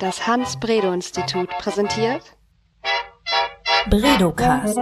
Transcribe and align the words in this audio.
Das 0.00 0.26
Hans-Bredow-Institut 0.26 1.48
präsentiert 1.60 2.20
Bredocast. 3.88 4.76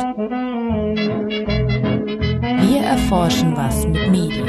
Wir 2.63 2.81
erforschen 2.81 3.55
was 3.55 3.87
mit 3.87 4.11
Medien. 4.11 4.49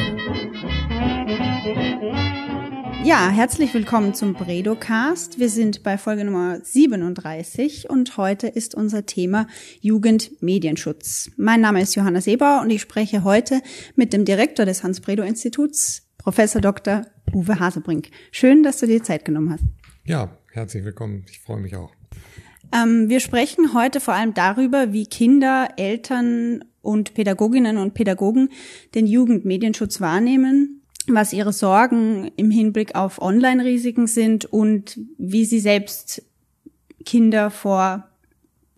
Ja, 3.04 3.30
herzlich 3.30 3.74
willkommen 3.74 4.14
zum 4.14 4.34
Bredocast. 4.34 5.40
Wir 5.40 5.50
sind 5.50 5.84
bei 5.84 5.98
Folge 5.98 6.24
Nummer 6.24 6.62
37 6.64 7.90
und 7.90 8.16
heute 8.16 8.48
ist 8.48 8.76
unser 8.76 9.06
Thema 9.06 9.48
Jugendmedienschutz. 9.82 11.32
Mein 11.36 11.60
Name 11.60 11.82
ist 11.82 11.96
Johanna 11.96 12.22
Seebauer 12.22 12.62
und 12.62 12.70
ich 12.70 12.82
spreche 12.82 13.26
heute 13.26 13.62
mit 13.96 14.14
dem 14.14 14.24
Direktor 14.24 14.66
des 14.66 14.84
Hans-Bredow-Instituts, 14.84 16.08
Professor 16.18 16.62
Dr. 16.62 17.02
Uwe 17.34 17.60
Hasebrink. 17.60 18.10
Schön, 18.32 18.64
dass 18.64 18.80
du 18.80 18.88
dir 18.88 19.04
Zeit 19.04 19.26
genommen 19.26 19.52
hast. 19.52 19.66
Ja, 20.06 20.38
herzlich 20.56 20.84
willkommen. 20.84 21.26
Ich 21.30 21.40
freue 21.40 21.60
mich 21.60 21.76
auch. 21.76 21.92
Ähm, 22.74 23.10
wir 23.10 23.20
sprechen 23.20 23.74
heute 23.74 24.00
vor 24.00 24.14
allem 24.14 24.34
darüber, 24.34 24.94
wie 24.94 25.06
Kinder, 25.06 25.70
Eltern 25.78 26.64
und 26.82 27.14
Pädagoginnen 27.14 27.78
und 27.78 27.94
Pädagogen 27.94 28.50
den 28.94 29.06
Jugendmedienschutz 29.06 30.02
wahrnehmen, 30.02 30.82
was 31.08 31.34
ihre 31.34 31.54
Sorgen 31.54 32.32
im 32.38 32.52
Hinblick 32.52 32.96
auf 32.96 33.22
Online-Risiken 33.22 34.08
sind 34.08 34.46
und 34.46 35.00
wie 35.18 35.46
sie 35.46 35.60
selbst 35.60 36.24
Kinder 37.06 37.52
vor 37.52 38.08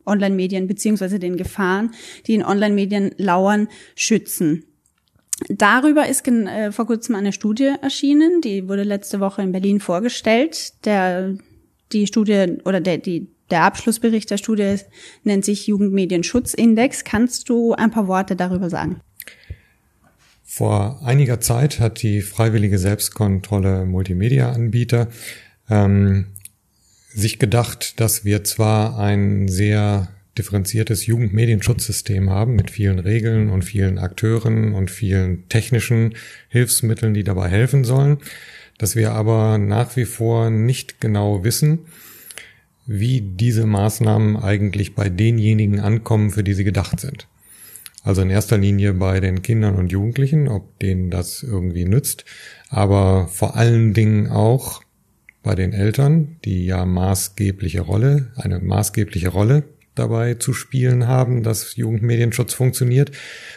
Online-Medien 0.05 0.68
beziehungsweise 0.68 1.20
den 1.20 1.38
Gefahren, 1.38 1.91
die 2.26 2.35
in 2.35 2.44
Online-Medien 2.44 3.13
lauern, 3.18 3.68
schützen. 3.96 4.63
Darüber 5.49 6.07
ist 6.07 6.27
äh, 6.27 6.71
vor 6.71 6.88
kurzem 6.88 7.16
eine 7.16 7.32
Studie 7.32 7.73
erschienen, 7.82 8.41
die 8.41 8.68
wurde 8.68 8.84
letzte 8.84 9.20
Woche 9.20 9.44
in 9.44 9.52
Berlin 9.52 9.80
vorgestellt. 9.80 10.85
Der, 10.85 11.35
die 11.91 12.08
Studie 12.08 12.57
oder 12.66 12.82
der, 12.82 12.98
die, 12.98 13.27
der 13.49 13.63
Abschlussbericht 13.63 14.30
der 14.30 14.38
Studie 14.38 14.77
nennt 15.24 15.46
sich 15.46 15.68
Jugendmedienschutzindex. 15.68 17.04
Kannst 17.04 17.49
du 17.49 17.74
ein 17.74 17.91
paar 17.91 18.07
Worte 18.07 18.35
darüber 18.35 18.70
sagen? 18.70 19.02
Vor 20.44 21.02
einiger 21.04 21.40
Zeit 21.40 21.79
hat 21.79 22.02
die 22.02 22.21
freiwillige 22.21 22.79
Selbstkontrolle 22.79 23.85
Multimedia-Anbieter 23.85 25.10
ähm, 25.70 26.27
sich 27.10 27.38
gedacht, 27.38 27.99
dass 27.99 28.26
wir 28.26 28.44
zwar 28.44 28.98
ein 28.98 29.48
sehr 29.48 30.10
differenziertes 30.38 31.05
Jugendmedienschutzsystem 31.05 32.29
haben 32.29 32.55
mit 32.55 32.72
vielen 32.72 32.99
Regeln 32.99 33.49
und 33.49 33.63
vielen 33.63 33.98
Akteuren 33.98 34.74
und 34.74 34.91
vielen 34.91 35.49
technischen 35.49 36.16
Hilfsmitteln, 36.49 37.13
die 37.13 37.24
dabei 37.24 37.49
helfen 37.49 37.84
sollen, 37.84 38.20
dass 38.77 38.95
wir 38.95 39.13
aber 39.13 39.57
nach 39.57 39.95
wie 39.95 40.05
vor 40.05 40.49
nicht 40.49 41.01
genau 41.01 41.43
wissen, 41.43 41.79
wie 42.85 43.21
diese 43.21 43.65
Maßnahmen 43.65 44.37
eigentlich 44.37 44.95
bei 44.95 45.09
denjenigen 45.09 45.79
ankommen, 45.79 46.31
für 46.31 46.43
die 46.43 46.53
sie 46.53 46.63
gedacht 46.63 46.99
sind. 46.99 47.27
Also 48.03 48.21
in 48.21 48.29
erster 48.29 48.57
Linie 48.57 48.93
bei 48.93 49.20
den 49.20 49.41
Kindern 49.41 49.75
und 49.75 49.91
Jugendlichen, 49.91 50.48
ob 50.48 50.79
denen 50.79 51.09
das 51.09 51.43
irgendwie 51.43 51.83
nützt, 51.83 52.23
aber 52.70 53.27
vor 53.27 53.57
allen 53.57 53.93
Dingen 53.93 54.27
auch 54.27 54.81
bei 55.43 55.55
den 55.55 55.73
Eltern, 55.73 56.37
die 56.45 56.65
ja 56.65 56.85
maßgebliche 56.85 57.81
Rolle, 57.81 58.31
eine 58.35 58.59
maßgebliche 58.59 59.29
Rolle 59.29 59.63
dabei 59.98 60.35
zu 60.35 60.53
spielen 60.53 61.07
haben, 61.07 61.43
dass 61.43 61.76
Jugendmedienschutz 61.76 62.53
funktioniert 62.53 63.12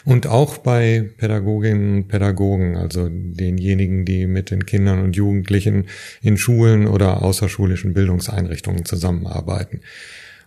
und 0.05 0.27
auch 0.27 0.59
bei 0.59 1.11
Pädagoginnen 1.17 1.97
und 1.97 2.09
Pädagogen, 2.09 2.77
also 2.77 3.09
denjenigen, 3.11 4.05
die 4.05 4.27
mit 4.27 4.51
den 4.51 4.67
Kindern 4.67 5.01
und 5.03 5.17
Jugendlichen 5.17 5.87
in 6.23 6.37
Schulen 6.37 6.87
oder 6.87 7.23
außerschulischen 7.23 7.95
Bildungseinrichtungen 7.95 8.85
zusammenarbeiten. 8.85 9.81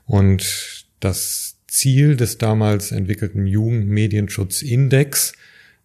Und 0.05 0.85
das 0.99 1.57
Ziel 1.67 2.15
des 2.15 2.37
damals 2.37 2.91
entwickelten 2.91 3.47
Jugendmedienschutzindex, 3.47 5.33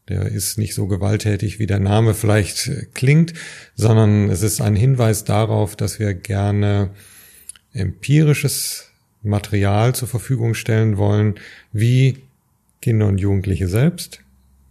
der 0.08 0.26
ist 0.26 0.58
nicht 0.58 0.74
so 0.74 0.86
gewalttätig, 0.86 1.58
wie 1.58 1.66
der 1.66 1.80
Name 1.80 2.14
vielleicht 2.14 2.94
klingt, 2.94 3.34
sondern 3.74 4.30
es 4.30 4.42
ist 4.42 4.60
ein 4.60 4.76
Hinweis 4.76 5.24
darauf, 5.24 5.76
dass 5.76 5.98
wir 5.98 6.14
gerne 6.14 6.90
empirisches 7.72 8.87
Material 9.22 9.94
zur 9.94 10.08
Verfügung 10.08 10.54
stellen 10.54 10.96
wollen, 10.96 11.36
wie 11.72 12.18
Kinder 12.80 13.06
und 13.06 13.18
Jugendliche 13.18 13.68
selbst, 13.68 14.20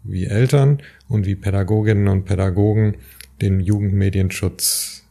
wie 0.04 0.26
Eltern 0.26 0.82
und 1.08 1.26
wie 1.26 1.36
Pädagoginnen 1.36 2.08
und 2.08 2.26
Pädagogen 2.26 2.96
den 3.42 3.60
Jugendmedienschutz 3.60 5.04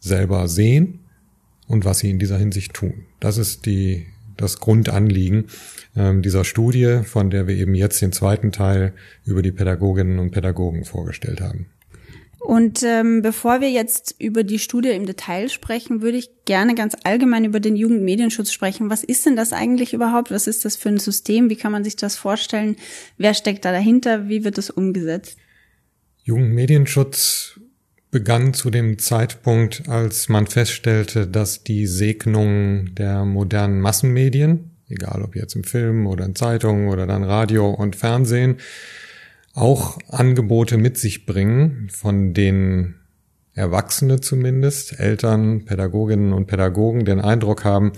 selber 0.00 0.48
sehen 0.48 1.00
und 1.66 1.84
was 1.84 1.98
sie 1.98 2.10
in 2.10 2.18
dieser 2.18 2.38
Hinsicht 2.38 2.74
tun. 2.74 3.04
Das 3.20 3.36
ist 3.36 3.66
die, 3.66 4.06
das 4.36 4.58
Grundanliegen 4.58 5.46
äh, 5.94 6.18
dieser 6.20 6.44
Studie, 6.44 7.00
von 7.04 7.30
der 7.30 7.46
wir 7.46 7.56
eben 7.56 7.74
jetzt 7.74 8.00
den 8.00 8.12
zweiten 8.12 8.52
Teil 8.52 8.94
über 9.24 9.42
die 9.42 9.52
Pädagoginnen 9.52 10.18
und 10.18 10.30
Pädagogen 10.30 10.84
vorgestellt 10.84 11.40
haben. 11.40 11.66
Und 12.40 12.82
ähm, 12.84 13.20
bevor 13.20 13.60
wir 13.60 13.70
jetzt 13.70 14.14
über 14.18 14.44
die 14.44 14.60
Studie 14.60 14.90
im 14.90 15.06
Detail 15.06 15.48
sprechen, 15.48 16.02
würde 16.02 16.18
ich 16.18 16.30
gerne 16.44 16.74
ganz 16.74 16.96
allgemein 17.02 17.44
über 17.44 17.58
den 17.58 17.74
Jugendmedienschutz 17.74 18.52
sprechen. 18.52 18.90
Was 18.90 19.02
ist 19.02 19.26
denn 19.26 19.34
das 19.36 19.52
eigentlich 19.52 19.92
überhaupt? 19.92 20.30
Was 20.30 20.46
ist 20.46 20.64
das 20.64 20.76
für 20.76 20.88
ein 20.88 20.98
System? 20.98 21.50
Wie 21.50 21.56
kann 21.56 21.72
man 21.72 21.84
sich 21.84 21.96
das 21.96 22.16
vorstellen? 22.16 22.76
Wer 23.16 23.34
steckt 23.34 23.64
da 23.64 23.72
dahinter? 23.72 24.28
Wie 24.28 24.44
wird 24.44 24.56
das 24.56 24.70
umgesetzt? 24.70 25.36
Jugendmedienschutz 26.22 27.58
begann 28.10 28.54
zu 28.54 28.70
dem 28.70 28.98
Zeitpunkt, 28.98 29.88
als 29.88 30.28
man 30.28 30.46
feststellte, 30.46 31.26
dass 31.26 31.64
die 31.64 31.86
Segnung 31.86 32.94
der 32.94 33.24
modernen 33.24 33.80
Massenmedien, 33.80 34.70
egal 34.88 35.22
ob 35.22 35.36
jetzt 35.36 35.56
im 35.56 35.64
Film 35.64 36.06
oder 36.06 36.24
in 36.24 36.34
Zeitungen 36.34 36.88
oder 36.88 37.06
dann 37.06 37.24
Radio 37.24 37.68
und 37.68 37.96
Fernsehen, 37.96 38.58
auch 39.58 39.98
Angebote 40.08 40.76
mit 40.76 40.98
sich 40.98 41.26
bringen, 41.26 41.88
von 41.90 42.32
denen 42.32 42.94
Erwachsene 43.54 44.20
zumindest, 44.20 45.00
Eltern, 45.00 45.64
Pädagoginnen 45.64 46.32
und 46.32 46.46
Pädagogen 46.46 47.04
den 47.04 47.20
Eindruck 47.20 47.64
haben, 47.64 47.92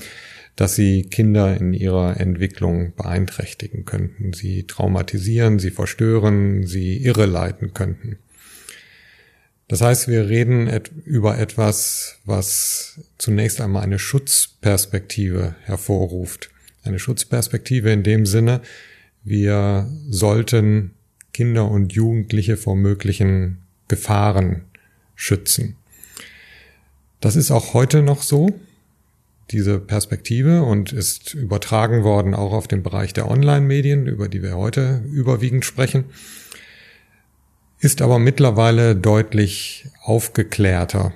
dass 0.56 0.74
sie 0.74 1.02
Kinder 1.02 1.56
in 1.56 1.74
ihrer 1.74 2.18
Entwicklung 2.18 2.94
beeinträchtigen 2.96 3.84
könnten, 3.84 4.32
sie 4.32 4.66
traumatisieren, 4.66 5.58
sie 5.58 5.70
verstören, 5.70 6.66
sie 6.66 6.96
irreleiten 6.96 7.74
könnten. 7.74 8.18
Das 9.68 9.82
heißt, 9.82 10.08
wir 10.08 10.28
reden 10.28 10.66
et 10.66 10.90
über 11.04 11.38
etwas, 11.38 12.18
was 12.24 13.00
zunächst 13.18 13.60
einmal 13.60 13.84
eine 13.84 13.98
Schutzperspektive 13.98 15.54
hervorruft. 15.62 16.50
Eine 16.82 16.98
Schutzperspektive 16.98 17.92
in 17.92 18.02
dem 18.02 18.26
Sinne, 18.26 18.62
wir 19.22 19.88
sollten 20.08 20.94
Kinder 21.32 21.70
und 21.70 21.92
Jugendliche 21.92 22.56
vor 22.56 22.76
möglichen 22.76 23.58
Gefahren 23.88 24.62
schützen. 25.14 25.76
Das 27.20 27.36
ist 27.36 27.50
auch 27.50 27.74
heute 27.74 28.02
noch 28.02 28.22
so, 28.22 28.58
diese 29.50 29.78
Perspektive, 29.78 30.62
und 30.62 30.92
ist 30.92 31.34
übertragen 31.34 32.02
worden 32.04 32.34
auch 32.34 32.52
auf 32.52 32.68
den 32.68 32.82
Bereich 32.82 33.12
der 33.12 33.30
Online-Medien, 33.30 34.06
über 34.06 34.28
die 34.28 34.42
wir 34.42 34.56
heute 34.56 35.02
überwiegend 35.12 35.64
sprechen, 35.64 36.04
ist 37.80 38.02
aber 38.02 38.18
mittlerweile 38.18 38.94
deutlich 38.94 39.88
aufgeklärter. 40.02 41.12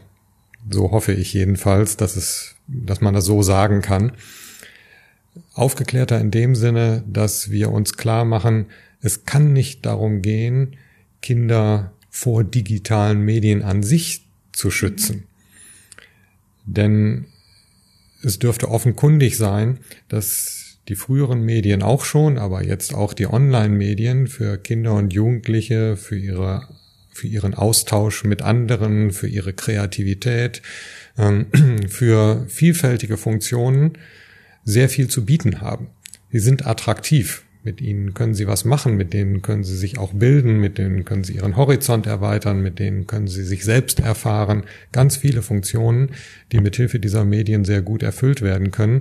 So 0.69 0.91
hoffe 0.91 1.13
ich 1.13 1.33
jedenfalls, 1.33 1.97
dass 1.97 2.17
es, 2.17 2.55
dass 2.67 3.01
man 3.01 3.15
das 3.15 3.25
so 3.25 3.43
sagen 3.43 3.83
kann. 3.83 4.13
Aufgeklärter 5.53 6.21
in 6.21 6.31
dem 6.31 6.55
Sinne, 6.55 7.05
dass 7.07 7.51
wir 7.51 7.71
uns 7.71 7.97
klar 7.97 8.25
machen, 8.25 8.67
es 9.05 9.25
kann 9.27 9.53
nicht 9.53 9.85
darum 9.85 10.23
gehen, 10.23 10.77
Kinder 11.21 11.93
vor 12.09 12.43
digitalen 12.43 13.21
Medien 13.21 13.63
an 13.63 13.83
sich 13.83 14.25
zu 14.53 14.71
schützen. 14.71 15.25
Denn 16.65 17.27
es 18.23 18.39
dürfte 18.39 18.71
offenkundig 18.71 19.37
sein, 19.37 19.79
dass 20.09 20.79
die 20.89 20.95
früheren 20.95 21.43
Medien 21.43 21.83
auch 21.83 22.05
schon, 22.05 22.39
aber 22.39 22.65
jetzt 22.65 22.95
auch 22.95 23.13
die 23.13 23.27
Online-Medien 23.27 24.27
für 24.27 24.57
Kinder 24.57 24.95
und 24.95 25.13
Jugendliche, 25.13 25.97
für 25.97 26.17
ihre 26.17 26.67
für 27.13 27.29
ihren 27.29 27.55
Austausch 27.55 28.25
mit 28.25 28.43
anderen, 28.43 29.13
für 29.13 29.29
ihre 29.29 29.53
Kreativität, 29.53 30.63
ähm, 31.17 31.47
für 31.89 32.45
vielfältige 32.49 33.17
Funktionen 33.17 33.93
sehr 34.65 34.89
viel 34.89 35.07
zu 35.07 35.25
bieten 35.25 35.61
haben. 35.61 35.89
Sie 36.33 36.41
sind 36.41 36.67
attraktiv. 36.67 37.45
Mit 37.65 37.81
ihnen 37.81 38.13
können 38.13 38.35
sie 38.35 38.47
was 38.47 38.67
machen, 38.67 38.99
mit 38.99 39.15
denen 39.15 39.41
können 39.41 39.65
sie 39.65 39.77
sich 39.77 39.97
auch 39.97 40.13
bilden, 40.13 40.61
mit 40.61 40.77
denen 40.77 41.07
können 41.07 41.25
sie 41.25 41.37
ihren 41.37 41.57
Horizont 41.57 42.07
erweitern, 42.07 42.63
mit 42.63 42.79
denen 42.79 43.07
können 43.07 43.27
sie 43.27 43.43
sich 43.43 43.65
selbst 43.65 44.01
erfahren. 44.01 44.65
Ganz 44.93 45.17
viele 45.17 45.41
Funktionen, 45.41 46.11
die 46.53 46.61
mithilfe 46.61 47.01
dieser 47.01 47.25
Medien 47.25 47.65
sehr 47.65 47.81
gut 47.81 48.03
erfüllt 48.03 48.43
werden 48.43 48.71
können. 48.71 49.01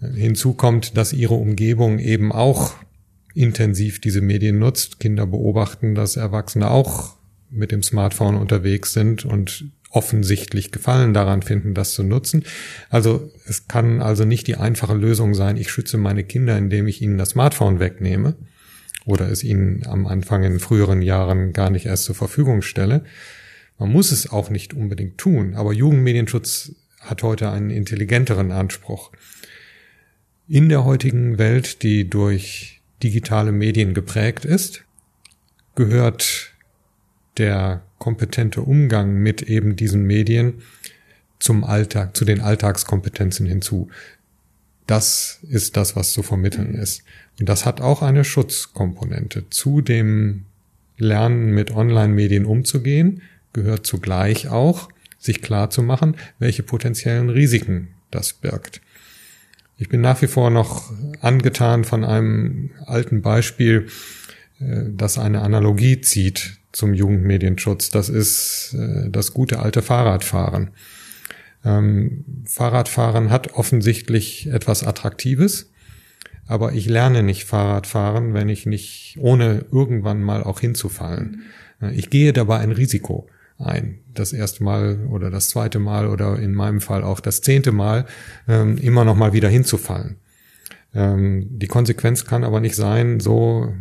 Hinzu 0.00 0.54
kommt, 0.54 0.96
dass 0.96 1.12
ihre 1.12 1.34
Umgebung 1.34 2.00
eben 2.00 2.32
auch 2.32 2.74
intensiv 3.32 4.00
diese 4.00 4.22
Medien 4.22 4.58
nutzt. 4.58 4.98
Kinder 4.98 5.26
beobachten, 5.26 5.94
dass 5.94 6.16
Erwachsene 6.16 6.68
auch 6.68 7.14
mit 7.48 7.70
dem 7.70 7.84
Smartphone 7.84 8.34
unterwegs 8.34 8.92
sind 8.92 9.24
und 9.24 9.70
offensichtlich 9.90 10.70
Gefallen 10.70 11.12
daran 11.12 11.42
finden, 11.42 11.74
das 11.74 11.92
zu 11.92 12.02
nutzen. 12.02 12.44
Also 12.88 13.30
es 13.46 13.66
kann 13.68 14.00
also 14.00 14.24
nicht 14.24 14.46
die 14.46 14.56
einfache 14.56 14.94
Lösung 14.94 15.34
sein, 15.34 15.56
ich 15.56 15.70
schütze 15.70 15.98
meine 15.98 16.24
Kinder, 16.24 16.56
indem 16.56 16.86
ich 16.86 17.02
ihnen 17.02 17.18
das 17.18 17.30
Smartphone 17.30 17.80
wegnehme 17.80 18.36
oder 19.04 19.28
es 19.28 19.42
ihnen 19.42 19.84
am 19.86 20.06
Anfang 20.06 20.44
in 20.44 20.60
früheren 20.60 21.02
Jahren 21.02 21.52
gar 21.52 21.70
nicht 21.70 21.86
erst 21.86 22.04
zur 22.04 22.14
Verfügung 22.14 22.62
stelle. 22.62 23.04
Man 23.78 23.90
muss 23.90 24.12
es 24.12 24.30
auch 24.30 24.50
nicht 24.50 24.74
unbedingt 24.74 25.18
tun, 25.18 25.54
aber 25.54 25.72
Jugendmedienschutz 25.72 26.72
hat 27.00 27.22
heute 27.22 27.50
einen 27.50 27.70
intelligenteren 27.70 28.52
Anspruch. 28.52 29.10
In 30.46 30.68
der 30.68 30.84
heutigen 30.84 31.38
Welt, 31.38 31.82
die 31.82 32.08
durch 32.08 32.80
digitale 33.02 33.52
Medien 33.52 33.94
geprägt 33.94 34.44
ist, 34.44 34.84
gehört 35.74 36.52
der 37.38 37.82
kompetente 38.00 38.62
Umgang 38.62 39.14
mit 39.14 39.42
eben 39.42 39.76
diesen 39.76 40.02
Medien 40.02 40.62
zum 41.38 41.62
Alltag, 41.62 42.16
zu 42.16 42.24
den 42.24 42.40
Alltagskompetenzen 42.40 43.46
hinzu. 43.46 43.88
Das 44.86 45.38
ist 45.48 45.76
das, 45.76 45.94
was 45.94 46.12
zu 46.12 46.24
vermitteln 46.24 46.74
ist. 46.74 47.04
Und 47.38 47.48
das 47.48 47.64
hat 47.64 47.80
auch 47.80 48.02
eine 48.02 48.24
Schutzkomponente. 48.24 49.48
Zu 49.50 49.82
dem 49.82 50.46
Lernen 50.96 51.52
mit 51.52 51.70
Online-Medien 51.70 52.46
umzugehen, 52.46 53.22
gehört 53.52 53.86
zugleich 53.86 54.48
auch, 54.48 54.88
sich 55.18 55.42
klar 55.42 55.70
zu 55.70 55.82
machen, 55.82 56.16
welche 56.38 56.62
potenziellen 56.62 57.28
Risiken 57.28 57.88
das 58.10 58.32
birgt. 58.32 58.80
Ich 59.76 59.88
bin 59.88 60.00
nach 60.00 60.20
wie 60.22 60.26
vor 60.26 60.50
noch 60.50 60.90
angetan 61.20 61.84
von 61.84 62.04
einem 62.04 62.70
alten 62.86 63.20
Beispiel, 63.20 63.88
äh, 64.58 64.84
das 64.88 65.18
eine 65.18 65.42
Analogie 65.42 66.00
zieht 66.00 66.59
zum 66.72 66.94
Jugendmedienschutz. 66.94 67.90
Das 67.90 68.08
ist 68.08 68.74
äh, 68.78 69.10
das 69.10 69.32
gute 69.34 69.60
alte 69.60 69.82
Fahrradfahren. 69.82 70.70
Ähm, 71.64 72.24
Fahrradfahren 72.46 73.30
hat 73.30 73.54
offensichtlich 73.54 74.46
etwas 74.48 74.84
Attraktives, 74.84 75.70
aber 76.46 76.72
ich 76.72 76.88
lerne 76.88 77.22
nicht 77.22 77.44
Fahrradfahren, 77.44 78.34
wenn 78.34 78.48
ich 78.48 78.66
nicht, 78.66 79.16
ohne 79.20 79.66
irgendwann 79.70 80.22
mal 80.22 80.42
auch 80.42 80.60
hinzufallen. 80.60 81.42
Äh, 81.80 81.94
ich 81.94 82.10
gehe 82.10 82.32
dabei 82.32 82.58
ein 82.58 82.72
Risiko 82.72 83.28
ein. 83.58 84.00
Das 84.14 84.32
erste 84.32 84.64
Mal 84.64 85.06
oder 85.10 85.30
das 85.30 85.48
zweite 85.48 85.78
Mal 85.78 86.06
oder 86.06 86.38
in 86.38 86.54
meinem 86.54 86.80
Fall 86.80 87.02
auch 87.04 87.20
das 87.20 87.42
zehnte 87.42 87.72
Mal 87.72 88.06
ähm, 88.48 88.78
immer 88.78 89.04
noch 89.04 89.16
mal 89.16 89.32
wieder 89.32 89.48
hinzufallen. 89.48 90.16
Ähm, 90.94 91.46
die 91.50 91.66
Konsequenz 91.66 92.24
kann 92.24 92.42
aber 92.42 92.60
nicht 92.60 92.74
sein, 92.74 93.20
so 93.20 93.72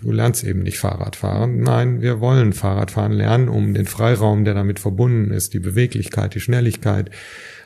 du 0.00 0.12
lernst 0.12 0.44
eben 0.44 0.62
nicht 0.62 0.78
Fahrrad 0.78 1.16
fahren. 1.16 1.60
Nein, 1.60 2.00
wir 2.00 2.20
wollen 2.20 2.52
Fahrradfahren 2.52 3.12
lernen, 3.12 3.48
um 3.48 3.74
den 3.74 3.86
Freiraum, 3.86 4.44
der 4.44 4.54
damit 4.54 4.78
verbunden 4.78 5.30
ist, 5.30 5.54
die 5.54 5.60
Beweglichkeit, 5.60 6.34
die 6.34 6.40
Schnelligkeit 6.40 7.10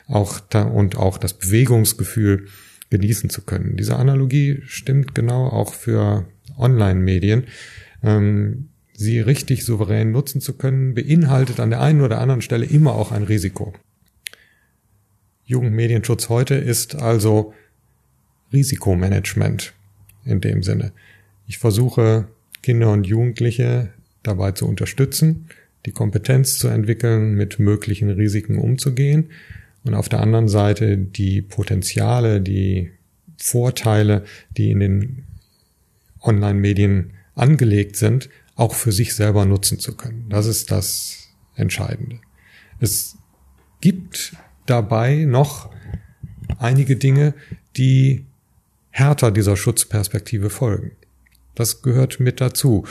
auch 0.07 0.39
da, 0.39 0.63
und 0.63 0.97
auch 0.97 1.17
das 1.17 1.33
Bewegungsgefühl 1.33 2.47
genießen 2.89 3.29
zu 3.29 3.41
können. 3.41 3.75
Diese 3.77 3.95
Analogie 3.95 4.61
stimmt 4.65 5.15
genau 5.15 5.47
auch 5.47 5.73
für 5.73 6.27
Online-Medien. 6.57 7.45
Ähm, 8.03 8.69
sie 8.93 9.19
richtig 9.19 9.65
souverän 9.65 10.11
nutzen 10.11 10.41
zu 10.41 10.53
können, 10.53 10.93
beinhaltet 10.93 11.59
an 11.59 11.69
der 11.69 11.81
einen 11.81 12.01
oder 12.01 12.19
anderen 12.19 12.41
Stelle 12.41 12.65
immer 12.65 12.93
auch 12.93 13.11
ein 13.11 13.23
Risiko. 13.23 13.73
Jugendmedienschutz 15.45 16.29
heute 16.29 16.55
ist 16.55 16.95
also 16.95 17.53
Risikomanagement 18.51 19.73
in 20.25 20.39
dem 20.41 20.63
Sinne. 20.63 20.93
Ich 21.47 21.57
versuche 21.57 22.27
Kinder 22.61 22.91
und 22.91 23.05
Jugendliche 23.05 23.93
dabei 24.23 24.51
zu 24.51 24.67
unterstützen, 24.67 25.49
die 25.85 25.91
Kompetenz 25.91 26.57
zu 26.57 26.69
entwickeln, 26.69 27.35
mit 27.35 27.59
möglichen 27.59 28.09
Risiken 28.09 28.57
umzugehen 28.57 29.31
und 29.83 29.93
auf 29.93 30.07
der 30.07 30.21
anderen 30.21 30.47
Seite 30.47 30.97
die 30.97 31.41
Potenziale, 31.41 32.41
die 32.41 32.91
Vorteile, 33.37 34.23
die 34.55 34.71
in 34.71 34.79
den 34.79 35.23
Online-Medien 36.21 37.11
angelegt 37.35 37.97
sind, 37.97 38.29
auch 38.55 38.73
für 38.73 38.91
sich 38.91 39.13
selber 39.13 39.45
nutzen 39.45 39.79
zu 39.79 39.97
können. 39.97 40.27
Das 40.29 40.45
ist 40.45 40.71
das 40.71 41.27
Entscheidende. 41.55 42.19
Es 42.79 43.17
gibt 43.81 44.35
dabei 44.65 45.25
noch 45.25 45.69
einige 46.59 46.95
Dinge, 46.95 47.33
die 47.75 48.25
härter 48.91 49.31
dieser 49.31 49.57
Schutzperspektive 49.57 50.49
folgen. 50.49 50.91
Das 51.55 51.81
gehört 51.81 52.19
mit 52.19 52.41
dazu. 52.41 52.85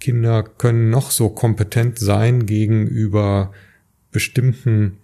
Kinder 0.00 0.42
können 0.42 0.90
noch 0.90 1.10
so 1.10 1.28
kompetent 1.28 1.98
sein 1.98 2.46
gegenüber 2.46 3.52
bestimmten 4.12 4.98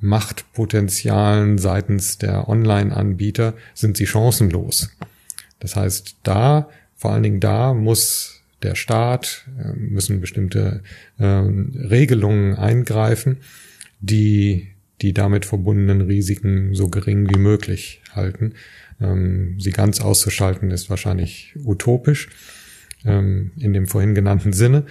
Machtpotenzialen 0.00 1.58
seitens 1.58 2.18
der 2.18 2.48
Online-Anbieter, 2.48 3.54
sind 3.74 3.96
sie 3.96 4.06
chancenlos. 4.06 4.90
Das 5.58 5.74
heißt, 5.74 6.16
da, 6.22 6.68
vor 6.94 7.12
allen 7.12 7.22
Dingen 7.24 7.40
da 7.40 7.74
muss 7.74 8.42
der 8.62 8.74
Staat, 8.74 9.48
äh, 9.58 9.72
müssen 9.72 10.20
bestimmte 10.20 10.82
äh, 11.18 11.24
Regelungen 11.24 12.54
eingreifen, 12.54 13.38
die 14.00 14.68
die 15.00 15.12
damit 15.12 15.44
verbundenen 15.44 16.00
Risiken 16.00 16.74
so 16.74 16.88
gering 16.88 17.28
wie 17.32 17.38
möglich 17.38 18.02
halten. 18.12 18.54
Ähm, 19.00 19.58
sie 19.58 19.70
ganz 19.70 20.00
auszuschalten 20.00 20.70
ist 20.70 20.90
wahrscheinlich 20.90 21.54
utopisch 21.64 22.28
ähm, 23.04 23.52
in 23.58 23.72
dem 23.72 23.86
vorhin 23.86 24.14
genannten 24.14 24.52
Sinne. 24.52 24.84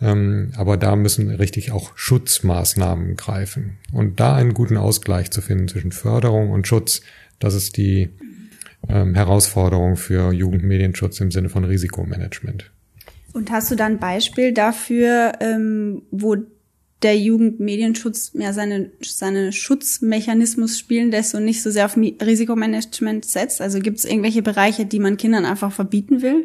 Ähm, 0.00 0.52
aber 0.56 0.76
da 0.76 0.96
müssen 0.96 1.30
richtig 1.30 1.70
auch 1.70 1.96
Schutzmaßnahmen 1.96 3.16
greifen. 3.16 3.78
Und 3.92 4.20
da 4.20 4.34
einen 4.34 4.54
guten 4.54 4.76
Ausgleich 4.76 5.30
zu 5.30 5.40
finden 5.40 5.68
zwischen 5.68 5.92
Förderung 5.92 6.50
und 6.50 6.66
Schutz, 6.66 7.02
das 7.38 7.54
ist 7.54 7.76
die 7.76 8.10
Herausforderung 8.88 9.96
für 9.96 10.32
Jugendmedienschutz 10.32 11.20
im 11.20 11.30
Sinne 11.30 11.48
von 11.48 11.62
Risikomanagement. 11.62 12.72
Und 13.32 13.52
hast 13.52 13.70
du 13.70 13.76
da 13.76 13.86
ein 13.86 14.00
Beispiel 14.00 14.52
dafür, 14.52 15.32
wo 16.10 16.36
der 17.02 17.18
Jugendmedienschutz 17.18 18.34
mehr 18.34 18.52
seine, 18.52 18.90
seine 19.00 19.52
Schutzmechanismus 19.52 20.78
spielen 20.78 21.10
lässt 21.10 21.34
und 21.34 21.44
nicht 21.44 21.62
so 21.62 21.70
sehr 21.70 21.86
auf 21.86 21.96
Risikomanagement 21.96 23.24
setzt? 23.24 23.60
Also 23.60 23.80
gibt 23.80 23.98
es 23.98 24.04
irgendwelche 24.04 24.42
Bereiche, 24.42 24.86
die 24.86 24.98
man 24.98 25.16
Kindern 25.16 25.44
einfach 25.44 25.72
verbieten 25.72 26.22
will? 26.22 26.44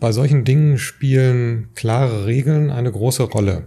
Bei 0.00 0.12
solchen 0.12 0.44
Dingen 0.44 0.78
spielen 0.78 1.68
klare 1.74 2.26
Regeln 2.26 2.70
eine 2.70 2.90
große 2.90 3.24
Rolle. 3.24 3.64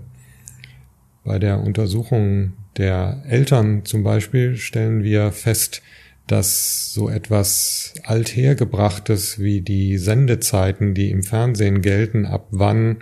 Bei 1.23 1.39
der 1.39 1.59
Untersuchung 1.59 2.53
der 2.77 3.23
Eltern 3.27 3.85
zum 3.85 4.03
Beispiel 4.03 4.56
stellen 4.56 5.03
wir 5.03 5.31
fest, 5.31 5.81
dass 6.27 6.94
so 6.94 7.09
etwas 7.09 7.94
althergebrachtes 8.03 9.39
wie 9.39 9.61
die 9.61 9.97
Sendezeiten, 9.97 10.94
die 10.94 11.11
im 11.11 11.23
Fernsehen 11.23 11.81
gelten, 11.81 12.25
ab 12.25 12.47
wann 12.51 12.97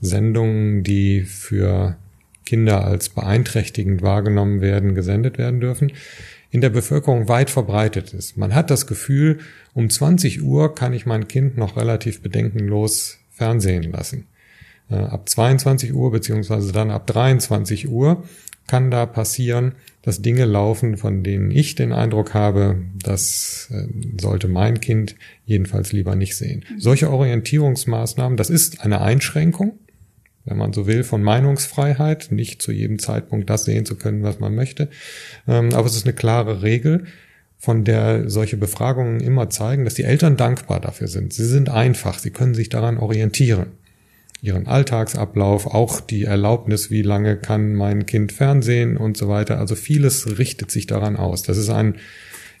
Sendungen, 0.00 0.82
die 0.82 1.22
für 1.22 1.96
Kinder 2.44 2.84
als 2.84 3.10
beeinträchtigend 3.10 4.02
wahrgenommen 4.02 4.60
werden, 4.60 4.94
gesendet 4.94 5.38
werden 5.38 5.60
dürfen, 5.60 5.92
in 6.50 6.60
der 6.60 6.70
Bevölkerung 6.70 7.28
weit 7.28 7.48
verbreitet 7.48 8.12
ist. 8.12 8.36
Man 8.36 8.54
hat 8.54 8.70
das 8.70 8.86
Gefühl, 8.86 9.38
um 9.72 9.88
20 9.88 10.42
Uhr 10.42 10.74
kann 10.74 10.92
ich 10.92 11.06
mein 11.06 11.28
Kind 11.28 11.56
noch 11.56 11.76
relativ 11.76 12.22
bedenkenlos 12.22 13.18
Fernsehen 13.30 13.92
lassen. 13.92 14.26
Äh, 14.90 14.96
ab 14.96 15.28
22 15.28 15.94
Uhr 15.94 16.10
beziehungsweise 16.10 16.72
dann 16.72 16.90
ab 16.90 17.06
23 17.06 17.88
Uhr 17.88 18.24
kann 18.66 18.90
da 18.90 19.06
passieren, 19.06 19.74
dass 20.02 20.22
Dinge 20.22 20.44
laufen, 20.44 20.96
von 20.96 21.22
denen 21.22 21.50
ich 21.50 21.74
den 21.74 21.92
Eindruck 21.92 22.34
habe, 22.34 22.82
das 23.02 23.68
äh, 23.72 23.86
sollte 24.20 24.48
mein 24.48 24.80
Kind 24.80 25.16
jedenfalls 25.44 25.92
lieber 25.92 26.16
nicht 26.16 26.36
sehen. 26.36 26.64
Solche 26.78 27.10
Orientierungsmaßnahmen, 27.10 28.36
das 28.36 28.50
ist 28.50 28.80
eine 28.80 29.00
Einschränkung, 29.00 29.78
wenn 30.44 30.56
man 30.56 30.72
so 30.72 30.86
will, 30.86 31.04
von 31.04 31.22
Meinungsfreiheit, 31.22 32.28
nicht 32.30 32.62
zu 32.62 32.72
jedem 32.72 32.98
Zeitpunkt 32.98 33.50
das 33.50 33.64
sehen 33.64 33.84
zu 33.84 33.96
können, 33.96 34.22
was 34.22 34.40
man 34.40 34.54
möchte. 34.54 34.88
Ähm, 35.46 35.72
aber 35.74 35.86
es 35.86 35.96
ist 35.96 36.06
eine 36.06 36.14
klare 36.14 36.62
Regel, 36.62 37.04
von 37.58 37.84
der 37.84 38.30
solche 38.30 38.56
Befragungen 38.56 39.20
immer 39.20 39.50
zeigen, 39.50 39.84
dass 39.84 39.92
die 39.94 40.04
Eltern 40.04 40.38
dankbar 40.38 40.80
dafür 40.80 41.08
sind. 41.08 41.34
Sie 41.34 41.44
sind 41.44 41.68
einfach, 41.68 42.18
sie 42.18 42.30
können 42.30 42.54
sich 42.54 42.70
daran 42.70 42.96
orientieren. 42.96 43.72
Ihren 44.40 44.66
Alltagsablauf, 44.66 45.66
auch 45.66 46.00
die 46.00 46.24
Erlaubnis, 46.24 46.90
wie 46.90 47.02
lange 47.02 47.36
kann 47.36 47.74
mein 47.74 48.06
Kind 48.06 48.32
Fernsehen 48.32 48.96
und 48.96 49.18
so 49.18 49.28
weiter. 49.28 49.58
Also 49.58 49.74
vieles 49.74 50.38
richtet 50.38 50.70
sich 50.70 50.86
daran 50.86 51.16
aus. 51.16 51.42
Das 51.42 51.58
ist 51.58 51.68
ein 51.68 51.96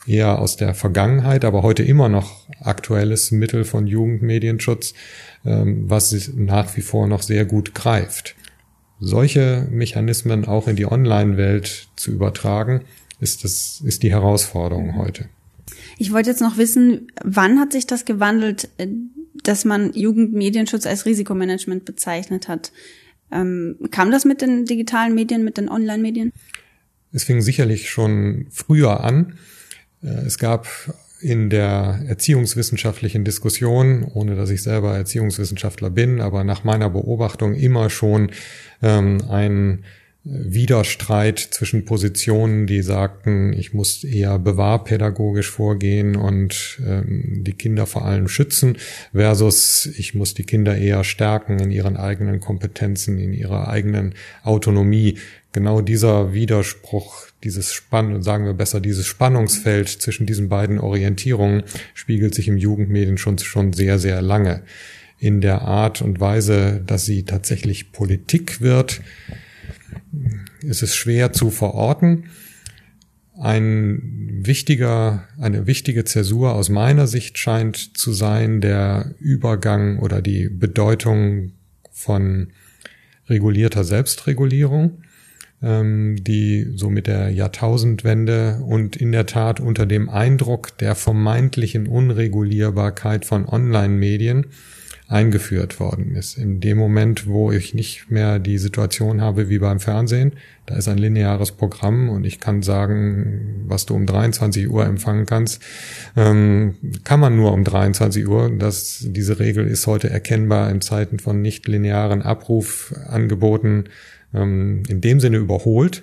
eher 0.06 0.38
aus 0.38 0.56
der 0.56 0.74
Vergangenheit, 0.74 1.46
aber 1.46 1.62
heute 1.62 1.82
immer 1.82 2.10
noch 2.10 2.46
aktuelles 2.60 3.30
Mittel 3.30 3.64
von 3.64 3.86
Jugendmedienschutz, 3.86 4.92
was 5.42 6.30
nach 6.34 6.76
wie 6.76 6.82
vor 6.82 7.06
noch 7.06 7.22
sehr 7.22 7.44
gut 7.44 7.74
greift. 7.74 8.36
Solche 9.00 9.66
Mechanismen 9.70 10.44
auch 10.44 10.68
in 10.68 10.76
die 10.76 10.84
Online-Welt 10.84 11.88
zu 11.96 12.10
übertragen, 12.10 12.82
ist, 13.20 13.44
das, 13.44 13.80
ist 13.84 14.02
die 14.02 14.10
Herausforderung 14.10 14.96
heute. 14.96 15.28
Ich 15.98 16.12
wollte 16.12 16.30
jetzt 16.30 16.40
noch 16.40 16.56
wissen, 16.56 17.08
wann 17.22 17.58
hat 17.58 17.72
sich 17.72 17.86
das 17.86 18.04
gewandelt, 18.04 18.68
äh, 18.78 18.88
dass 19.42 19.64
man 19.64 19.92
Jugendmedienschutz 19.92 20.86
als 20.86 21.06
Risikomanagement 21.06 21.84
bezeichnet 21.84 22.48
hat? 22.48 22.72
Ähm, 23.30 23.76
kam 23.90 24.10
das 24.10 24.24
mit 24.24 24.40
den 24.40 24.64
digitalen 24.64 25.14
Medien, 25.14 25.44
mit 25.44 25.56
den 25.56 25.68
Online-Medien? 25.68 26.32
Es 27.12 27.24
fing 27.24 27.40
sicherlich 27.40 27.90
schon 27.90 28.46
früher 28.50 29.02
an. 29.02 29.38
Äh, 30.02 30.26
es 30.26 30.38
gab 30.38 30.66
in 31.20 31.50
der 31.50 32.02
erziehungswissenschaftlichen 32.06 33.24
Diskussion, 33.24 34.04
ohne 34.04 34.36
dass 34.36 34.50
ich 34.50 34.62
selber 34.62 34.96
Erziehungswissenschaftler 34.96 35.90
bin, 35.90 36.20
aber 36.20 36.44
nach 36.44 36.64
meiner 36.64 36.90
Beobachtung 36.90 37.54
immer 37.54 37.90
schon 37.90 38.30
ähm, 38.82 39.18
ein 39.28 39.84
Widerstreit 40.22 41.38
zwischen 41.38 41.86
Positionen, 41.86 42.66
die 42.66 42.82
sagten, 42.82 43.54
ich 43.54 43.72
muss 43.72 44.04
eher 44.04 44.38
bewahrpädagogisch 44.38 45.50
vorgehen 45.50 46.14
und 46.14 46.78
ähm, 46.86 47.42
die 47.42 47.54
Kinder 47.54 47.86
vor 47.86 48.04
allem 48.04 48.28
schützen, 48.28 48.76
versus 49.12 49.86
ich 49.86 50.14
muss 50.14 50.34
die 50.34 50.44
Kinder 50.44 50.76
eher 50.76 51.04
stärken 51.04 51.58
in 51.58 51.70
ihren 51.70 51.96
eigenen 51.96 52.40
Kompetenzen, 52.40 53.18
in 53.18 53.32
ihrer 53.32 53.68
eigenen 53.68 54.14
Autonomie. 54.42 55.18
Genau 55.52 55.80
dieser 55.80 56.34
Widerspruch, 56.34 57.29
dieses 57.44 57.72
Spann, 57.72 58.22
sagen 58.22 58.44
wir 58.44 58.54
besser, 58.54 58.80
dieses 58.80 59.06
Spannungsfeld 59.06 59.88
zwischen 59.88 60.26
diesen 60.26 60.48
beiden 60.48 60.78
Orientierungen 60.78 61.62
spiegelt 61.94 62.34
sich 62.34 62.48
im 62.48 62.56
Jugendmedien 62.56 63.18
schon, 63.18 63.38
schon 63.38 63.72
sehr, 63.72 63.98
sehr 63.98 64.20
lange. 64.20 64.62
In 65.18 65.40
der 65.40 65.62
Art 65.62 66.02
und 66.02 66.20
Weise, 66.20 66.82
dass 66.86 67.04
sie 67.04 67.24
tatsächlich 67.24 67.92
Politik 67.92 68.60
wird, 68.60 69.00
ist 70.62 70.82
es 70.82 70.94
schwer 70.94 71.32
zu 71.32 71.50
verorten. 71.50 72.24
Ein 73.38 74.40
wichtiger, 74.42 75.26
eine 75.38 75.66
wichtige 75.66 76.04
Zäsur 76.04 76.54
aus 76.54 76.68
meiner 76.68 77.06
Sicht 77.06 77.38
scheint 77.38 77.96
zu 77.96 78.12
sein 78.12 78.60
der 78.60 79.14
Übergang 79.18 79.98
oder 79.98 80.20
die 80.20 80.48
Bedeutung 80.48 81.52
von 81.90 82.48
regulierter 83.28 83.84
Selbstregulierung, 83.84 85.02
die 85.62 86.72
so 86.74 86.88
mit 86.88 87.06
der 87.06 87.28
Jahrtausendwende 87.28 88.62
und 88.66 88.96
in 88.96 89.12
der 89.12 89.26
Tat 89.26 89.60
unter 89.60 89.84
dem 89.84 90.08
Eindruck 90.08 90.78
der 90.78 90.94
vermeintlichen 90.94 91.86
Unregulierbarkeit 91.86 93.26
von 93.26 93.46
Online-Medien 93.46 94.46
eingeführt 95.10 95.80
worden 95.80 96.14
ist. 96.14 96.38
In 96.38 96.60
dem 96.60 96.78
Moment, 96.78 97.26
wo 97.26 97.50
ich 97.50 97.74
nicht 97.74 98.10
mehr 98.10 98.38
die 98.38 98.58
Situation 98.58 99.20
habe 99.20 99.48
wie 99.48 99.58
beim 99.58 99.80
Fernsehen, 99.80 100.34
da 100.66 100.76
ist 100.76 100.86
ein 100.86 100.98
lineares 100.98 101.50
Programm 101.50 102.08
und 102.08 102.24
ich 102.24 102.38
kann 102.38 102.62
sagen, 102.62 103.64
was 103.66 103.86
du 103.86 103.96
um 103.96 104.06
23 104.06 104.70
Uhr 104.70 104.86
empfangen 104.86 105.26
kannst, 105.26 105.60
ähm, 106.16 106.76
kann 107.02 107.18
man 107.18 107.34
nur 107.34 107.52
um 107.52 107.64
23 107.64 108.28
Uhr. 108.28 108.50
Das, 108.56 109.04
diese 109.04 109.40
Regel 109.40 109.66
ist 109.66 109.88
heute 109.88 110.08
erkennbar 110.08 110.70
in 110.70 110.80
Zeiten 110.80 111.18
von 111.18 111.42
nicht 111.42 111.66
linearen 111.66 112.22
Abrufangeboten 112.22 113.88
ähm, 114.34 114.82
in 114.88 115.00
dem 115.00 115.20
Sinne 115.20 115.38
überholt. 115.38 116.02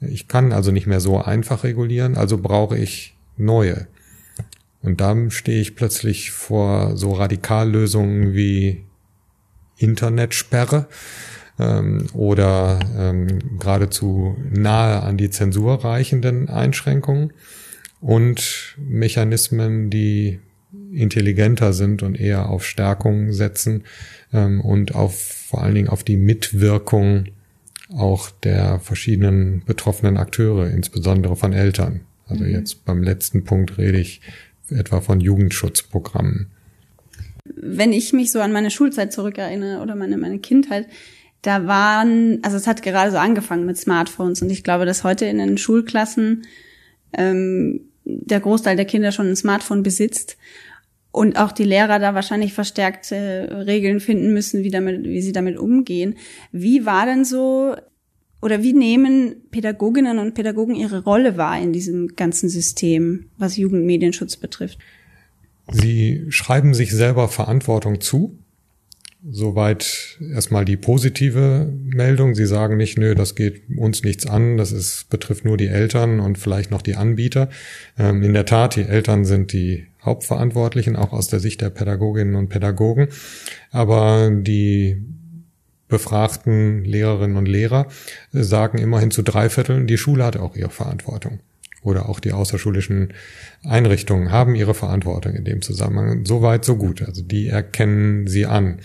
Ich 0.00 0.28
kann 0.28 0.52
also 0.52 0.72
nicht 0.72 0.86
mehr 0.86 1.00
so 1.00 1.20
einfach 1.20 1.64
regulieren, 1.64 2.16
also 2.16 2.38
brauche 2.38 2.76
ich 2.76 3.16
neue. 3.36 3.86
Und 4.82 5.00
dann 5.00 5.30
stehe 5.30 5.60
ich 5.60 5.74
plötzlich 5.74 6.30
vor 6.30 6.96
so 6.96 7.12
Radikallösungen 7.12 8.34
wie 8.34 8.84
Internetsperre 9.78 10.86
ähm, 11.58 12.06
oder 12.12 12.78
ähm, 12.96 13.58
geradezu 13.58 14.36
nahe 14.50 15.02
an 15.02 15.16
die 15.16 15.30
Zensur 15.30 15.84
reichenden 15.84 16.48
Einschränkungen 16.48 17.32
und 18.00 18.76
Mechanismen, 18.78 19.90
die 19.90 20.40
intelligenter 20.92 21.72
sind 21.72 22.02
und 22.02 22.18
eher 22.18 22.48
auf 22.48 22.64
Stärkung 22.64 23.32
setzen 23.32 23.84
ähm, 24.32 24.60
und 24.60 24.94
auf 24.94 25.18
vor 25.18 25.62
allen 25.62 25.74
Dingen 25.74 25.88
auf 25.88 26.04
die 26.04 26.16
Mitwirkung 26.16 27.26
auch 27.94 28.30
der 28.30 28.80
verschiedenen 28.80 29.62
betroffenen 29.64 30.16
Akteure, 30.16 30.70
insbesondere 30.70 31.36
von 31.36 31.52
Eltern. 31.52 32.00
Also 32.26 32.44
mhm. 32.44 32.50
jetzt 32.50 32.84
beim 32.84 33.02
letzten 33.02 33.44
Punkt 33.44 33.78
rede 33.78 33.98
ich 33.98 34.20
etwa 34.70 35.00
von 35.00 35.20
Jugendschutzprogrammen. 35.20 36.48
Wenn 37.44 37.92
ich 37.92 38.12
mich 38.12 38.32
so 38.32 38.40
an 38.40 38.52
meine 38.52 38.70
Schulzeit 38.70 39.12
zurückerinnere 39.12 39.80
oder 39.80 39.94
meine, 39.94 40.16
meine 40.16 40.40
Kindheit, 40.40 40.88
da 41.42 41.66
waren, 41.66 42.40
also 42.42 42.56
es 42.56 42.66
hat 42.66 42.82
gerade 42.82 43.12
so 43.12 43.18
angefangen 43.18 43.66
mit 43.66 43.78
Smartphones 43.78 44.42
und 44.42 44.50
ich 44.50 44.64
glaube, 44.64 44.84
dass 44.84 45.04
heute 45.04 45.26
in 45.26 45.38
den 45.38 45.58
Schulklassen 45.58 46.44
ähm, 47.12 47.82
der 48.04 48.40
Großteil 48.40 48.76
der 48.76 48.84
Kinder 48.84 49.12
schon 49.12 49.28
ein 49.28 49.36
Smartphone 49.36 49.84
besitzt 49.84 50.36
und 51.16 51.38
auch 51.38 51.50
die 51.50 51.64
Lehrer 51.64 51.98
da 51.98 52.14
wahrscheinlich 52.14 52.52
verstärkt 52.52 53.10
Regeln 53.10 54.00
finden 54.00 54.34
müssen, 54.34 54.62
wie 54.64 54.70
damit, 54.70 55.04
wie 55.04 55.22
sie 55.22 55.32
damit 55.32 55.56
umgehen. 55.56 56.16
Wie 56.52 56.84
war 56.84 57.06
denn 57.06 57.24
so 57.24 57.74
oder 58.42 58.62
wie 58.62 58.74
nehmen 58.74 59.36
Pädagoginnen 59.50 60.18
und 60.18 60.34
Pädagogen 60.34 60.74
ihre 60.74 61.04
Rolle 61.04 61.38
wahr 61.38 61.58
in 61.58 61.72
diesem 61.72 62.08
ganzen 62.16 62.50
System, 62.50 63.30
was 63.38 63.56
Jugendmedienschutz 63.56 64.36
betrifft? 64.36 64.78
Sie 65.72 66.26
schreiben 66.28 66.74
sich 66.74 66.92
selber 66.92 67.28
Verantwortung 67.28 68.02
zu. 68.02 68.38
Soweit 69.28 70.18
erstmal 70.20 70.66
die 70.66 70.76
positive 70.76 71.72
Meldung. 71.82 72.34
Sie 72.34 72.46
sagen 72.46 72.76
nicht, 72.76 72.98
nö, 72.98 73.14
das 73.14 73.34
geht 73.34 73.62
uns 73.76 74.04
nichts 74.04 74.26
an, 74.26 74.58
das 74.58 74.70
ist, 74.70 75.08
betrifft 75.08 75.46
nur 75.46 75.56
die 75.56 75.66
Eltern 75.66 76.20
und 76.20 76.36
vielleicht 76.36 76.70
noch 76.70 76.82
die 76.82 76.94
Anbieter. 76.94 77.48
Ähm, 77.98 78.22
in 78.22 78.34
der 78.34 78.44
Tat, 78.44 78.76
die 78.76 78.82
Eltern 78.82 79.24
sind 79.24 79.54
die 79.54 79.86
Hauptverantwortlichen, 80.06 80.96
auch 80.96 81.12
aus 81.12 81.28
der 81.28 81.40
Sicht 81.40 81.60
der 81.60 81.70
Pädagoginnen 81.70 82.36
und 82.36 82.48
Pädagogen. 82.48 83.08
Aber 83.70 84.30
die 84.30 85.02
befragten 85.88 86.84
Lehrerinnen 86.84 87.36
und 87.36 87.46
Lehrer 87.46 87.86
sagen 88.32 88.78
immerhin 88.78 89.10
zu 89.10 89.22
drei 89.22 89.50
Vierteln, 89.50 89.86
die 89.86 89.98
Schule 89.98 90.24
hat 90.24 90.36
auch 90.36 90.56
ihre 90.56 90.70
Verantwortung. 90.70 91.40
Oder 91.82 92.08
auch 92.08 92.18
die 92.18 92.32
außerschulischen 92.32 93.12
Einrichtungen 93.62 94.32
haben 94.32 94.56
ihre 94.56 94.74
Verantwortung 94.74 95.34
in 95.34 95.44
dem 95.44 95.62
Zusammenhang. 95.62 96.26
So 96.26 96.42
weit, 96.42 96.64
so 96.64 96.76
gut. 96.76 97.02
Also 97.02 97.22
die 97.22 97.46
erkennen 97.46 98.26
sie 98.26 98.46
an. 98.46 98.80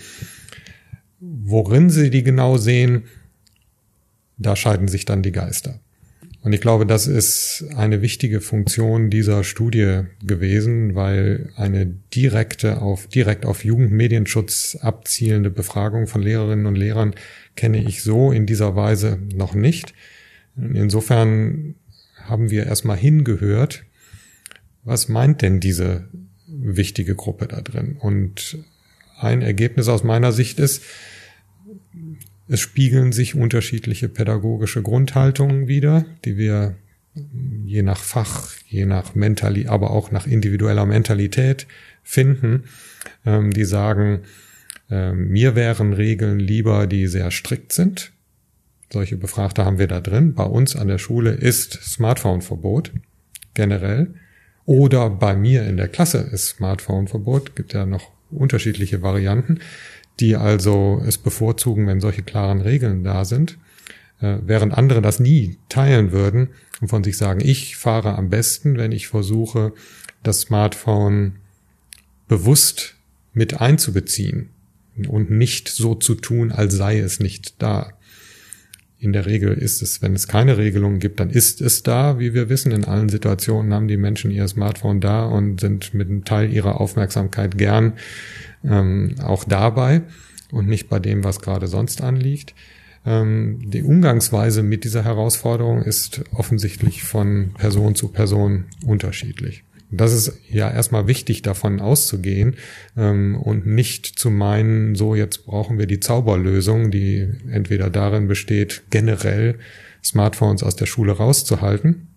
Worin 1.18 1.90
sie 1.90 2.10
die 2.10 2.22
genau 2.22 2.58
sehen, 2.58 3.04
da 4.38 4.54
scheiden 4.54 4.86
sich 4.86 5.04
dann 5.04 5.22
die 5.22 5.32
Geister. 5.32 5.80
Und 6.42 6.52
ich 6.52 6.60
glaube, 6.60 6.86
das 6.86 7.06
ist 7.06 7.64
eine 7.76 8.02
wichtige 8.02 8.40
Funktion 8.40 9.10
dieser 9.10 9.44
Studie 9.44 10.02
gewesen, 10.24 10.96
weil 10.96 11.50
eine 11.54 11.86
direkte 11.86 12.82
auf, 12.82 13.06
direkt 13.06 13.46
auf 13.46 13.64
Jugendmedienschutz 13.64 14.76
abzielende 14.80 15.50
Befragung 15.50 16.08
von 16.08 16.20
Lehrerinnen 16.20 16.66
und 16.66 16.74
Lehrern 16.74 17.14
kenne 17.54 17.84
ich 17.84 18.02
so 18.02 18.32
in 18.32 18.46
dieser 18.46 18.74
Weise 18.74 19.20
noch 19.32 19.54
nicht. 19.54 19.94
Insofern 20.56 21.76
haben 22.24 22.50
wir 22.50 22.66
erstmal 22.66 22.96
hingehört, 22.96 23.84
was 24.82 25.08
meint 25.08 25.42
denn 25.42 25.60
diese 25.60 26.08
wichtige 26.48 27.14
Gruppe 27.14 27.46
da 27.46 27.60
drin? 27.60 27.96
Und 28.00 28.58
ein 29.16 29.42
Ergebnis 29.42 29.86
aus 29.88 30.02
meiner 30.02 30.32
Sicht 30.32 30.58
ist, 30.58 30.82
es 32.52 32.60
spiegeln 32.60 33.12
sich 33.12 33.34
unterschiedliche 33.34 34.10
pädagogische 34.10 34.82
Grundhaltungen 34.82 35.68
wieder, 35.68 36.04
die 36.26 36.36
wir 36.36 36.76
je 37.64 37.82
nach 37.82 38.02
Fach, 38.02 38.50
je 38.66 38.84
nach 38.84 39.14
Mentalität, 39.14 39.70
aber 39.70 39.90
auch 39.90 40.10
nach 40.10 40.26
individueller 40.26 40.84
Mentalität 40.84 41.66
finden, 42.02 42.64
ähm, 43.24 43.52
die 43.52 43.64
sagen, 43.64 44.20
äh, 44.90 45.12
mir 45.12 45.54
wären 45.54 45.94
Regeln 45.94 46.38
lieber, 46.38 46.86
die 46.86 47.06
sehr 47.06 47.30
strikt 47.30 47.72
sind. 47.72 48.12
Solche 48.92 49.16
Befragte 49.16 49.64
haben 49.64 49.78
wir 49.78 49.88
da 49.88 50.00
drin. 50.00 50.34
Bei 50.34 50.44
uns 50.44 50.76
an 50.76 50.88
der 50.88 50.98
Schule 50.98 51.30
ist 51.30 51.72
Smartphone-Verbot 51.82 52.92
generell. 53.54 54.14
Oder 54.66 55.08
bei 55.08 55.34
mir 55.34 55.64
in 55.64 55.78
der 55.78 55.88
Klasse 55.88 56.18
ist 56.18 56.48
Smartphone-Verbot. 56.48 57.56
Gibt 57.56 57.72
ja 57.72 57.86
noch 57.86 58.10
unterschiedliche 58.30 59.00
Varianten 59.00 59.60
die 60.20 60.36
also 60.36 61.02
es 61.06 61.18
bevorzugen, 61.18 61.86
wenn 61.86 62.00
solche 62.00 62.22
klaren 62.22 62.60
Regeln 62.60 63.04
da 63.04 63.24
sind, 63.24 63.58
äh, 64.20 64.38
während 64.44 64.74
andere 64.74 65.02
das 65.02 65.20
nie 65.20 65.58
teilen 65.68 66.12
würden 66.12 66.48
und 66.80 66.88
von 66.88 67.04
sich 67.04 67.16
sagen, 67.16 67.40
ich 67.42 67.76
fahre 67.76 68.16
am 68.16 68.30
besten, 68.30 68.76
wenn 68.76 68.92
ich 68.92 69.08
versuche, 69.08 69.72
das 70.22 70.40
Smartphone 70.40 71.36
bewusst 72.28 72.96
mit 73.34 73.60
einzubeziehen 73.60 74.50
und 75.08 75.30
nicht 75.30 75.68
so 75.68 75.94
zu 75.94 76.14
tun, 76.14 76.52
als 76.52 76.74
sei 76.74 76.98
es 76.98 77.20
nicht 77.20 77.60
da. 77.62 77.92
In 78.98 79.12
der 79.12 79.26
Regel 79.26 79.54
ist 79.54 79.82
es, 79.82 80.00
wenn 80.00 80.14
es 80.14 80.28
keine 80.28 80.58
Regelungen 80.58 81.00
gibt, 81.00 81.18
dann 81.18 81.30
ist 81.30 81.60
es 81.60 81.82
da, 81.82 82.20
wie 82.20 82.34
wir 82.34 82.48
wissen. 82.48 82.70
In 82.70 82.84
allen 82.84 83.08
Situationen 83.08 83.74
haben 83.74 83.88
die 83.88 83.96
Menschen 83.96 84.30
ihr 84.30 84.46
Smartphone 84.46 85.00
da 85.00 85.24
und 85.24 85.60
sind 85.60 85.92
mit 85.92 86.08
einem 86.08 86.24
Teil 86.24 86.52
ihrer 86.52 86.80
Aufmerksamkeit 86.80 87.58
gern 87.58 87.94
ähm, 88.64 89.16
auch 89.22 89.44
dabei 89.44 90.02
und 90.50 90.68
nicht 90.68 90.88
bei 90.88 90.98
dem, 90.98 91.24
was 91.24 91.40
gerade 91.40 91.66
sonst 91.66 92.02
anliegt. 92.02 92.54
Ähm, 93.04 93.58
die 93.64 93.82
Umgangsweise 93.82 94.62
mit 94.62 94.84
dieser 94.84 95.04
Herausforderung 95.04 95.82
ist 95.82 96.22
offensichtlich 96.32 97.02
von 97.02 97.52
Person 97.54 97.94
zu 97.94 98.08
Person 98.08 98.64
unterschiedlich. 98.84 99.64
Das 99.94 100.14
ist 100.14 100.38
ja 100.48 100.70
erstmal 100.70 101.06
wichtig, 101.06 101.42
davon 101.42 101.78
auszugehen 101.80 102.54
ähm, 102.96 103.36
und 103.36 103.66
nicht 103.66 104.06
zu 104.06 104.30
meinen, 104.30 104.94
so 104.94 105.14
jetzt 105.14 105.44
brauchen 105.44 105.78
wir 105.78 105.86
die 105.86 106.00
Zauberlösung, 106.00 106.90
die 106.90 107.28
entweder 107.50 107.90
darin 107.90 108.26
besteht, 108.26 108.84
generell 108.88 109.58
Smartphones 110.02 110.62
aus 110.62 110.76
der 110.76 110.86
Schule 110.86 111.12
rauszuhalten. 111.12 112.08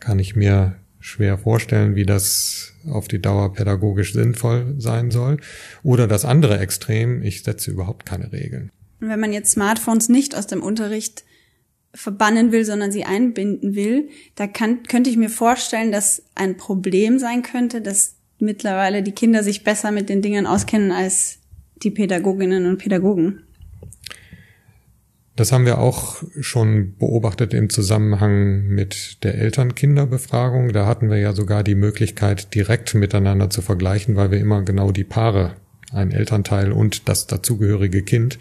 Kann 0.00 0.18
ich 0.18 0.34
mir 0.34 0.76
schwer 0.98 1.36
vorstellen, 1.36 1.94
wie 1.94 2.06
das 2.06 2.71
auf 2.88 3.08
die 3.08 3.20
Dauer 3.20 3.52
pädagogisch 3.52 4.12
sinnvoll 4.12 4.74
sein 4.78 5.10
soll. 5.10 5.38
Oder 5.82 6.06
das 6.06 6.24
andere 6.24 6.58
Extrem, 6.58 7.22
ich 7.22 7.42
setze 7.42 7.70
überhaupt 7.70 8.06
keine 8.06 8.32
Regeln. 8.32 8.70
wenn 9.00 9.20
man 9.20 9.32
jetzt 9.32 9.52
Smartphones 9.52 10.08
nicht 10.08 10.36
aus 10.36 10.46
dem 10.46 10.62
Unterricht 10.62 11.24
verbannen 11.94 12.52
will, 12.52 12.64
sondern 12.64 12.92
sie 12.92 13.04
einbinden 13.04 13.74
will, 13.74 14.08
da 14.34 14.46
kann, 14.46 14.82
könnte 14.84 15.10
ich 15.10 15.16
mir 15.16 15.28
vorstellen, 15.28 15.92
dass 15.92 16.22
ein 16.34 16.56
Problem 16.56 17.18
sein 17.18 17.42
könnte, 17.42 17.82
dass 17.82 18.16
mittlerweile 18.38 19.02
die 19.02 19.12
Kinder 19.12 19.42
sich 19.42 19.64
besser 19.64 19.90
mit 19.90 20.08
den 20.08 20.22
Dingen 20.22 20.46
auskennen 20.46 20.90
als 20.90 21.38
die 21.82 21.90
Pädagoginnen 21.90 22.66
und 22.66 22.78
Pädagogen. 22.78 23.42
Das 25.34 25.50
haben 25.50 25.64
wir 25.64 25.78
auch 25.78 26.22
schon 26.40 26.96
beobachtet 26.98 27.54
im 27.54 27.70
Zusammenhang 27.70 28.66
mit 28.66 29.24
der 29.24 29.36
Eltern-Kinder-Befragung. 29.36 30.72
Da 30.72 30.86
hatten 30.86 31.08
wir 31.08 31.16
ja 31.16 31.32
sogar 31.32 31.64
die 31.64 31.74
Möglichkeit, 31.74 32.54
direkt 32.54 32.94
miteinander 32.94 33.48
zu 33.48 33.62
vergleichen, 33.62 34.14
weil 34.14 34.30
wir 34.30 34.38
immer 34.38 34.62
genau 34.62 34.92
die 34.92 35.04
Paare, 35.04 35.56
ein 35.90 36.12
Elternteil 36.12 36.70
und 36.70 37.08
das 37.08 37.26
dazugehörige 37.26 38.02
Kind. 38.02 38.38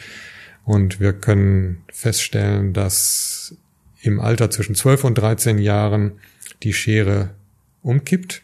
Und 0.66 1.00
wir 1.00 1.14
können 1.14 1.84
feststellen, 1.92 2.74
dass 2.74 3.56
im 4.02 4.20
Alter 4.20 4.50
zwischen 4.50 4.76
12 4.76 5.06
und 5.06 5.16
13 5.16 5.60
Jahren 5.60 6.14
die 6.64 6.74
Schere 6.74 7.32
umkippt. 7.82 8.42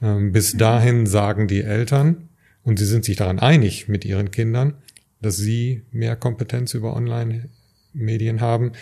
Ähm, 0.00 0.30
bis 0.32 0.56
dahin 0.56 1.06
sagen 1.06 1.48
die 1.48 1.62
Eltern, 1.62 2.28
und 2.62 2.78
sie 2.78 2.86
sind 2.86 3.04
sich 3.04 3.16
daran 3.16 3.40
einig 3.40 3.88
mit 3.88 4.04
ihren 4.04 4.30
Kindern, 4.30 4.74
dass 5.20 5.36
sie 5.36 5.82
mehr 5.90 6.16
Kompetenz 6.16 6.74
über 6.74 6.94
Online-Medien 7.94 8.40
haben. 8.40 8.72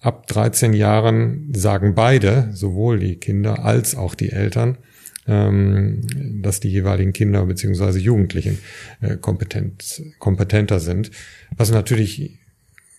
Ab 0.00 0.26
13 0.26 0.74
Jahren 0.74 1.52
sagen 1.54 1.94
beide, 1.94 2.50
sowohl 2.52 2.98
die 2.98 3.16
Kinder 3.16 3.64
als 3.64 3.94
auch 3.94 4.14
die 4.14 4.30
Eltern, 4.30 4.78
ähm, 5.26 6.02
dass 6.42 6.60
die 6.60 6.68
jeweiligen 6.68 7.12
Kinder 7.12 7.46
beziehungsweise 7.46 7.98
Jugendlichen 7.98 8.58
äh, 9.00 9.16
kompetent, 9.16 10.02
kompetenter 10.18 10.78
sind. 10.80 11.10
Was 11.56 11.70
natürlich 11.70 12.38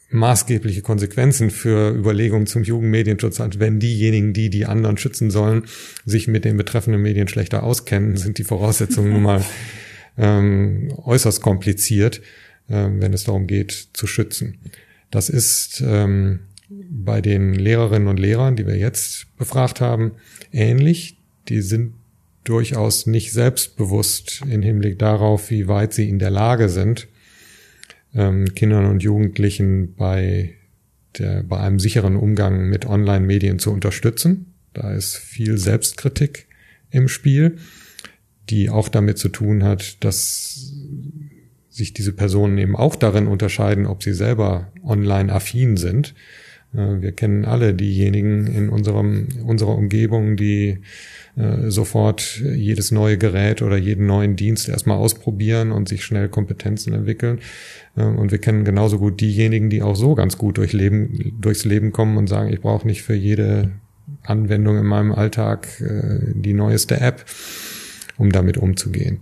maßgebliche 0.10 0.82
Konsequenzen 0.82 1.50
für 1.50 1.92
Überlegungen 1.92 2.48
zum 2.48 2.64
Jugendmedienschutz 2.64 3.40
hat. 3.40 3.60
Wenn 3.60 3.80
diejenigen, 3.80 4.34
die 4.34 4.50
die 4.50 4.66
anderen 4.66 4.98
schützen 4.98 5.30
sollen, 5.30 5.66
sich 6.06 6.28
mit 6.28 6.46
den 6.46 6.58
betreffenden 6.58 7.02
Medien 7.02 7.28
schlechter 7.28 7.64
auskennen, 7.64 8.16
sind 8.18 8.40
die 8.40 8.44
Voraussetzungen 8.44 9.12
nun 9.12 9.24
mal 9.24 9.46
ähm, 10.18 10.92
äußerst 11.04 11.42
kompliziert, 11.42 12.22
äh, 12.68 12.88
wenn 12.90 13.14
es 13.14 13.26
darum 13.26 13.46
geht, 13.46 13.90
zu 13.94 14.08
schützen. 14.08 14.58
Das 15.16 15.30
ist 15.30 15.82
ähm, 15.82 16.42
bei 16.70 17.22
den 17.22 17.54
Lehrerinnen 17.54 18.10
und 18.10 18.20
Lehrern, 18.20 18.58
die 18.58 18.68
wir 18.68 18.76
jetzt 18.76 19.34
befragt 19.38 19.80
haben, 19.80 20.12
ähnlich. 20.52 21.18
Die 21.48 21.62
sind 21.62 21.94
durchaus 22.44 23.06
nicht 23.06 23.32
selbstbewusst 23.32 24.42
im 24.50 24.62
Hinblick 24.62 25.00
darauf, 25.00 25.52
wie 25.52 25.70
weit 25.70 25.94
sie 25.94 26.10
in 26.10 26.20
der 26.20 26.32
Lage 26.32 26.68
sind, 26.68 27.08
ähm, 28.14 28.54
Kindern 28.56 28.88
und 28.88 29.04
Jugendlichen 29.04 29.96
bei, 29.96 30.56
der, 31.18 31.44
bei 31.44 31.62
einem 31.62 31.80
sicheren 31.80 32.18
Umgang 32.18 32.68
mit 32.68 32.86
Online-Medien 32.86 33.58
zu 33.58 33.72
unterstützen. 33.72 34.54
Da 34.74 34.94
ist 34.94 35.16
viel 35.16 35.58
Selbstkritik 35.58 36.46
im 36.92 37.08
Spiel, 37.08 37.56
die 38.50 38.70
auch 38.70 38.90
damit 38.90 39.18
zu 39.18 39.30
tun 39.30 39.64
hat, 39.64 40.04
dass 40.04 40.55
sich 41.76 41.94
diese 41.94 42.14
Personen 42.14 42.58
eben 42.58 42.76
auch 42.76 42.96
darin 42.96 43.28
unterscheiden, 43.28 43.86
ob 43.86 44.02
sie 44.02 44.14
selber 44.14 44.72
online 44.86 45.32
affin 45.32 45.76
sind. 45.76 46.16
Äh, 46.74 47.02
wir 47.02 47.12
kennen 47.12 47.44
alle 47.44 47.74
diejenigen 47.74 48.48
in 48.48 48.70
unserem, 48.70 49.28
unserer 49.46 49.76
Umgebung, 49.76 50.38
die 50.38 50.80
äh, 51.36 51.70
sofort 51.70 52.42
jedes 52.42 52.92
neue 52.92 53.18
Gerät 53.18 53.62
oder 53.62 53.76
jeden 53.76 54.06
neuen 54.06 54.38
Dienst 54.38 54.70
erstmal 54.70 54.98
ausprobieren 54.98 55.74
und 55.74 55.90
sich 55.90 56.06
schnell 56.06 56.30
Kompetenzen 56.30 56.94
entwickeln. 56.94 57.40
Äh, 57.98 58.04
und 58.04 58.32
wir 58.32 58.40
kennen 58.40 58.64
genauso 58.64 58.98
gut 58.98 59.20
diejenigen, 59.20 59.70
die 59.70 59.82
auch 59.82 59.98
so 59.98 60.16
ganz 60.16 60.38
gut 60.38 60.58
durch 60.58 60.72
Leben, 60.72 61.36
durchs 61.42 61.66
Leben 61.66 61.92
kommen 61.92 62.16
und 62.16 62.28
sagen, 62.28 62.54
ich 62.54 62.62
brauche 62.62 62.88
nicht 62.88 63.04
für 63.04 63.16
jede 63.16 63.72
Anwendung 64.24 64.78
in 64.78 64.86
meinem 64.86 65.12
Alltag 65.12 65.68
die 66.36 66.54
neueste 66.54 67.02
App, 67.02 67.26
um 68.18 68.32
damit 68.32 68.58
umzugehen. 68.58 69.20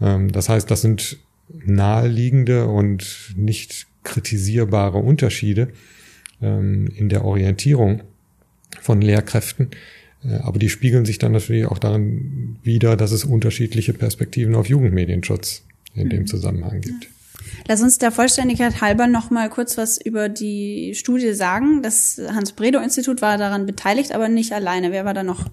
Ähm, 0.00 0.32
das 0.32 0.48
heißt, 0.48 0.70
das 0.70 0.82
sind 0.82 1.18
naheliegende 1.64 2.66
und 2.66 3.34
nicht 3.36 3.86
kritisierbare 4.04 4.98
Unterschiede 4.98 5.68
ähm, 6.40 6.88
in 6.94 7.08
der 7.08 7.24
Orientierung 7.24 8.02
von 8.80 9.00
Lehrkräften, 9.00 9.70
äh, 10.24 10.34
aber 10.36 10.58
die 10.58 10.68
spiegeln 10.68 11.04
sich 11.04 11.18
dann 11.18 11.32
natürlich 11.32 11.66
auch 11.66 11.78
darin 11.78 12.56
wieder, 12.62 12.96
dass 12.96 13.12
es 13.12 13.24
unterschiedliche 13.24 13.92
Perspektiven 13.92 14.54
auf 14.54 14.68
Jugendmedienschutz 14.68 15.64
in 15.94 16.08
dem 16.08 16.20
mhm. 16.20 16.26
Zusammenhang 16.26 16.80
gibt. 16.80 17.08
Lass 17.68 17.82
uns 17.82 17.98
der 17.98 18.10
Vollständigkeit 18.10 18.80
halber 18.80 19.06
noch 19.06 19.30
mal 19.30 19.48
kurz 19.48 19.78
was 19.78 20.00
über 20.00 20.28
die 20.28 20.94
Studie 20.94 21.32
sagen. 21.32 21.82
Das 21.82 22.20
Hans-Bredow-Institut 22.28 23.22
war 23.22 23.38
daran 23.38 23.66
beteiligt, 23.66 24.12
aber 24.12 24.28
nicht 24.28 24.52
alleine. 24.52 24.92
Wer 24.92 25.04
war 25.04 25.14
da 25.14 25.22
noch? 25.22 25.46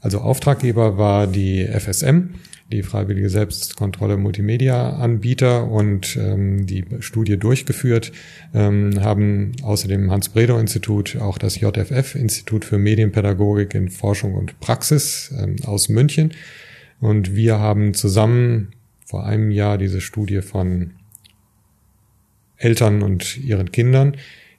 Also 0.00 0.18
Auftraggeber 0.18 0.98
war 0.98 1.26
die 1.26 1.66
FSM, 1.66 2.34
die 2.72 2.82
Freiwillige 2.82 3.28
Selbstkontrolle 3.28 4.16
Multimedia-Anbieter 4.16 5.68
und 5.68 6.16
ähm, 6.16 6.66
die 6.66 6.84
Studie 7.00 7.36
durchgeführt, 7.36 8.12
ähm, 8.54 9.02
haben 9.02 9.52
außer 9.62 9.88
dem 9.88 10.10
Hans-Bredow-Institut 10.10 11.16
auch 11.16 11.38
das 11.38 11.60
JFF, 11.60 12.14
Institut 12.14 12.64
für 12.64 12.78
Medienpädagogik 12.78 13.74
in 13.74 13.88
Forschung 13.88 14.34
und 14.34 14.60
Praxis 14.60 15.34
ähm, 15.36 15.56
aus 15.64 15.88
München. 15.88 16.32
Und 17.00 17.34
wir 17.34 17.58
haben 17.58 17.94
zusammen 17.94 18.72
vor 19.04 19.26
einem 19.26 19.50
Jahr 19.50 19.76
diese 19.76 20.00
Studie 20.00 20.40
von 20.40 20.92
Eltern 22.56 23.02
und 23.02 23.38
ihren 23.38 23.72
Kindern, 23.72 24.16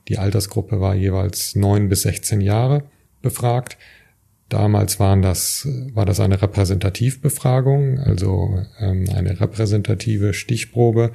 die 0.08 0.18
Altersgruppe 0.18 0.82
war 0.82 0.96
jeweils 0.96 1.56
neun 1.56 1.88
bis 1.88 2.02
16 2.02 2.42
Jahre, 2.42 2.84
befragt 3.22 3.78
Damals 4.52 5.00
waren 5.00 5.22
das, 5.22 5.66
war 5.94 6.06
das 6.06 6.20
eine 6.20 6.42
Repräsentativbefragung, 6.42 8.00
also 8.00 8.60
ähm, 8.80 9.06
eine 9.16 9.40
repräsentative 9.40 10.34
Stichprobe 10.34 11.12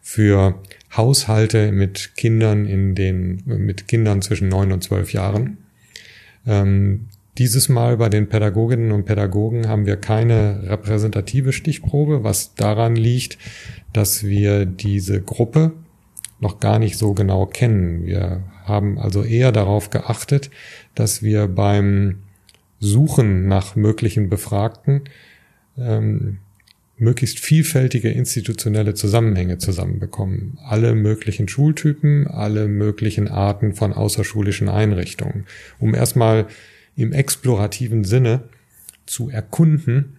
für 0.00 0.62
Haushalte 0.96 1.70
mit 1.70 2.16
Kindern 2.16 2.64
in 2.64 2.94
den, 2.94 3.42
mit 3.44 3.88
Kindern 3.88 4.22
zwischen 4.22 4.48
neun 4.48 4.72
und 4.72 4.82
zwölf 4.82 5.12
Jahren. 5.12 5.58
Ähm, 6.46 7.08
dieses 7.36 7.68
Mal 7.68 7.98
bei 7.98 8.08
den 8.08 8.30
Pädagoginnen 8.30 8.92
und 8.92 9.04
Pädagogen 9.04 9.68
haben 9.68 9.84
wir 9.84 9.96
keine 9.96 10.62
repräsentative 10.70 11.52
Stichprobe, 11.52 12.24
was 12.24 12.54
daran 12.54 12.96
liegt, 12.96 13.36
dass 13.92 14.24
wir 14.24 14.64
diese 14.64 15.20
Gruppe 15.20 15.72
noch 16.40 16.58
gar 16.58 16.78
nicht 16.78 16.96
so 16.96 17.12
genau 17.12 17.44
kennen. 17.44 18.06
Wir 18.06 18.44
haben 18.64 18.98
also 18.98 19.24
eher 19.24 19.52
darauf 19.52 19.90
geachtet, 19.90 20.48
dass 20.94 21.22
wir 21.22 21.48
beim 21.48 22.20
Suchen 22.80 23.48
nach 23.48 23.76
möglichen 23.76 24.28
Befragten 24.28 25.02
ähm, 25.76 26.38
möglichst 26.96 27.38
vielfältige 27.38 28.10
institutionelle 28.10 28.94
Zusammenhänge 28.94 29.58
zusammenbekommen. 29.58 30.58
Alle 30.64 30.94
möglichen 30.94 31.48
Schultypen, 31.48 32.26
alle 32.26 32.68
möglichen 32.68 33.28
Arten 33.28 33.74
von 33.74 33.92
außerschulischen 33.92 34.68
Einrichtungen, 34.68 35.46
um 35.78 35.94
erstmal 35.94 36.46
im 36.96 37.12
explorativen 37.12 38.04
Sinne 38.04 38.42
zu 39.06 39.30
erkunden, 39.30 40.18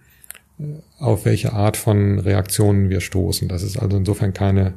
äh, 0.58 0.64
auf 0.98 1.24
welche 1.24 1.52
Art 1.52 1.76
von 1.76 2.18
Reaktionen 2.18 2.88
wir 2.90 3.00
stoßen. 3.00 3.48
Das 3.48 3.62
ist 3.62 3.76
also 3.76 3.96
insofern 3.98 4.32
keine 4.32 4.74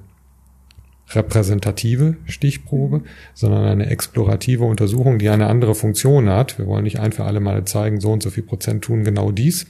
repräsentative 1.09 2.15
Stichprobe, 2.25 3.01
sondern 3.33 3.65
eine 3.65 3.87
explorative 3.87 4.63
Untersuchung, 4.63 5.19
die 5.19 5.29
eine 5.29 5.47
andere 5.47 5.75
Funktion 5.75 6.29
hat. 6.29 6.57
Wir 6.57 6.67
wollen 6.67 6.83
nicht 6.83 6.99
ein 6.99 7.11
für 7.11 7.25
alle 7.25 7.39
Mal 7.39 7.65
zeigen, 7.65 7.99
so 7.99 8.11
und 8.11 8.23
so 8.23 8.29
viel 8.29 8.43
Prozent 8.43 8.83
tun 8.83 9.03
genau 9.03 9.31
dies, 9.31 9.67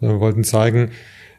sondern 0.00 0.18
wir 0.18 0.20
wollten 0.20 0.44
zeigen, 0.44 0.90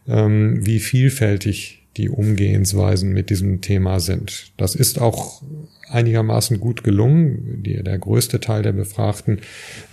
ähm, 0.08 0.66
wie 0.66 0.80
vielfältig 0.80 1.85
die 1.98 2.10
Umgehensweisen 2.10 3.12
mit 3.12 3.30
diesem 3.30 3.62
Thema 3.62 4.00
sind. 4.00 4.52
Das 4.58 4.76
ist 4.76 5.00
auch 5.00 5.42
einigermaßen 5.90 6.60
gut 6.60 6.84
gelungen. 6.84 7.64
Die, 7.64 7.82
der 7.82 7.98
größte 7.98 8.40
Teil 8.40 8.64
der 8.64 8.74
Befragten 8.74 9.40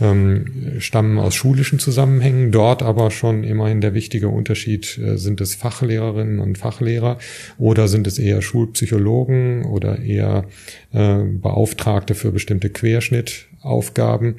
ähm, 0.01 0.77
stammen 0.79 1.19
aus 1.19 1.35
schulischen 1.35 1.79
Zusammenhängen. 1.79 2.51
Dort 2.51 2.83
aber 2.83 3.11
schon 3.11 3.45
immerhin 3.45 3.81
der 3.81 3.95
wichtige 3.95 4.29
Unterschied, 4.29 4.99
äh, 4.99 5.17
sind 5.17 5.41
es 5.41 5.55
Fachlehrerinnen 5.55 6.39
und 6.39 6.59
Fachlehrer 6.59 7.19
oder 7.59 7.89
sind 7.89 8.07
es 8.07 8.19
eher 8.19 8.43
Schulpsychologen 8.43 9.65
oder 9.65 10.01
eher 10.01 10.47
äh, 10.93 11.19
Beauftragte 11.25 12.15
für 12.15 12.33
bestimmte 12.33 12.71
Querschnittaufgaben. 12.71 14.37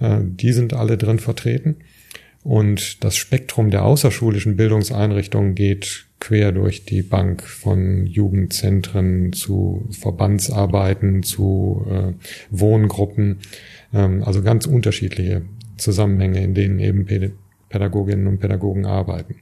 Äh, 0.00 0.18
die 0.22 0.52
sind 0.52 0.74
alle 0.74 0.96
drin 0.96 1.18
vertreten. 1.18 1.76
Und 2.44 3.02
das 3.02 3.16
Spektrum 3.16 3.70
der 3.70 3.84
außerschulischen 3.84 4.56
Bildungseinrichtungen 4.56 5.54
geht 5.54 6.06
quer 6.20 6.52
durch 6.52 6.84
die 6.84 7.02
Bank 7.02 7.42
von 7.42 8.06
Jugendzentren 8.06 9.32
zu 9.32 9.88
Verbandsarbeiten, 9.90 11.22
zu 11.22 11.86
äh, 11.90 12.12
Wohngruppen, 12.50 13.38
ähm, 13.94 14.22
also 14.24 14.42
ganz 14.42 14.66
unterschiedliche 14.66 15.42
Zusammenhänge, 15.78 16.44
in 16.44 16.54
denen 16.54 16.78
eben 16.80 17.06
Pädagoginnen 17.70 18.26
und 18.26 18.40
Pädagogen 18.40 18.84
arbeiten. 18.84 19.36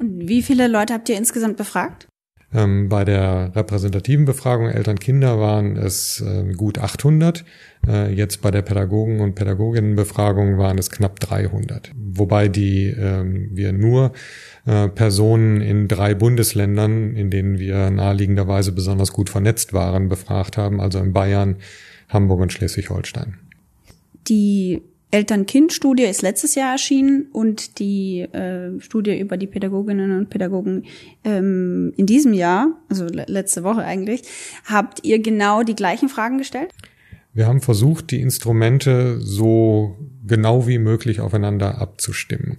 Und 0.00 0.28
wie 0.28 0.42
viele 0.42 0.66
Leute 0.66 0.94
habt 0.94 1.08
ihr 1.08 1.16
insgesamt 1.16 1.56
befragt? 1.56 2.09
Ähm, 2.52 2.88
bei 2.88 3.04
der 3.04 3.52
repräsentativen 3.54 4.24
Befragung 4.24 4.68
Eltern-Kinder 4.68 5.38
waren 5.38 5.76
es 5.76 6.20
äh, 6.20 6.52
gut 6.54 6.78
800. 6.78 7.44
Äh, 7.86 8.12
jetzt 8.12 8.42
bei 8.42 8.50
der 8.50 8.62
Pädagogen- 8.62 9.20
und 9.20 9.36
Pädagoginnenbefragung 9.36 10.58
waren 10.58 10.76
es 10.76 10.90
knapp 10.90 11.20
300. 11.20 11.92
Wobei 11.96 12.48
die 12.48 12.88
äh, 12.88 13.24
wir 13.52 13.72
nur 13.72 14.12
äh, 14.66 14.88
Personen 14.88 15.60
in 15.60 15.86
drei 15.86 16.14
Bundesländern, 16.14 17.14
in 17.14 17.30
denen 17.30 17.60
wir 17.60 17.90
naheliegenderweise 17.90 18.72
besonders 18.72 19.12
gut 19.12 19.30
vernetzt 19.30 19.72
waren, 19.72 20.08
befragt 20.08 20.56
haben, 20.56 20.80
also 20.80 20.98
in 20.98 21.12
Bayern, 21.12 21.56
Hamburg 22.08 22.40
und 22.40 22.52
Schleswig-Holstein. 22.52 23.34
Die 24.26 24.82
Eltern-Kind-Studie 25.10 26.04
ist 26.04 26.22
letztes 26.22 26.54
Jahr 26.54 26.72
erschienen 26.72 27.26
und 27.32 27.78
die 27.80 28.20
äh, 28.20 28.80
Studie 28.80 29.18
über 29.18 29.36
die 29.36 29.48
Pädagoginnen 29.48 30.16
und 30.16 30.30
Pädagogen 30.30 30.84
ähm, 31.24 31.92
in 31.96 32.06
diesem 32.06 32.32
Jahr, 32.32 32.80
also 32.88 33.06
letzte 33.06 33.64
Woche 33.64 33.82
eigentlich, 33.82 34.22
habt 34.64 35.04
ihr 35.04 35.20
genau 35.20 35.62
die 35.64 35.74
gleichen 35.74 36.08
Fragen 36.08 36.38
gestellt? 36.38 36.72
Wir 37.32 37.46
haben 37.46 37.60
versucht, 37.60 38.10
die 38.10 38.20
Instrumente 38.20 39.20
so 39.20 39.96
genau 40.26 40.66
wie 40.66 40.78
möglich 40.78 41.20
aufeinander 41.20 41.78
abzustimmen. 41.78 42.56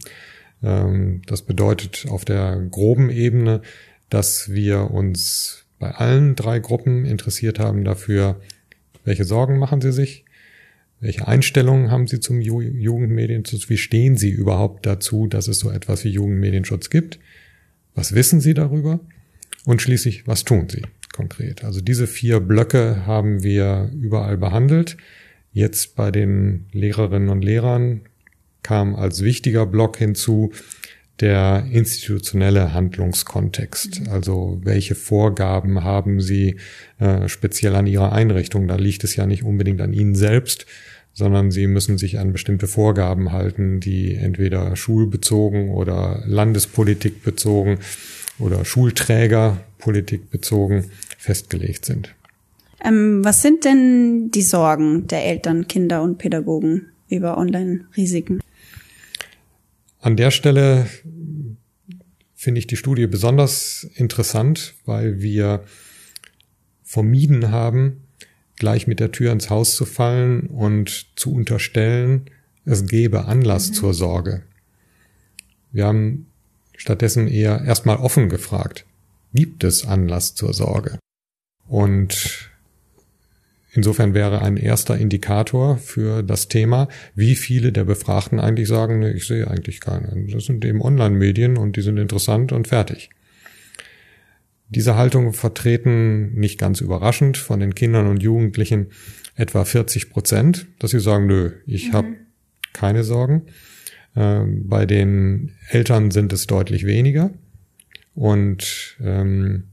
Ähm, 0.62 1.22
das 1.28 1.44
bedeutet 1.44 2.06
auf 2.10 2.26
der 2.26 2.58
groben 2.70 3.10
Ebene, 3.10 3.62
dass 4.10 4.52
wir 4.52 4.92
uns 4.92 5.66
bei 5.80 5.92
allen 5.92 6.36
drei 6.36 6.60
Gruppen 6.60 7.06
interessiert 7.06 7.60
haben 7.60 7.84
dafür, 7.84 8.40
welche 9.04 9.24
Sorgen 9.24 9.58
machen 9.58 9.82
sie 9.82 9.92
sich, 9.92 10.26
welche 11.02 11.28
Einstellungen 11.28 11.90
haben 11.90 12.06
Sie 12.06 12.20
zum 12.20 12.42
Ju 12.42 12.62
Jugendmedienschutz? 12.62 13.70
Wie 13.70 13.78
stehen 13.78 14.18
Sie 14.18 14.30
überhaupt 14.30 14.86
dazu, 14.86 15.26
dass 15.26 15.48
es 15.48 15.60
so 15.60 15.72
etwas 15.72 16.04
wie 16.04 16.10
Jugendmedienschutz 16.10 16.92
gibt? 16.92 17.20
Was 17.96 18.14
wissen 18.14 18.40
Sie 18.40 18.54
darüber? 18.54 19.00
Und 19.66 19.82
schließlich, 19.82 20.28
was 20.28 20.44
tun 20.44 20.70
Sie 20.70 20.84
konkret? 21.12 21.64
Also 21.64 21.82
diese 21.82 22.06
vier 22.06 22.40
Blöcke 22.40 23.06
haben 23.06 23.42
wir 23.44 23.92
überall 24.00 24.38
behandelt. 24.38 24.96
Jetzt 25.52 25.96
bei 25.96 26.12
den 26.12 26.68
Lehrerinnen 26.72 27.30
und 27.30 27.44
Lehrern 27.44 28.02
kam 28.64 28.96
als 28.96 29.24
wichtiger 29.24 29.66
Block 29.66 29.98
hinzu 29.98 30.52
der 31.20 31.68
institutionelle 31.72 32.74
Handlungskontext. 32.74 34.08
Also 34.10 34.60
welche 34.64 34.96
Vorgaben 34.96 35.84
haben 35.84 36.20
Sie 36.20 36.58
äh, 37.00 37.28
speziell 37.28 37.76
an 37.76 37.88
Ihrer 37.88 38.12
Einrichtung? 38.12 38.68
Da 38.68 38.76
liegt 38.76 39.04
es 39.04 39.16
ja 39.16 39.26
nicht 39.28 39.44
unbedingt 39.44 39.82
an 39.82 39.94
Ihnen 39.94 40.16
selbst, 40.16 40.66
sondern 41.13 41.52
sie 41.52 41.67
müssen 41.67 41.97
sich 41.97 42.19
an 42.19 42.32
bestimmte 42.32 42.67
Vorgaben 42.67 43.32
halten, 43.32 43.80
die 43.80 44.15
entweder 44.15 44.76
schulbezogen 44.76 45.69
oder 45.69 46.24
Landespolitik 46.26 47.24
bezogen 47.24 47.80
oder 48.39 48.65
Schulträgerpolitik 48.65 50.30
bezogen 50.30 50.86
festgelegt 51.17 51.86
sind. 51.86 52.15
Ähm, 52.84 53.24
was 53.24 53.41
sind 53.41 53.65
denn 53.65 54.32
die 54.32 54.41
Sorgen 54.41 55.08
der 55.08 55.26
Eltern, 55.26 55.67
Kinder 55.67 56.02
und 56.02 56.17
Pädagogen 56.17 56.88
über 57.10 57.38
Online-Risiken? 57.38 58.41
An 60.00 60.17
der 60.17 60.32
Stelle 60.32 60.88
finde 62.34 62.58
ich 62.58 62.65
die 62.65 62.78
Studie 62.78 63.06
besonders 63.06 63.88
interessant, 63.95 64.74
weil 64.86 65.21
wir 65.21 65.63
vermieden 66.82 67.52
haben, 67.52 68.02
gleich 68.62 68.86
mit 68.86 69.00
der 69.00 69.12
Tür 69.12 69.32
ins 69.32 69.50
Haus 69.50 69.76
zu 69.76 69.86
fallen 69.86 70.41
und 70.41 71.08
zu 71.17 71.34
unterstellen, 71.34 72.30
es 72.63 72.86
gebe 72.86 73.26
Anlass 73.26 73.69
mhm. 73.69 73.74
zur 73.74 73.93
Sorge. 73.95 74.43
Wir 75.71 75.88
haben 75.88 76.28
stattdessen 76.78 77.28
eher 77.28 77.63
erstmal 77.63 77.97
offen 77.97 78.30
gefragt, 78.30 78.86
gibt 79.34 79.63
es 79.63 79.84
Anlass 79.84 80.36
zur 80.36 80.54
Sorge? 80.54 81.00
Und 81.67 82.52
insofern 83.71 84.13
wäre 84.13 84.43
ein 84.43 84.58
erster 84.58 84.95
Indikator 84.95 85.80
für 85.80 86.21
das 86.21 86.47
Thema, 86.47 86.88
wie 87.15 87.34
viele 87.34 87.71
der 87.71 87.86
Befragten 87.86 88.39
eigentlich 88.39 88.67
sagen, 88.67 89.00
nee, 89.00 89.10
ich 89.10 89.26
sehe 89.26 89.50
eigentlich 89.50 89.80
keinen. 89.80 90.28
Das 90.28 90.45
sind 90.45 90.63
eben 90.65 90.84
Online-Medien 90.84 91.58
und 91.58 91.78
die 91.78 91.82
sind 91.82 91.97
interessant 91.97 92.52
und 92.52 92.67
fertig. 92.67 93.10
Diese 94.71 94.95
Haltung 94.95 95.34
vertreten 95.34 96.34
nicht 96.34 96.57
ganz 96.57 96.79
überraschend 96.79 97.36
von 97.38 97.60
den 97.60 97.75
Kindern 97.75 98.07
und 98.07 98.23
Jugendlichen 98.23 98.88
etwa 99.36 99.65
40 99.65 100.10
Prozent, 100.10 100.65
dass 100.79 100.91
sie 100.91 101.01
sagen, 101.01 101.27
nö, 101.27 101.51
ich 101.65 101.89
mhm. 101.89 101.93
habe 101.93 102.07
keine 102.71 103.03
Sorgen. 103.03 103.43
Ähm, 104.15 104.69
bei 104.69 104.86
den 104.86 105.51
Eltern 105.69 106.10
sind 106.10 106.31
es 106.31 106.47
deutlich 106.47 106.86
weniger 106.86 107.31
und 108.15 108.97
ähm, 109.03 109.65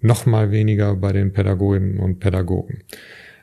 noch 0.00 0.26
mal 0.26 0.50
weniger 0.50 0.96
bei 0.96 1.12
den 1.12 1.32
Pädagoginnen 1.32 1.98
und 1.98 2.20
Pädagogen. 2.20 2.82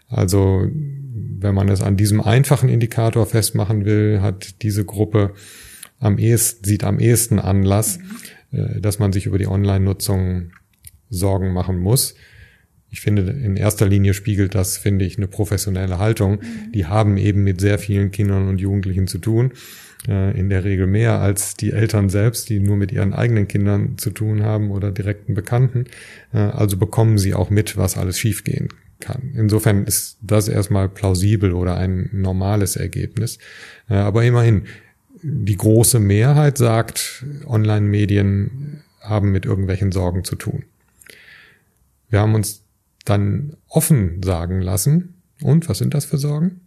Also 0.09 0.67
wenn 0.71 1.55
man 1.55 1.69
es 1.69 1.81
an 1.81 1.97
diesem 1.97 2.21
einfachen 2.21 2.69
Indikator 2.69 3.25
festmachen 3.25 3.83
will, 3.83 4.21
hat 4.21 4.61
diese 4.61 4.85
Gruppe 4.85 5.33
am 5.97 6.19
ehesten, 6.19 6.65
sieht 6.65 6.83
am 6.83 6.99
ehesten 6.99 7.39
Anlass, 7.39 7.97
mhm. 8.51 8.59
äh, 8.59 8.79
dass 8.79 8.99
man 8.99 9.11
sich 9.11 9.25
über 9.25 9.39
die 9.39 9.47
Online-Nutzung 9.47 10.51
Sorgen 11.09 11.53
machen 11.53 11.79
muss. 11.79 12.15
Ich 12.91 13.01
finde, 13.01 13.21
in 13.21 13.55
erster 13.55 13.87
Linie 13.87 14.13
spiegelt 14.13 14.55
das, 14.55 14.77
finde 14.77 15.05
ich, 15.05 15.17
eine 15.17 15.27
professionelle 15.27 15.99
Haltung. 15.99 16.33
Mhm. 16.33 16.71
Die 16.73 16.85
haben 16.85 17.17
eben 17.17 17.43
mit 17.43 17.61
sehr 17.61 17.77
vielen 17.77 18.11
Kindern 18.11 18.47
und 18.47 18.59
Jugendlichen 18.59 19.07
zu 19.07 19.19
tun. 19.19 19.53
Äh, 20.07 20.39
in 20.39 20.49
der 20.49 20.63
Regel 20.63 20.87
mehr 20.87 21.19
als 21.19 21.55
die 21.55 21.71
Eltern 21.71 22.09
selbst, 22.09 22.49
die 22.49 22.59
nur 22.59 22.77
mit 22.77 22.91
ihren 22.91 23.13
eigenen 23.13 23.47
Kindern 23.47 23.97
zu 23.97 24.11
tun 24.11 24.43
haben 24.43 24.71
oder 24.71 24.91
direkten 24.91 25.33
Bekannten. 25.33 25.85
Äh, 26.33 26.37
also 26.37 26.77
bekommen 26.77 27.17
sie 27.17 27.33
auch 27.33 27.49
mit, 27.49 27.77
was 27.77 27.97
alles 27.97 28.17
schiefgehen 28.17 28.69
kann. 28.99 29.33
Insofern 29.35 29.85
ist 29.85 30.17
das 30.21 30.47
erstmal 30.47 30.89
plausibel 30.89 31.53
oder 31.53 31.77
ein 31.77 32.09
normales 32.13 32.75
Ergebnis. 32.75 33.39
Äh, 33.89 33.95
aber 33.95 34.23
immerhin, 34.23 34.63
die 35.21 35.57
große 35.57 35.99
Mehrheit 35.99 36.57
sagt, 36.57 37.25
Online-Medien 37.45 38.81
haben 39.01 39.31
mit 39.31 39.45
irgendwelchen 39.45 39.91
Sorgen 39.91 40.23
zu 40.23 40.35
tun. 40.35 40.63
Wir 42.09 42.19
haben 42.19 42.35
uns 42.35 42.65
dann 43.05 43.55
offen 43.67 44.21
sagen 44.23 44.61
lassen, 44.61 45.15
und 45.41 45.69
was 45.69 45.77
sind 45.77 45.93
das 45.93 46.05
für 46.05 46.17
Sorgen? 46.17 46.61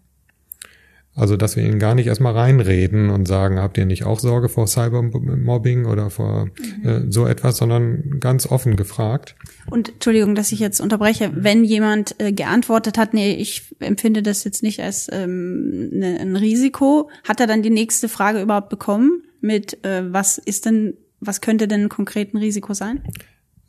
Also, 1.15 1.37
dass 1.37 1.57
wir 1.57 1.65
ihnen 1.65 1.79
gar 1.79 1.95
nicht 1.95 2.07
erstmal 2.07 2.33
reinreden 2.33 3.11
und 3.11 3.29
sagen, 3.29 3.59
habt 3.59 3.77
ihr 3.77 3.85
nicht 3.85 4.05
auch 4.05 4.19
Sorge 4.19 4.49
vor 4.49 4.67
Cybermobbing 4.67 5.85
oder 5.85 6.09
vor 6.09 6.47
mhm. 6.47 6.89
äh, 6.89 7.13
so 7.13 7.27
etwas, 7.27 7.59
sondern 7.59 8.19
ganz 8.19 8.47
offen 8.47 8.77
gefragt. 8.77 9.37
Und 9.71 9.91
Entschuldigung, 9.91 10.35
dass 10.35 10.53
ich 10.53 10.59
jetzt 10.59 10.81
unterbreche, 10.81 11.31
wenn 11.35 11.65
jemand 11.65 12.19
äh, 12.19 12.33
geantwortet 12.33 12.97
hat, 12.97 13.13
nee, 13.13 13.35
ich 13.35 13.75
empfinde 13.81 14.23
das 14.23 14.45
jetzt 14.45 14.63
nicht 14.63 14.81
als 14.81 15.07
ähm, 15.13 15.91
ne, 15.91 16.19
ein 16.19 16.35
Risiko, 16.35 17.11
hat 17.25 17.41
er 17.41 17.47
dann 17.47 17.63
die 17.63 17.69
nächste 17.69 18.09
Frage 18.09 18.41
überhaupt 18.41 18.71
bekommen 18.71 19.23
mit, 19.43 19.85
äh, 19.85 20.11
was 20.11 20.39
ist 20.39 20.65
denn, 20.65 20.95
was 21.21 21.43
könnte 21.43 21.69
denn 21.69 21.91
konkret 21.91 22.33
ein 22.33 22.39
Risiko 22.39 22.73
sein? 22.73 23.03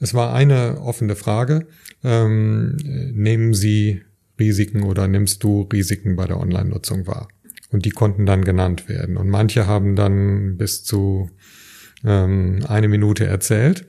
Es 0.03 0.13
war 0.13 0.33
eine 0.33 0.81
offene 0.81 1.15
Frage. 1.15 1.65
Ähm, 2.03 2.75
nehmen 2.75 3.53
Sie 3.53 4.01
Risiken 4.37 4.83
oder 4.83 5.07
nimmst 5.07 5.41
du 5.43 5.61
Risiken 5.61 6.17
bei 6.17 6.27
der 6.27 6.41
Online-Nutzung 6.41 7.07
wahr? 7.07 7.29
Und 7.71 7.85
die 7.85 7.91
konnten 7.91 8.25
dann 8.25 8.43
genannt 8.43 8.89
werden. 8.89 9.15
Und 9.15 9.29
manche 9.29 9.65
haben 9.65 9.95
dann 9.95 10.57
bis 10.57 10.83
zu 10.83 11.29
ähm, 12.03 12.65
eine 12.67 12.89
Minute 12.89 13.25
erzählt 13.25 13.85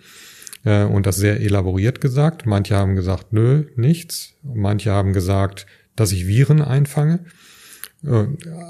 äh, 0.64 0.84
und 0.84 1.06
das 1.06 1.16
sehr 1.16 1.40
elaboriert 1.40 2.00
gesagt. 2.00 2.46
Manche 2.46 2.76
haben 2.76 2.94
gesagt, 2.94 3.32
nö, 3.32 3.64
nichts. 3.74 4.34
Manche 4.44 4.92
haben 4.92 5.14
gesagt, 5.14 5.66
dass 5.96 6.12
ich 6.12 6.28
Viren 6.28 6.62
einfange. 6.62 7.24
Äh, 8.04 8.26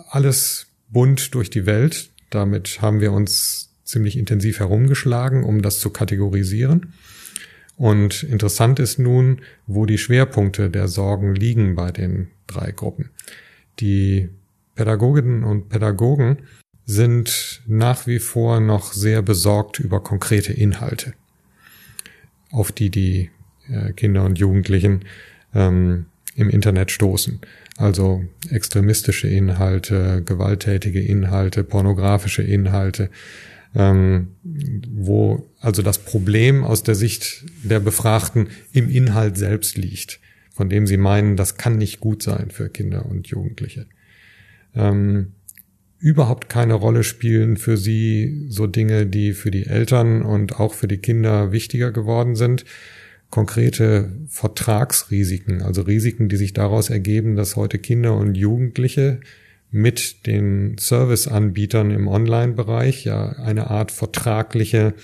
alles 0.08 0.68
bunt 0.88 1.34
durch 1.34 1.50
die 1.50 1.66
Welt. 1.66 2.08
Damit 2.30 2.80
haben 2.80 3.02
wir 3.02 3.12
uns 3.12 3.68
ziemlich 3.84 4.16
intensiv 4.16 4.60
herumgeschlagen, 4.60 5.44
um 5.44 5.60
das 5.60 5.78
zu 5.78 5.90
kategorisieren. 5.90 6.94
Und 7.76 8.22
interessant 8.22 8.78
ist 8.78 8.98
nun, 8.98 9.40
wo 9.66 9.86
die 9.86 9.98
Schwerpunkte 9.98 10.70
der 10.70 10.88
Sorgen 10.88 11.34
liegen 11.34 11.74
bei 11.74 11.90
den 11.90 12.28
drei 12.46 12.70
Gruppen. 12.70 13.10
Die 13.80 14.28
Pädagoginnen 14.74 15.44
und 15.44 15.68
Pädagogen 15.68 16.38
sind 16.86 17.62
nach 17.66 18.06
wie 18.06 18.18
vor 18.18 18.60
noch 18.60 18.92
sehr 18.92 19.22
besorgt 19.22 19.80
über 19.80 20.00
konkrete 20.00 20.52
Inhalte, 20.52 21.14
auf 22.50 22.72
die 22.72 22.90
die 22.90 23.30
äh, 23.68 23.92
Kinder 23.92 24.24
und 24.24 24.38
Jugendlichen 24.38 25.04
ähm, 25.54 26.06
im 26.36 26.50
Internet 26.50 26.90
stoßen. 26.90 27.40
Also 27.76 28.24
extremistische 28.50 29.28
Inhalte, 29.28 30.22
gewalttätige 30.24 31.00
Inhalte, 31.00 31.64
pornografische 31.64 32.42
Inhalte, 32.42 33.10
ähm, 33.74 34.28
wo 35.06 35.50
also 35.60 35.82
das 35.82 35.98
Problem 35.98 36.64
aus 36.64 36.82
der 36.82 36.94
Sicht 36.94 37.44
der 37.62 37.80
Befragten 37.80 38.48
im 38.72 38.90
Inhalt 38.90 39.36
selbst 39.36 39.76
liegt, 39.76 40.20
von 40.52 40.68
dem 40.68 40.86
sie 40.86 40.96
meinen, 40.96 41.36
das 41.36 41.56
kann 41.56 41.78
nicht 41.78 42.00
gut 42.00 42.22
sein 42.22 42.50
für 42.50 42.68
Kinder 42.68 43.06
und 43.06 43.26
Jugendliche. 43.26 43.86
Ähm, 44.74 45.32
überhaupt 45.98 46.48
keine 46.48 46.74
Rolle 46.74 47.02
spielen 47.02 47.56
für 47.56 47.76
sie 47.76 48.46
so 48.48 48.66
Dinge, 48.66 49.06
die 49.06 49.32
für 49.32 49.50
die 49.50 49.66
Eltern 49.66 50.22
und 50.22 50.60
auch 50.60 50.74
für 50.74 50.88
die 50.88 50.98
Kinder 50.98 51.50
wichtiger 51.50 51.92
geworden 51.92 52.36
sind. 52.36 52.64
Konkrete 53.30 54.12
Vertragsrisiken, 54.28 55.62
also 55.62 55.82
Risiken, 55.82 56.28
die 56.28 56.36
sich 56.36 56.52
daraus 56.52 56.90
ergeben, 56.90 57.36
dass 57.36 57.56
heute 57.56 57.78
Kinder 57.78 58.16
und 58.16 58.36
Jugendliche 58.36 59.20
mit 59.74 60.28
den 60.28 60.76
Serviceanbietern 60.78 61.90
im 61.90 62.06
Online-Bereich 62.06 63.04
ja 63.04 63.30
eine 63.30 63.70
Art 63.70 63.90
vertragliche 63.90 64.94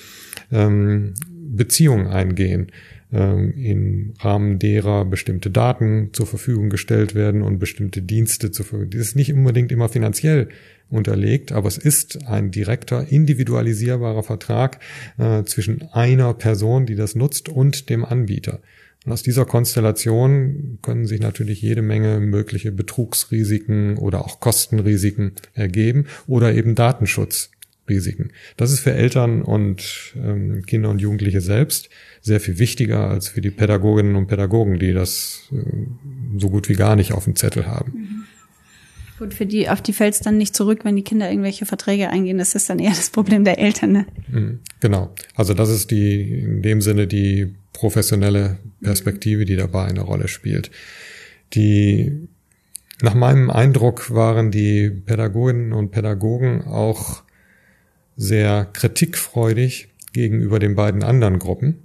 ähm, 0.52 1.14
Beziehung 1.28 2.06
eingehen, 2.06 2.70
ähm, 3.12 3.52
im 3.56 4.14
Rahmen 4.20 4.60
derer 4.60 5.04
bestimmte 5.06 5.50
Daten 5.50 6.10
zur 6.12 6.28
Verfügung 6.28 6.70
gestellt 6.70 7.16
werden 7.16 7.42
und 7.42 7.58
bestimmte 7.58 8.00
Dienste 8.00 8.52
zur 8.52 8.64
Verfügung. 8.64 8.90
Das 8.90 9.00
ist 9.00 9.16
nicht 9.16 9.32
unbedingt 9.32 9.72
immer 9.72 9.88
finanziell 9.88 10.48
unterlegt, 10.88 11.50
aber 11.50 11.66
es 11.66 11.76
ist 11.76 12.24
ein 12.28 12.52
direkter, 12.52 13.08
individualisierbarer 13.10 14.22
Vertrag 14.22 14.78
äh, 15.18 15.42
zwischen 15.42 15.82
einer 15.90 16.32
Person, 16.34 16.86
die 16.86 16.94
das 16.94 17.16
nutzt, 17.16 17.48
und 17.48 17.90
dem 17.90 18.04
Anbieter. 18.04 18.60
Und 19.04 19.12
aus 19.12 19.22
dieser 19.22 19.46
Konstellation 19.46 20.78
können 20.82 21.06
sich 21.06 21.20
natürlich 21.20 21.62
jede 21.62 21.80
Menge 21.80 22.20
mögliche 22.20 22.70
Betrugsrisiken 22.70 23.96
oder 23.96 24.24
auch 24.24 24.40
Kostenrisiken 24.40 25.32
ergeben 25.54 26.06
oder 26.26 26.52
eben 26.52 26.74
Datenschutzrisiken. 26.74 28.32
Das 28.58 28.72
ist 28.72 28.80
für 28.80 28.92
Eltern 28.92 29.40
und 29.40 30.14
ähm, 30.16 30.64
Kinder 30.66 30.90
und 30.90 31.00
Jugendliche 31.00 31.40
selbst 31.40 31.88
sehr 32.20 32.40
viel 32.40 32.58
wichtiger 32.58 33.08
als 33.08 33.28
für 33.28 33.40
die 33.40 33.50
Pädagoginnen 33.50 34.16
und 34.16 34.26
Pädagogen, 34.26 34.78
die 34.78 34.92
das 34.92 35.48
äh, 35.50 36.36
so 36.36 36.50
gut 36.50 36.68
wie 36.68 36.74
gar 36.74 36.94
nicht 36.94 37.12
auf 37.12 37.24
dem 37.24 37.36
Zettel 37.36 37.66
haben. 37.66 37.92
Mhm. 37.92 38.24
Gut, 39.20 39.34
für 39.34 39.44
die, 39.44 39.68
auf 39.68 39.82
die 39.82 39.92
fällt 39.92 40.14
es 40.14 40.20
dann 40.20 40.38
nicht 40.38 40.56
zurück, 40.56 40.80
wenn 40.82 40.96
die 40.96 41.04
Kinder 41.04 41.28
irgendwelche 41.28 41.66
Verträge 41.66 42.08
eingehen. 42.08 42.38
Das 42.38 42.54
ist 42.54 42.70
dann 42.70 42.78
eher 42.78 42.88
das 42.88 43.10
Problem 43.10 43.44
der 43.44 43.58
Eltern. 43.58 43.92
Ne? 43.92 44.06
Mhm, 44.28 44.60
genau. 44.80 45.14
Also 45.34 45.52
das 45.52 45.68
ist 45.68 45.90
die, 45.90 46.40
in 46.40 46.62
dem 46.62 46.80
Sinne 46.80 47.06
die 47.06 47.54
professionelle 47.74 48.56
Perspektive, 48.80 49.44
die 49.44 49.56
dabei 49.56 49.84
eine 49.84 50.00
Rolle 50.00 50.26
spielt. 50.26 50.70
Die, 51.52 52.28
nach 53.02 53.12
meinem 53.12 53.50
Eindruck 53.50 54.10
waren 54.10 54.50
die 54.50 54.88
Pädagoginnen 54.88 55.74
und 55.74 55.90
Pädagogen 55.90 56.62
auch 56.62 57.22
sehr 58.16 58.70
kritikfreudig 58.72 59.88
gegenüber 60.14 60.58
den 60.58 60.74
beiden 60.74 61.02
anderen 61.02 61.38
Gruppen. 61.38 61.82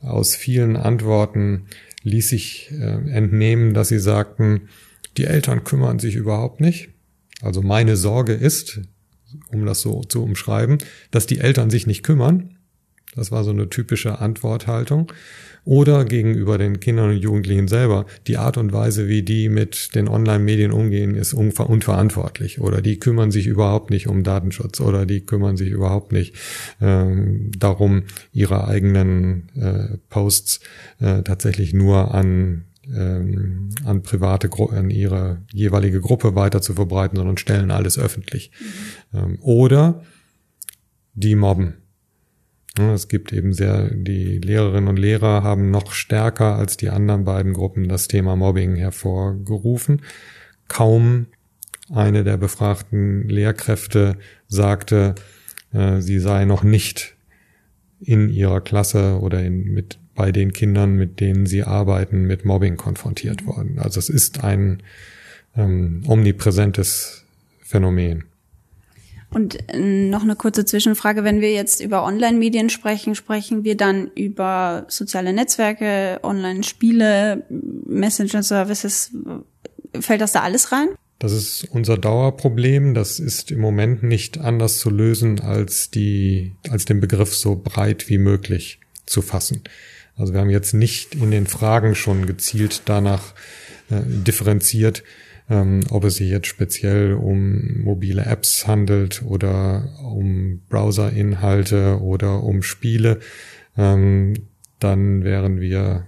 Aus 0.00 0.36
vielen 0.36 0.76
Antworten 0.76 1.64
ließ 2.04 2.28
sich 2.28 2.70
äh, 2.70 3.10
entnehmen, 3.10 3.74
dass 3.74 3.88
sie 3.88 3.98
sagten, 3.98 4.68
die 5.18 5.24
Eltern 5.24 5.64
kümmern 5.64 5.98
sich 5.98 6.14
überhaupt 6.14 6.60
nicht. 6.60 6.90
Also 7.42 7.62
meine 7.62 7.96
Sorge 7.96 8.32
ist, 8.32 8.80
um 9.52 9.66
das 9.66 9.80
so 9.80 10.02
zu 10.02 10.22
umschreiben, 10.22 10.78
dass 11.10 11.26
die 11.26 11.38
Eltern 11.38 11.70
sich 11.70 11.86
nicht 11.86 12.02
kümmern. 12.02 12.56
Das 13.14 13.32
war 13.32 13.42
so 13.42 13.50
eine 13.50 13.68
typische 13.68 14.20
Antworthaltung. 14.20 15.12
Oder 15.64 16.06
gegenüber 16.06 16.56
den 16.56 16.80
Kindern 16.80 17.10
und 17.10 17.18
Jugendlichen 17.18 17.68
selber. 17.68 18.06
Die 18.26 18.38
Art 18.38 18.56
und 18.56 18.72
Weise, 18.72 19.06
wie 19.08 19.22
die 19.22 19.50
mit 19.50 19.94
den 19.94 20.08
Online-Medien 20.08 20.72
umgehen, 20.72 21.14
ist 21.14 21.34
unverantwortlich. 21.34 22.60
Oder 22.60 22.80
die 22.80 22.98
kümmern 22.98 23.30
sich 23.30 23.46
überhaupt 23.46 23.90
nicht 23.90 24.06
um 24.06 24.22
Datenschutz. 24.22 24.80
Oder 24.80 25.04
die 25.04 25.26
kümmern 25.26 25.58
sich 25.58 25.68
überhaupt 25.68 26.12
nicht 26.12 26.36
ähm, 26.80 27.50
darum, 27.58 28.04
ihre 28.32 28.66
eigenen 28.66 29.50
äh, 29.56 29.98
Posts 30.08 30.60
äh, 31.00 31.22
tatsächlich 31.22 31.74
nur 31.74 32.14
an 32.14 32.64
ähm, 32.94 33.70
an 33.84 34.02
private, 34.02 34.50
an 34.70 34.90
ihre 34.90 35.42
jeweilige 35.52 36.00
Gruppe 36.00 36.34
weiter 36.34 36.60
zu 36.60 36.74
verbreiten, 36.74 37.16
sondern 37.16 37.36
stellen 37.36 37.70
alles 37.70 37.98
öffentlich. 37.98 38.50
Mhm. 39.12 39.18
Ähm, 39.18 39.38
oder 39.40 40.02
die 41.14 41.34
mobben. 41.34 41.74
Es 42.78 43.08
gibt 43.08 43.32
eben 43.32 43.52
sehr, 43.52 43.90
die 43.90 44.38
Lehrerinnen 44.38 44.88
und 44.88 44.98
Lehrer 44.98 45.42
haben 45.42 45.70
noch 45.72 45.90
stärker 45.90 46.54
als 46.56 46.76
die 46.76 46.90
anderen 46.90 47.24
beiden 47.24 47.52
Gruppen 47.52 47.88
das 47.88 48.06
Thema 48.06 48.36
Mobbing 48.36 48.76
hervorgerufen. 48.76 50.02
Kaum 50.68 51.26
eine 51.90 52.22
der 52.22 52.36
befragten 52.36 53.28
Lehrkräfte 53.28 54.16
sagte, 54.46 55.14
äh, 55.72 56.00
sie 56.00 56.20
sei 56.20 56.44
noch 56.44 56.62
nicht 56.62 57.16
in 58.00 58.28
ihrer 58.28 58.60
Klasse 58.60 59.18
oder 59.20 59.42
in, 59.42 59.64
mit 59.64 59.98
bei 60.18 60.32
den 60.32 60.52
Kindern, 60.52 60.96
mit 60.96 61.20
denen 61.20 61.46
sie 61.46 61.62
arbeiten, 61.62 62.22
mit 62.22 62.44
Mobbing 62.44 62.76
konfrontiert 62.76 63.46
worden. 63.46 63.78
Also 63.78 64.00
es 64.00 64.08
ist 64.08 64.42
ein 64.42 64.82
ähm, 65.56 66.02
omnipräsentes 66.08 67.24
Phänomen. 67.62 68.24
Und 69.30 69.70
äh, 69.72 69.78
noch 69.78 70.24
eine 70.24 70.34
kurze 70.34 70.64
Zwischenfrage. 70.64 71.22
Wenn 71.22 71.40
wir 71.40 71.52
jetzt 71.52 71.80
über 71.80 72.02
Online-Medien 72.02 72.68
sprechen, 72.68 73.14
sprechen 73.14 73.62
wir 73.62 73.76
dann 73.76 74.10
über 74.16 74.86
soziale 74.88 75.32
Netzwerke, 75.32 76.18
Online-Spiele, 76.24 77.44
Messenger-Services. 77.86 79.12
Fällt 80.00 80.20
das 80.20 80.32
da 80.32 80.40
alles 80.40 80.72
rein? 80.72 80.88
Das 81.20 81.30
ist 81.30 81.68
unser 81.70 81.96
Dauerproblem. 81.96 82.94
Das 82.94 83.20
ist 83.20 83.52
im 83.52 83.60
Moment 83.60 84.02
nicht 84.02 84.38
anders 84.38 84.78
zu 84.78 84.90
lösen, 84.90 85.38
als 85.38 85.92
die, 85.92 86.56
als 86.68 86.86
den 86.86 86.98
Begriff 86.98 87.36
so 87.36 87.54
breit 87.54 88.08
wie 88.08 88.18
möglich 88.18 88.80
zu 89.06 89.22
fassen. 89.22 89.62
Also 90.18 90.32
wir 90.32 90.40
haben 90.40 90.50
jetzt 90.50 90.74
nicht 90.74 91.14
in 91.14 91.30
den 91.30 91.46
Fragen 91.46 91.94
schon 91.94 92.26
gezielt 92.26 92.82
danach 92.86 93.34
äh, 93.88 94.02
differenziert, 94.04 95.04
ähm, 95.48 95.80
ob 95.90 96.04
es 96.04 96.16
sich 96.16 96.28
jetzt 96.28 96.48
speziell 96.48 97.14
um 97.14 97.82
mobile 97.82 98.24
Apps 98.24 98.66
handelt 98.66 99.22
oder 99.24 99.88
um 100.02 100.60
Browserinhalte 100.68 102.00
oder 102.02 102.42
um 102.42 102.62
Spiele. 102.62 103.20
Ähm, 103.76 104.34
dann 104.80 105.24
wären 105.24 105.60
wir 105.60 106.06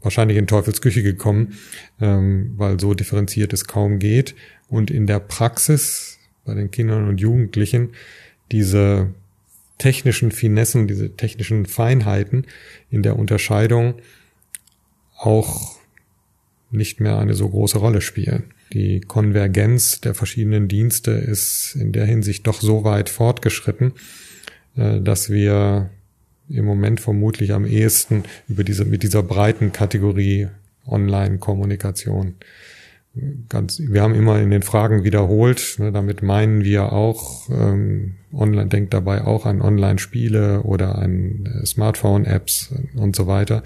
wahrscheinlich 0.00 0.38
in 0.38 0.46
Teufelsküche 0.46 1.02
gekommen, 1.02 1.54
ähm, 2.00 2.52
weil 2.56 2.78
so 2.78 2.94
differenziert 2.94 3.52
es 3.52 3.66
kaum 3.66 3.98
geht. 3.98 4.34
Und 4.68 4.90
in 4.90 5.06
der 5.06 5.20
Praxis 5.20 6.18
bei 6.44 6.54
den 6.54 6.70
Kindern 6.70 7.08
und 7.08 7.20
Jugendlichen 7.20 7.90
diese 8.52 9.08
technischen 9.78 10.32
Finessen, 10.32 10.86
diese 10.88 11.16
technischen 11.16 11.66
Feinheiten 11.66 12.46
in 12.90 13.02
der 13.02 13.16
Unterscheidung 13.16 13.94
auch 15.16 15.76
nicht 16.70 17.00
mehr 17.00 17.18
eine 17.18 17.34
so 17.34 17.48
große 17.48 17.78
Rolle 17.78 18.00
spielen. 18.00 18.52
Die 18.72 19.00
Konvergenz 19.00 20.00
der 20.00 20.14
verschiedenen 20.14 20.68
Dienste 20.68 21.12
ist 21.12 21.74
in 21.74 21.92
der 21.92 22.04
Hinsicht 22.04 22.46
doch 22.46 22.60
so 22.60 22.84
weit 22.84 23.08
fortgeschritten, 23.08 23.94
äh, 24.76 25.00
dass 25.00 25.30
wir 25.30 25.90
im 26.50 26.64
Moment 26.64 27.00
vermutlich 27.00 27.52
am 27.52 27.66
ehesten 27.66 28.24
über 28.48 28.64
diese, 28.64 28.84
mit 28.84 29.02
dieser 29.02 29.22
breiten 29.22 29.72
Kategorie 29.72 30.48
Online-Kommunikation 30.86 32.34
ganz, 33.48 33.80
wir 33.80 34.02
haben 34.02 34.14
immer 34.14 34.40
in 34.40 34.50
den 34.50 34.62
Fragen 34.62 35.04
wiederholt, 35.04 35.76
ne, 35.78 35.92
damit 35.92 36.22
meinen 36.22 36.64
wir 36.64 36.92
auch, 36.92 37.48
ähm, 37.50 38.16
online, 38.32 38.68
denkt 38.68 38.94
dabei 38.94 39.24
auch 39.24 39.46
an 39.46 39.62
Online-Spiele 39.62 40.62
oder 40.62 40.98
an 40.98 41.46
äh, 41.46 41.66
Smartphone-Apps 41.66 42.74
und 42.94 43.16
so 43.16 43.26
weiter. 43.26 43.62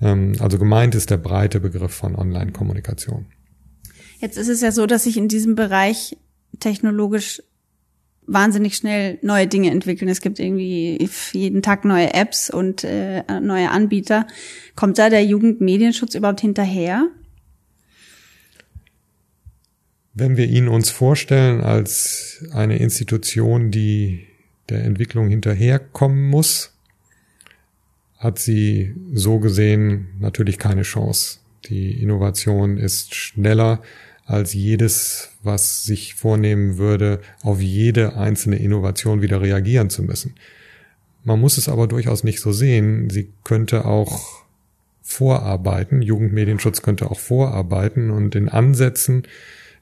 Ähm, 0.00 0.32
also 0.40 0.58
gemeint 0.58 0.94
ist 0.94 1.10
der 1.10 1.18
breite 1.18 1.60
Begriff 1.60 1.92
von 1.92 2.16
Online-Kommunikation. 2.16 3.26
Jetzt 4.20 4.36
ist 4.36 4.48
es 4.48 4.60
ja 4.60 4.72
so, 4.72 4.86
dass 4.86 5.04
sich 5.04 5.16
in 5.16 5.28
diesem 5.28 5.54
Bereich 5.54 6.16
technologisch 6.58 7.42
wahnsinnig 8.26 8.76
schnell 8.76 9.18
neue 9.22 9.46
Dinge 9.46 9.70
entwickeln. 9.70 10.08
Es 10.08 10.20
gibt 10.20 10.38
irgendwie 10.38 11.08
jeden 11.32 11.62
Tag 11.62 11.84
neue 11.84 12.14
Apps 12.14 12.48
und 12.50 12.84
äh, 12.84 13.22
neue 13.40 13.70
Anbieter. 13.70 14.26
Kommt 14.76 14.98
da 14.98 15.10
der 15.10 15.24
Jugendmedienschutz 15.24 16.14
überhaupt 16.14 16.40
hinterher? 16.40 17.08
Wenn 20.12 20.36
wir 20.36 20.46
ihn 20.46 20.68
uns 20.68 20.90
vorstellen 20.90 21.60
als 21.60 22.44
eine 22.52 22.78
Institution, 22.78 23.70
die 23.70 24.26
der 24.68 24.84
Entwicklung 24.84 25.28
hinterherkommen 25.28 26.28
muss, 26.28 26.72
hat 28.18 28.38
sie 28.38 28.94
so 29.12 29.38
gesehen 29.38 30.08
natürlich 30.18 30.58
keine 30.58 30.82
Chance. 30.82 31.38
Die 31.66 32.02
Innovation 32.02 32.76
ist 32.76 33.14
schneller 33.14 33.82
als 34.26 34.52
jedes, 34.52 35.30
was 35.42 35.84
sich 35.84 36.14
vornehmen 36.14 36.76
würde, 36.76 37.20
auf 37.42 37.60
jede 37.60 38.16
einzelne 38.16 38.56
Innovation 38.56 39.22
wieder 39.22 39.40
reagieren 39.40 39.90
zu 39.90 40.02
müssen. 40.02 40.34
Man 41.24 41.40
muss 41.40 41.58
es 41.58 41.68
aber 41.68 41.86
durchaus 41.86 42.24
nicht 42.24 42.40
so 42.40 42.52
sehen. 42.52 43.10
Sie 43.10 43.32
könnte 43.44 43.84
auch 43.84 44.44
vorarbeiten. 45.02 46.02
Jugendmedienschutz 46.02 46.82
könnte 46.82 47.10
auch 47.10 47.18
vorarbeiten 47.18 48.10
und 48.10 48.34
in 48.34 48.48
Ansätzen 48.48 49.24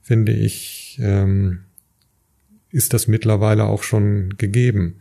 finde 0.09 0.33
ich, 0.33 0.99
ähm, 1.03 1.65
ist 2.71 2.95
das 2.95 3.09
mittlerweile 3.09 3.65
auch 3.65 3.83
schon 3.83 4.39
gegeben. 4.39 5.01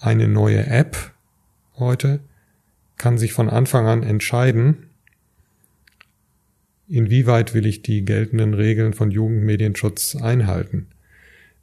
Eine 0.00 0.26
neue 0.26 0.66
App 0.66 1.12
heute 1.74 2.20
kann 2.96 3.18
sich 3.18 3.34
von 3.34 3.50
Anfang 3.50 3.86
an 3.86 4.02
entscheiden, 4.02 4.86
inwieweit 6.88 7.52
will 7.52 7.66
ich 7.66 7.82
die 7.82 8.06
geltenden 8.06 8.54
Regeln 8.54 8.94
von 8.94 9.10
Jugendmedienschutz 9.10 10.16
einhalten. 10.16 10.86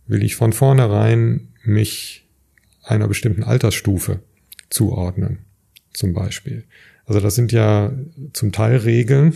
Will 0.06 0.22
ich 0.22 0.36
von 0.36 0.54
vornherein 0.54 1.48
mich 1.64 2.28
einer 2.84 3.08
bestimmten 3.08 3.42
Altersstufe 3.42 4.20
zuordnen, 4.70 5.40
zum 5.92 6.14
Beispiel. 6.14 6.66
Also 7.08 7.20
das 7.20 7.34
sind 7.34 7.52
ja 7.52 7.92
zum 8.34 8.52
Teil 8.52 8.76
Regeln, 8.78 9.34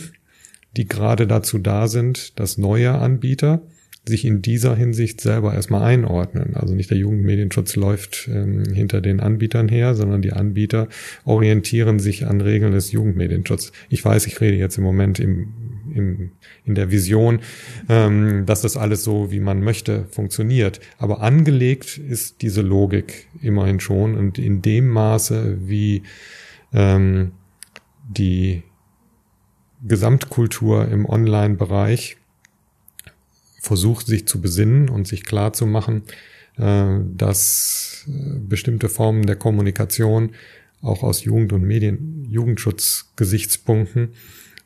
die 0.78 0.88
gerade 0.88 1.28
dazu 1.28 1.58
da 1.58 1.88
sind, 1.88 2.40
dass 2.40 2.58
neue 2.58 2.94
Anbieter 2.94 3.62
sich 4.08 4.26
in 4.26 4.42
dieser 4.42 4.76
Hinsicht 4.76 5.22
selber 5.22 5.54
erstmal 5.54 5.84
einordnen. 5.84 6.56
Also 6.56 6.74
nicht 6.74 6.90
der 6.90 6.98
Jugendmedienschutz 6.98 7.76
läuft 7.76 8.30
ähm, 8.32 8.64
hinter 8.74 9.02
den 9.02 9.20
Anbietern 9.20 9.68
her, 9.68 9.96
sondern 9.96 10.22
die 10.22 10.34
Anbieter 10.34 10.88
orientieren 11.26 12.00
sich 12.00 12.26
an 12.26 12.42
Regeln 12.42 12.72
des 12.72 12.92
Jugendmedienschutzes. 12.92 13.72
Ich 13.90 14.04
weiß, 14.04 14.28
ich 14.28 14.40
rede 14.40 14.58
jetzt 14.58 14.78
im 14.78 14.84
Moment 14.84 15.20
im, 15.20 15.54
im, 15.94 16.32
in 16.66 16.76
der 16.76 16.92
Vision, 16.92 17.40
ähm, 17.90 18.46
dass 18.46 18.62
das 18.62 18.78
alles 18.78 19.04
so, 19.04 19.32
wie 19.32 19.40
man 19.40 19.62
möchte, 19.62 20.06
funktioniert. 20.10 20.80
Aber 20.98 21.22
angelegt 21.22 21.98
ist 21.98 22.42
diese 22.42 22.62
Logik 22.62 23.28
immerhin 23.42 23.80
schon 23.80 24.16
und 24.16 24.40
in 24.40 24.62
dem 24.62 24.88
Maße, 24.88 25.58
wie 25.68 26.04
ähm, 26.74 27.32
die 28.10 28.64
Gesamtkultur 29.86 30.88
im 30.88 31.06
Online-Bereich 31.06 32.18
versucht, 33.62 34.08
sich 34.08 34.28
zu 34.28 34.42
besinnen 34.42 34.90
und 34.90 35.08
sich 35.08 35.24
klar 35.24 35.54
zu 35.54 35.66
machen, 35.66 36.04
äh, 36.58 37.00
dass 37.16 38.06
äh, 38.08 38.40
bestimmte 38.40 38.90
Formen 38.90 39.26
der 39.26 39.36
Kommunikation 39.36 40.32
auch 40.82 41.04
aus 41.04 41.24
Jugend- 41.24 41.54
und 41.54 41.64
Medien, 41.64 42.28
Jugendschutzgesichtspunkten 42.30 44.10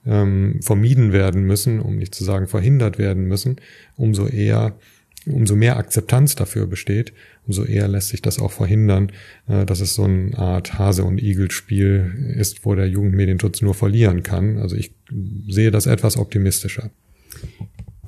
ähm, 0.06 0.60
vermieden 0.62 1.14
werden 1.14 1.44
müssen, 1.44 1.80
um 1.80 1.98
nicht 1.98 2.16
zu 2.16 2.24
sagen 2.24 2.48
verhindert 2.48 2.98
werden 2.98 3.28
müssen, 3.28 3.58
umso 3.96 4.28
eher, 4.28 4.76
umso 5.26 5.56
mehr 5.56 5.78
Akzeptanz 5.78 6.36
dafür 6.36 6.68
besteht, 6.68 7.14
umso 7.46 7.64
eher 7.64 7.88
lässt 7.88 8.10
sich 8.10 8.22
das 8.22 8.40
auch 8.40 8.52
verhindern, 8.52 9.12
äh, 9.48 9.66
dass 9.66 9.80
es 9.80 9.94
so 9.94 10.04
eine 10.04 10.38
Art 10.38 10.78
Hase- 10.80 11.04
und 11.04 11.22
Igel-Spiel 11.22 12.34
ist, 12.38 12.66
wo 12.66 12.76
der 12.76 12.88
Jugendmedienschutz 12.88 13.62
nur 13.62 13.74
verlieren 13.74 14.24
kann. 14.24 14.58
Also 14.58 14.76
ich 14.76 14.94
sehe 15.48 15.72
das 15.72 15.86
etwas 15.86 16.18
optimistischer. 16.18 16.90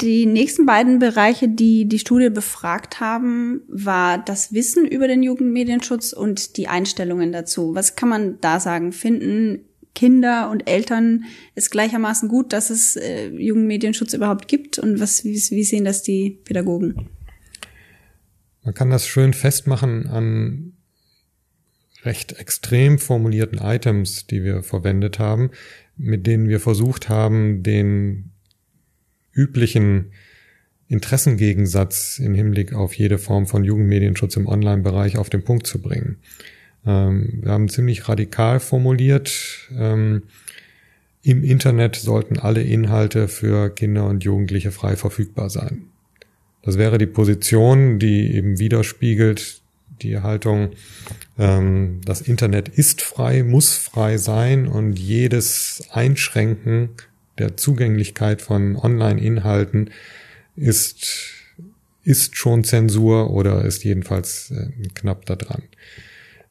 Die 0.01 0.25
nächsten 0.25 0.65
beiden 0.65 0.99
Bereiche, 0.99 1.47
die 1.47 1.87
die 1.87 1.99
Studie 1.99 2.29
befragt 2.29 2.99
haben, 2.99 3.61
war 3.67 4.17
das 4.17 4.51
Wissen 4.51 4.85
über 4.87 5.07
den 5.07 5.21
Jugendmedienschutz 5.21 6.13
und 6.13 6.57
die 6.57 6.67
Einstellungen 6.67 7.31
dazu. 7.31 7.75
Was 7.75 7.95
kann 7.95 8.09
man 8.09 8.41
da 8.41 8.59
sagen? 8.59 8.91
Finden 8.91 9.65
Kinder 9.95 10.49
und 10.49 10.69
Eltern 10.69 11.25
es 11.55 11.69
gleichermaßen 11.69 12.29
gut, 12.29 12.53
dass 12.53 12.69
es 12.69 12.95
äh, 12.95 13.29
Jugendmedienschutz 13.29 14.13
überhaupt 14.13 14.47
gibt? 14.47 14.79
Und 14.79 14.99
was, 14.99 15.23
wie, 15.23 15.35
wie 15.35 15.63
sehen 15.63 15.85
das 15.85 16.03
die 16.03 16.39
Pädagogen? 16.43 17.09
Man 18.63 18.73
kann 18.73 18.89
das 18.89 19.07
schön 19.07 19.33
festmachen 19.33 20.07
an 20.07 20.73
recht 22.03 22.33
extrem 22.33 22.99
formulierten 22.99 23.59
Items, 23.59 24.27
die 24.27 24.43
wir 24.43 24.63
verwendet 24.63 25.19
haben, 25.19 25.51
mit 25.95 26.27
denen 26.27 26.49
wir 26.49 26.59
versucht 26.59 27.09
haben, 27.09 27.63
den 27.63 28.31
üblichen 29.31 30.11
Interessengegensatz 30.87 32.19
im 32.19 32.33
Hinblick 32.33 32.73
auf 32.73 32.93
jede 32.93 33.17
Form 33.17 33.47
von 33.47 33.63
Jugendmedienschutz 33.63 34.35
im 34.35 34.47
Online-Bereich 34.47 35.17
auf 35.17 35.29
den 35.29 35.43
Punkt 35.43 35.65
zu 35.65 35.81
bringen. 35.81 36.17
Ähm, 36.85 37.39
wir 37.41 37.51
haben 37.51 37.69
ziemlich 37.69 38.07
radikal 38.09 38.59
formuliert, 38.59 39.69
ähm, 39.77 40.23
im 41.25 41.43
Internet 41.43 41.95
sollten 41.95 42.37
alle 42.37 42.61
Inhalte 42.61 43.29
für 43.29 43.69
Kinder 43.69 44.07
und 44.07 44.25
Jugendliche 44.25 44.71
frei 44.71 44.97
verfügbar 44.97 45.49
sein. 45.49 45.83
Das 46.63 46.77
wäre 46.77 46.97
die 46.97 47.05
Position, 47.05 47.97
die 47.97 48.35
eben 48.35 48.59
widerspiegelt 48.59 49.61
die 50.01 50.19
Haltung, 50.19 50.71
ähm, 51.37 52.01
das 52.03 52.21
Internet 52.21 52.67
ist 52.69 53.01
frei, 53.01 53.43
muss 53.43 53.75
frei 53.75 54.17
sein 54.17 54.67
und 54.67 54.99
jedes 54.99 55.87
Einschränken 55.91 56.89
der 57.37 57.57
Zugänglichkeit 57.57 58.41
von 58.41 58.75
Online-Inhalten 58.75 59.89
ist, 60.55 61.31
ist 62.03 62.35
schon 62.35 62.63
Zensur 62.63 63.31
oder 63.31 63.63
ist 63.65 63.83
jedenfalls 63.83 64.51
äh, 64.51 64.69
knapp 64.93 65.25
da 65.25 65.35
dran. 65.35 65.63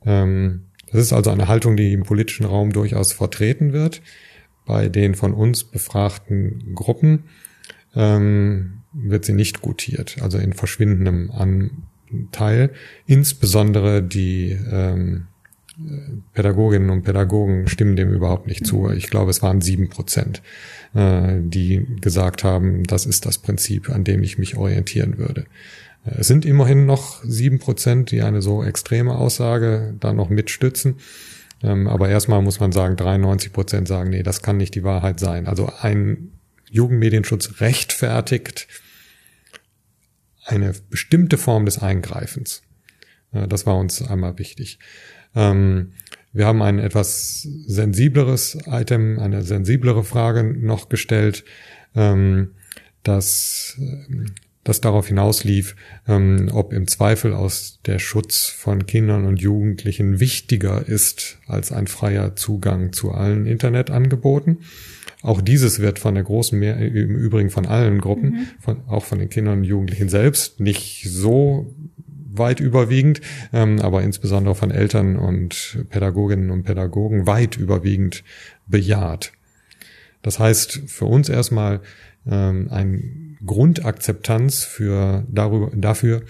Ähm, 0.04 0.62
das 0.90 1.02
ist 1.02 1.12
also 1.12 1.30
eine 1.30 1.48
Haltung, 1.48 1.76
die 1.76 1.92
im 1.92 2.02
politischen 2.02 2.44
Raum 2.44 2.72
durchaus 2.72 3.12
vertreten 3.12 3.72
wird. 3.72 4.02
Bei 4.66 4.88
den 4.88 5.14
von 5.14 5.32
uns 5.34 5.64
befragten 5.64 6.74
Gruppen 6.74 7.24
ähm, 7.94 8.82
wird 8.92 9.24
sie 9.24 9.32
nicht 9.32 9.62
gutiert, 9.62 10.18
also 10.20 10.38
in 10.38 10.52
verschwindendem 10.52 11.30
Anteil. 11.30 12.70
Insbesondere 13.06 14.02
die 14.02 14.50
ähm, 14.70 15.26
Pädagoginnen 16.34 16.90
und 16.90 17.02
Pädagogen 17.02 17.66
stimmen 17.66 17.96
dem 17.96 18.12
überhaupt 18.12 18.46
nicht 18.46 18.66
zu. 18.66 18.90
Ich 18.90 19.08
glaube, 19.08 19.30
es 19.30 19.42
waren 19.42 19.62
sieben 19.62 19.88
Prozent, 19.88 20.42
äh, 20.94 21.38
die 21.40 21.86
gesagt 22.00 22.44
haben, 22.44 22.84
das 22.84 23.06
ist 23.06 23.24
das 23.24 23.38
Prinzip, 23.38 23.88
an 23.88 24.04
dem 24.04 24.22
ich 24.22 24.38
mich 24.38 24.56
orientieren 24.56 25.16
würde. 25.18 25.46
Es 26.04 26.26
sind 26.26 26.44
immerhin 26.44 26.86
noch 26.86 27.22
sieben 27.24 27.58
Prozent, 27.58 28.10
die 28.10 28.22
eine 28.22 28.42
so 28.42 28.64
extreme 28.64 29.16
Aussage 29.16 29.94
da 30.00 30.12
noch 30.12 30.30
mitstützen. 30.30 30.96
Ähm, 31.62 31.86
aber 31.86 32.08
erstmal 32.08 32.42
muss 32.42 32.60
man 32.60 32.72
sagen, 32.72 32.96
93 32.96 33.52
Prozent 33.52 33.86
sagen, 33.88 34.10
nee, 34.10 34.22
das 34.22 34.42
kann 34.42 34.56
nicht 34.56 34.74
die 34.74 34.82
Wahrheit 34.84 35.20
sein. 35.20 35.46
Also 35.46 35.70
ein 35.80 36.32
Jugendmedienschutz 36.70 37.60
rechtfertigt 37.60 38.66
eine 40.44 40.74
bestimmte 40.90 41.38
Form 41.38 41.66
des 41.66 41.78
Eingreifens. 41.78 42.62
Das 43.30 43.64
war 43.66 43.76
uns 43.76 44.02
einmal 44.02 44.38
wichtig. 44.38 44.78
Ähm, 45.34 45.92
wir 46.32 46.46
haben 46.46 46.62
ein 46.62 46.78
etwas 46.78 47.42
sensibleres 47.66 48.58
Item, 48.66 49.18
eine 49.18 49.42
sensiblere 49.42 50.04
Frage 50.04 50.44
noch 50.44 50.88
gestellt, 50.88 51.44
ähm, 51.94 52.52
dass 53.02 53.78
das 54.64 54.80
darauf 54.80 55.08
hinauslief, 55.08 55.74
ähm, 56.06 56.50
ob 56.52 56.72
im 56.72 56.86
Zweifel 56.86 57.32
aus 57.32 57.80
der 57.84 57.98
Schutz 57.98 58.46
von 58.46 58.86
Kindern 58.86 59.24
und 59.24 59.40
Jugendlichen 59.40 60.20
wichtiger 60.20 60.86
ist 60.86 61.38
als 61.46 61.72
ein 61.72 61.86
freier 61.88 62.36
Zugang 62.36 62.92
zu 62.92 63.12
allen 63.12 63.46
Internetangeboten. 63.46 64.58
Auch 65.22 65.40
dieses 65.40 65.80
wird 65.80 65.98
von 65.98 66.14
der 66.14 66.24
großen 66.24 66.58
Mehr, 66.58 66.76
im 66.78 67.16
Übrigen 67.16 67.50
von 67.50 67.66
allen 67.66 68.00
Gruppen, 68.00 68.30
mhm. 68.30 68.46
von, 68.60 68.80
auch 68.88 69.04
von 69.04 69.18
den 69.18 69.28
Kindern 69.28 69.58
und 69.58 69.64
Jugendlichen 69.64 70.08
selbst, 70.08 70.60
nicht 70.60 71.04
so 71.08 71.74
weit 72.34 72.60
überwiegend, 72.60 73.20
ähm, 73.52 73.80
aber 73.80 74.02
insbesondere 74.02 74.54
von 74.54 74.70
Eltern 74.70 75.16
und 75.16 75.84
Pädagoginnen 75.90 76.50
und 76.50 76.62
Pädagogen 76.64 77.26
weit 77.26 77.56
überwiegend 77.56 78.24
bejaht. 78.66 79.32
Das 80.22 80.38
heißt 80.38 80.82
für 80.86 81.04
uns 81.04 81.28
erstmal 81.28 81.80
ähm, 82.26 82.68
ein 82.70 83.31
Grundakzeptanz 83.44 84.64
für 84.64 85.24
darüber, 85.30 85.70
dafür, 85.74 86.22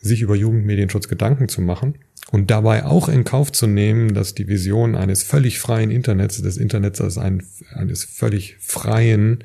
sich 0.00 0.20
über 0.20 0.36
Jugendmedienschutz 0.36 1.08
Gedanken 1.08 1.48
zu 1.48 1.60
machen 1.60 1.96
und 2.30 2.50
dabei 2.50 2.84
auch 2.84 3.08
in 3.08 3.24
Kauf 3.24 3.52
zu 3.52 3.66
nehmen, 3.66 4.14
dass 4.14 4.34
die 4.34 4.48
Vision 4.48 4.94
eines 4.94 5.22
völlig 5.22 5.58
freien 5.58 5.90
Internets, 5.90 6.40
des 6.40 6.56
Internets 6.56 7.00
als 7.00 7.18
ein, 7.18 7.44
eines 7.72 8.04
völlig 8.04 8.56
freien 8.60 9.44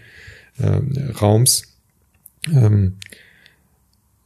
äh, 0.57 1.11
Raums 1.19 1.63
ähm, 2.51 2.97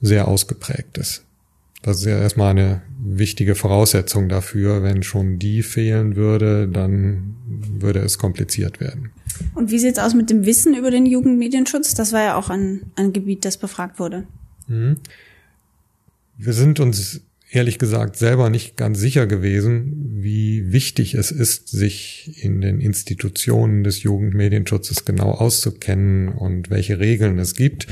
sehr 0.01 0.27
ausgeprägt 0.27 0.97
ist. 0.97 1.24
Das 1.85 1.99
ist 1.99 2.05
ja 2.05 2.17
erstmal 2.17 2.49
eine 2.49 2.81
wichtige 2.99 3.53
Voraussetzung 3.53 4.27
dafür. 4.27 4.81
Wenn 4.81 5.03
schon 5.03 5.37
die 5.37 5.61
fehlen 5.61 6.15
würde, 6.15 6.67
dann 6.67 7.35
würde 7.47 7.99
es 7.99 8.17
kompliziert 8.17 8.79
werden. 8.79 9.11
Und 9.53 9.69
wie 9.69 9.77
sieht's 9.77 9.99
aus 9.99 10.15
mit 10.15 10.31
dem 10.31 10.47
Wissen 10.47 10.75
über 10.75 10.89
den 10.89 11.05
Jugendmedienschutz? 11.05 11.93
Das 11.93 12.11
war 12.11 12.23
ja 12.23 12.37
auch 12.37 12.49
ein, 12.49 12.91
ein 12.95 13.13
Gebiet, 13.13 13.45
das 13.45 13.57
befragt 13.57 13.99
wurde. 13.99 14.25
Mhm. 14.67 14.97
Wir 16.39 16.53
sind 16.53 16.79
uns 16.79 17.21
ehrlich 17.51 17.77
gesagt 17.77 18.15
selber 18.17 18.49
nicht 18.49 18.77
ganz 18.77 18.97
sicher 18.97 19.27
gewesen, 19.27 20.23
wie 20.23 20.71
wichtig 20.71 21.13
es 21.13 21.29
ist, 21.29 21.67
sich 21.67 22.43
in 22.43 22.61
den 22.61 22.81
Institutionen 22.81 23.83
des 23.83 24.01
Jugendmedienschutzes 24.01 25.05
genau 25.05 25.29
auszukennen 25.29 26.29
und 26.29 26.71
welche 26.71 26.97
Regeln 26.97 27.37
es 27.37 27.53
gibt. 27.53 27.85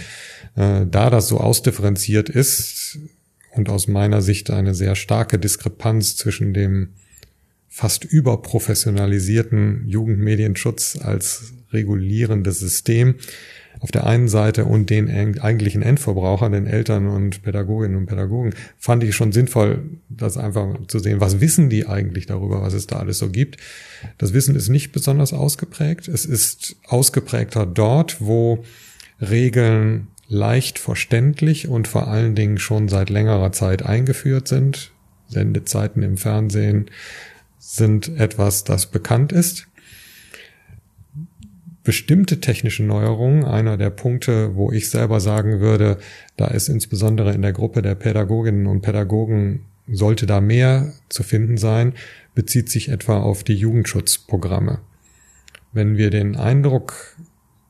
Äh, 0.55 0.87
da 0.89 1.11
das 1.11 1.27
so 1.27 1.37
ausdifferenziert 1.37 2.29
ist, 2.29 2.97
und 3.55 3.69
aus 3.69 3.87
meiner 3.87 4.21
Sicht 4.21 4.49
eine 4.51 4.73
sehr 4.73 4.95
starke 4.95 5.39
Diskrepanz 5.39 6.15
zwischen 6.15 6.53
dem 6.53 6.89
fast 7.69 8.03
überprofessionalisierten 8.03 9.87
Jugendmedienschutz 9.87 10.99
als 11.01 11.53
regulierendes 11.71 12.59
System 12.59 13.15
auf 13.79 13.91
der 13.91 14.05
einen 14.05 14.27
Seite 14.27 14.65
und 14.65 14.89
den 14.89 15.09
eigentlichen 15.39 15.81
Endverbrauchern, 15.81 16.51
den 16.51 16.67
Eltern 16.67 17.07
und 17.07 17.41
Pädagoginnen 17.43 17.97
und 17.97 18.05
Pädagogen, 18.05 18.53
fand 18.77 19.03
ich 19.03 19.15
schon 19.15 19.31
sinnvoll, 19.31 19.83
das 20.09 20.37
einfach 20.37 20.85
zu 20.87 20.99
sehen, 20.99 21.19
was 21.19 21.41
wissen 21.41 21.69
die 21.69 21.87
eigentlich 21.87 22.27
darüber, 22.27 22.61
was 22.61 22.73
es 22.73 22.87
da 22.87 22.99
alles 22.99 23.17
so 23.17 23.29
gibt. 23.29 23.57
Das 24.19 24.33
Wissen 24.33 24.55
ist 24.55 24.69
nicht 24.69 24.91
besonders 24.91 25.33
ausgeprägt. 25.33 26.07
Es 26.07 26.25
ist 26.25 26.75
ausgeprägter 26.87 27.65
dort, 27.65 28.21
wo 28.21 28.63
Regeln 29.19 30.07
leicht 30.27 30.79
verständlich 30.79 31.67
und 31.67 31.87
vor 31.87 32.07
allen 32.07 32.35
Dingen 32.35 32.57
schon 32.57 32.89
seit 32.89 33.09
längerer 33.09 33.51
Zeit 33.51 33.83
eingeführt 33.83 34.47
sind. 34.47 34.91
Sendezeiten 35.27 36.03
im 36.03 36.17
Fernsehen 36.17 36.89
sind 37.59 38.09
etwas, 38.19 38.63
das 38.63 38.87
bekannt 38.87 39.31
ist. 39.31 39.67
Bestimmte 41.83 42.39
technische 42.39 42.83
Neuerungen, 42.83 43.43
einer 43.43 43.77
der 43.77 43.89
Punkte, 43.89 44.55
wo 44.55 44.71
ich 44.71 44.89
selber 44.89 45.19
sagen 45.19 45.59
würde, 45.59 45.97
da 46.37 46.47
ist 46.47 46.69
insbesondere 46.69 47.33
in 47.33 47.41
der 47.41 47.51
Gruppe 47.51 47.81
der 47.81 47.95
Pädagoginnen 47.95 48.67
und 48.67 48.81
Pädagogen 48.81 49.65
sollte 49.87 50.25
da 50.25 50.39
mehr 50.39 50.93
zu 51.09 51.23
finden 51.23 51.57
sein, 51.57 51.93
bezieht 52.35 52.69
sich 52.69 52.89
etwa 52.89 53.19
auf 53.19 53.43
die 53.43 53.55
Jugendschutzprogramme. 53.55 54.79
Wenn 55.73 55.97
wir 55.97 56.09
den 56.09 56.37
Eindruck 56.37 57.17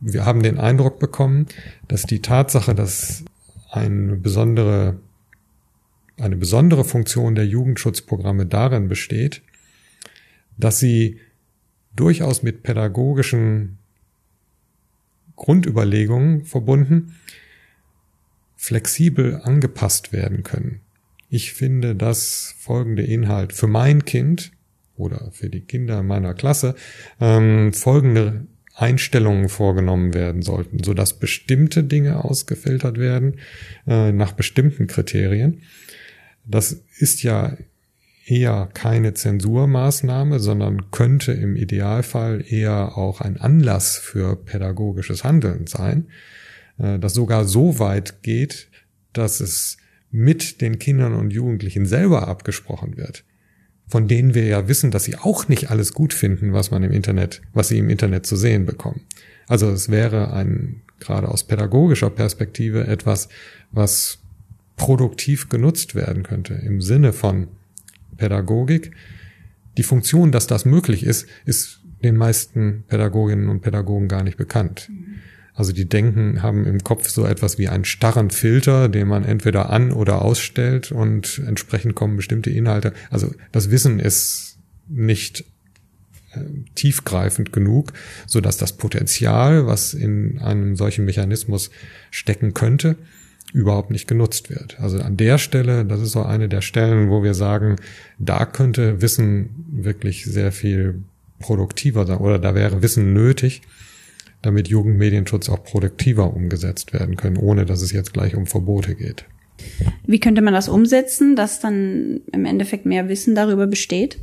wir 0.06 0.26
haben 0.26 0.44
den 0.44 0.60
Eindruck 0.60 1.00
bekommen, 1.00 1.48
dass 1.88 2.04
die 2.04 2.22
Tatsache, 2.22 2.76
dass 2.76 3.24
eine 3.72 4.18
besondere, 4.18 5.00
eine 6.18 6.36
besondere 6.36 6.84
Funktion 6.84 7.36
der 7.36 7.48
Jugendschutzprogramme 7.48 8.46
darin 8.46 8.90
besteht, 8.90 9.42
dass 10.58 10.80
sie 10.80 11.20
durchaus 11.96 12.44
mit 12.44 12.64
pädagogischen 12.64 13.78
Grundüberlegungen 15.38 16.44
verbunden 16.44 17.16
flexibel 18.58 19.42
angepasst 19.44 20.12
werden 20.12 20.44
können. 20.44 20.82
Ich 21.30 21.54
finde, 21.54 21.96
dass 21.96 22.56
folgende 22.60 23.04
Inhalt 23.04 23.54
für 23.54 23.68
mein 23.68 24.06
Kind 24.06 24.52
oder 24.96 25.32
für 25.32 25.50
die 25.50 25.62
Kinder 25.62 26.04
meiner 26.04 26.34
Klasse 26.34 26.76
ähm, 27.20 27.74
folgende 27.74 28.46
Einstellungen 28.76 29.50
vorgenommen 29.50 30.14
werden 30.14 30.42
sollten, 30.42 30.84
so 30.84 30.94
dass 30.94 31.20
bestimmte 31.20 31.84
Dinge 31.84 32.24
ausgefiltert 32.24 32.98
werden 32.98 33.40
äh, 33.88 34.12
nach 34.12 34.32
bestimmten 34.32 34.88
Kriterien. 34.88 35.62
Das 36.46 36.82
ist 36.98 37.24
ja 37.24 37.56
eher 38.26 38.70
keine 38.74 39.14
Zensurmaßnahme, 39.14 40.40
sondern 40.40 40.90
könnte 40.92 41.34
im 41.34 41.56
Idealfall 41.56 42.44
eher 42.48 42.98
auch 42.98 43.22
ein 43.22 43.38
Anlass 43.38 43.98
für 43.98 44.36
pädagogisches 44.36 45.24
Handeln 45.24 45.68
sein, 45.68 46.08
äh, 46.80 46.98
das 46.98 47.14
sogar 47.14 47.46
so 47.46 47.80
weit 47.80 48.24
geht, 48.24 48.70
dass 49.14 49.40
es 49.40 49.78
mit 50.10 50.62
den 50.62 50.80
Kindern 50.80 51.14
und 51.14 51.32
Jugendlichen 51.32 51.86
selber 51.86 52.28
abgesprochen 52.28 52.98
wird 52.98 53.24
von 53.88 54.08
denen 54.08 54.34
wir 54.34 54.46
ja 54.46 54.68
wissen, 54.68 54.92
dass 54.92 55.04
sie 55.04 55.18
auch 55.18 55.48
nicht 55.48 55.70
alles 55.70 55.94
gut 55.94 56.14
finden, 56.14 56.54
was 56.54 56.72
man 56.72 56.84
im 56.84 56.92
Internet, 56.92 57.42
was 57.54 57.68
sie 57.68 57.80
im 57.80 57.90
Internet 57.90 58.26
zu 58.26 58.36
sehen 58.36 58.66
bekommen. 58.66 59.02
Also 59.48 59.70
es 59.70 59.90
wäre 59.90 60.34
ein, 60.34 60.82
gerade 61.00 61.28
aus 61.28 61.44
pädagogischer 61.44 62.10
Perspektive 62.10 62.88
etwas, 62.88 63.30
was 63.72 64.20
produktiv 64.76 65.50
genutzt 65.50 65.96
werden 65.96 66.24
könnte 66.24 66.56
im 66.56 66.82
Sinne 66.82 67.14
von 67.14 67.48
Pädagogik. 68.18 68.92
Die 69.78 69.84
Funktion, 69.84 70.32
dass 70.32 70.48
das 70.48 70.66
möglich 70.66 71.04
ist, 71.04 71.28
ist 71.46 71.82
den 72.04 72.18
meisten 72.18 72.84
Pädagoginnen 72.88 73.50
und 73.50 73.62
Pädagogen 73.62 74.08
gar 74.08 74.24
nicht 74.24 74.38
bekannt. 74.38 74.90
Also 75.56 75.72
die 75.72 75.88
denken, 75.88 76.42
haben 76.42 76.66
im 76.66 76.84
Kopf 76.84 77.10
so 77.10 77.26
etwas 77.26 77.58
wie 77.58 77.70
einen 77.70 77.86
starren 77.86 78.32
Filter, 78.32 78.90
den 78.90 79.08
man 79.08 79.24
entweder 79.24 79.70
an- 79.70 79.92
oder 79.92 80.22
ausstellt 80.24 80.92
und 80.92 81.42
entsprechend 81.46 81.94
kommen 81.96 82.18
bestimmte 82.18 82.50
Inhalte. 82.50 82.94
Also 83.12 83.34
das 83.52 83.70
Wissen 83.70 84.00
ist 84.00 84.58
nicht 84.88 85.46
äh, 86.34 86.40
tiefgreifend 86.74 87.54
genug, 87.54 87.94
so 88.26 88.42
dass 88.42 88.58
das 88.58 88.74
Potenzial, 88.74 89.68
was 89.68 89.94
in 89.94 90.40
einem 90.40 90.76
solchen 90.76 91.06
Mechanismus 91.06 91.70
stecken 92.10 92.56
könnte, 92.56 92.96
überhaupt 93.54 93.92
nicht 93.92 94.08
genutzt 94.08 94.50
wird. 94.50 94.80
Also 94.80 95.00
an 95.00 95.16
der 95.18 95.38
Stelle, 95.38 95.86
das 95.86 96.02
ist 96.02 96.14
so 96.14 96.24
eine 96.24 96.50
der 96.50 96.62
Stellen, 96.62 97.10
wo 97.10 97.24
wir 97.24 97.36
sagen, 97.36 97.76
da 98.18 98.46
könnte 98.46 99.04
Wissen 99.04 99.52
wirklich 99.72 100.26
sehr 100.26 100.52
viel 100.52 101.04
produktiver 101.38 102.08
sein 102.08 102.18
oder 102.18 102.40
da 102.40 102.56
wäre 102.56 102.82
Wissen 102.82 103.14
nötig, 103.14 103.62
damit 104.44 104.68
Jugendmedienschutz 104.68 105.50
auch 105.50 105.64
produktiver 105.64 106.36
umgesetzt 106.36 106.94
werden 106.94 107.18
können, 107.18 107.38
ohne 107.38 107.66
dass 107.66 107.82
es 107.82 107.92
jetzt 107.92 108.14
gleich 108.14 108.36
um 108.36 108.46
Verbote 108.46 108.94
geht. 108.94 109.26
Wie 110.06 110.20
könnte 110.20 110.44
man 110.44 110.54
das 110.54 110.70
umsetzen, 110.70 111.36
dass 111.36 111.60
dann 111.60 112.22
im 112.32 112.46
Endeffekt 112.46 112.86
mehr 112.86 113.10
Wissen 113.10 113.34
darüber 113.34 113.66
besteht? 113.66 114.20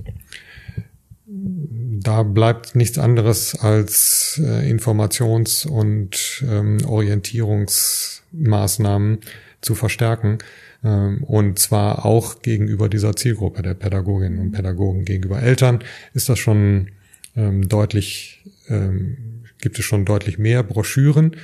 Da 1.26 2.22
bleibt 2.22 2.76
nichts 2.76 2.98
anderes 2.98 3.54
als 3.54 4.40
äh, 4.42 4.70
Informations- 4.70 5.66
und 5.66 6.44
ähm, 6.48 6.78
Orientierungsmaßnahmen 6.86 9.18
zu 9.60 9.74
verstärken. 9.74 10.38
Ähm, 10.82 11.22
und 11.24 11.58
zwar 11.58 12.06
auch 12.06 12.40
gegenüber 12.42 12.88
dieser 12.88 13.16
Zielgruppe 13.16 13.62
der 13.62 13.74
Pädagoginnen 13.74 14.38
und 14.38 14.52
Pädagogen. 14.52 15.04
Gegenüber 15.04 15.42
Eltern 15.42 15.80
ist 16.14 16.28
das 16.28 16.38
schon 16.38 16.90
ähm, 17.36 17.68
deutlich 17.68 18.44
ähm, 18.68 19.16
gibt 19.60 19.78
es 19.78 19.84
schon 19.84 20.04
deutlich 20.04 20.38
mehr 20.38 20.62
Broschüren 20.62 21.36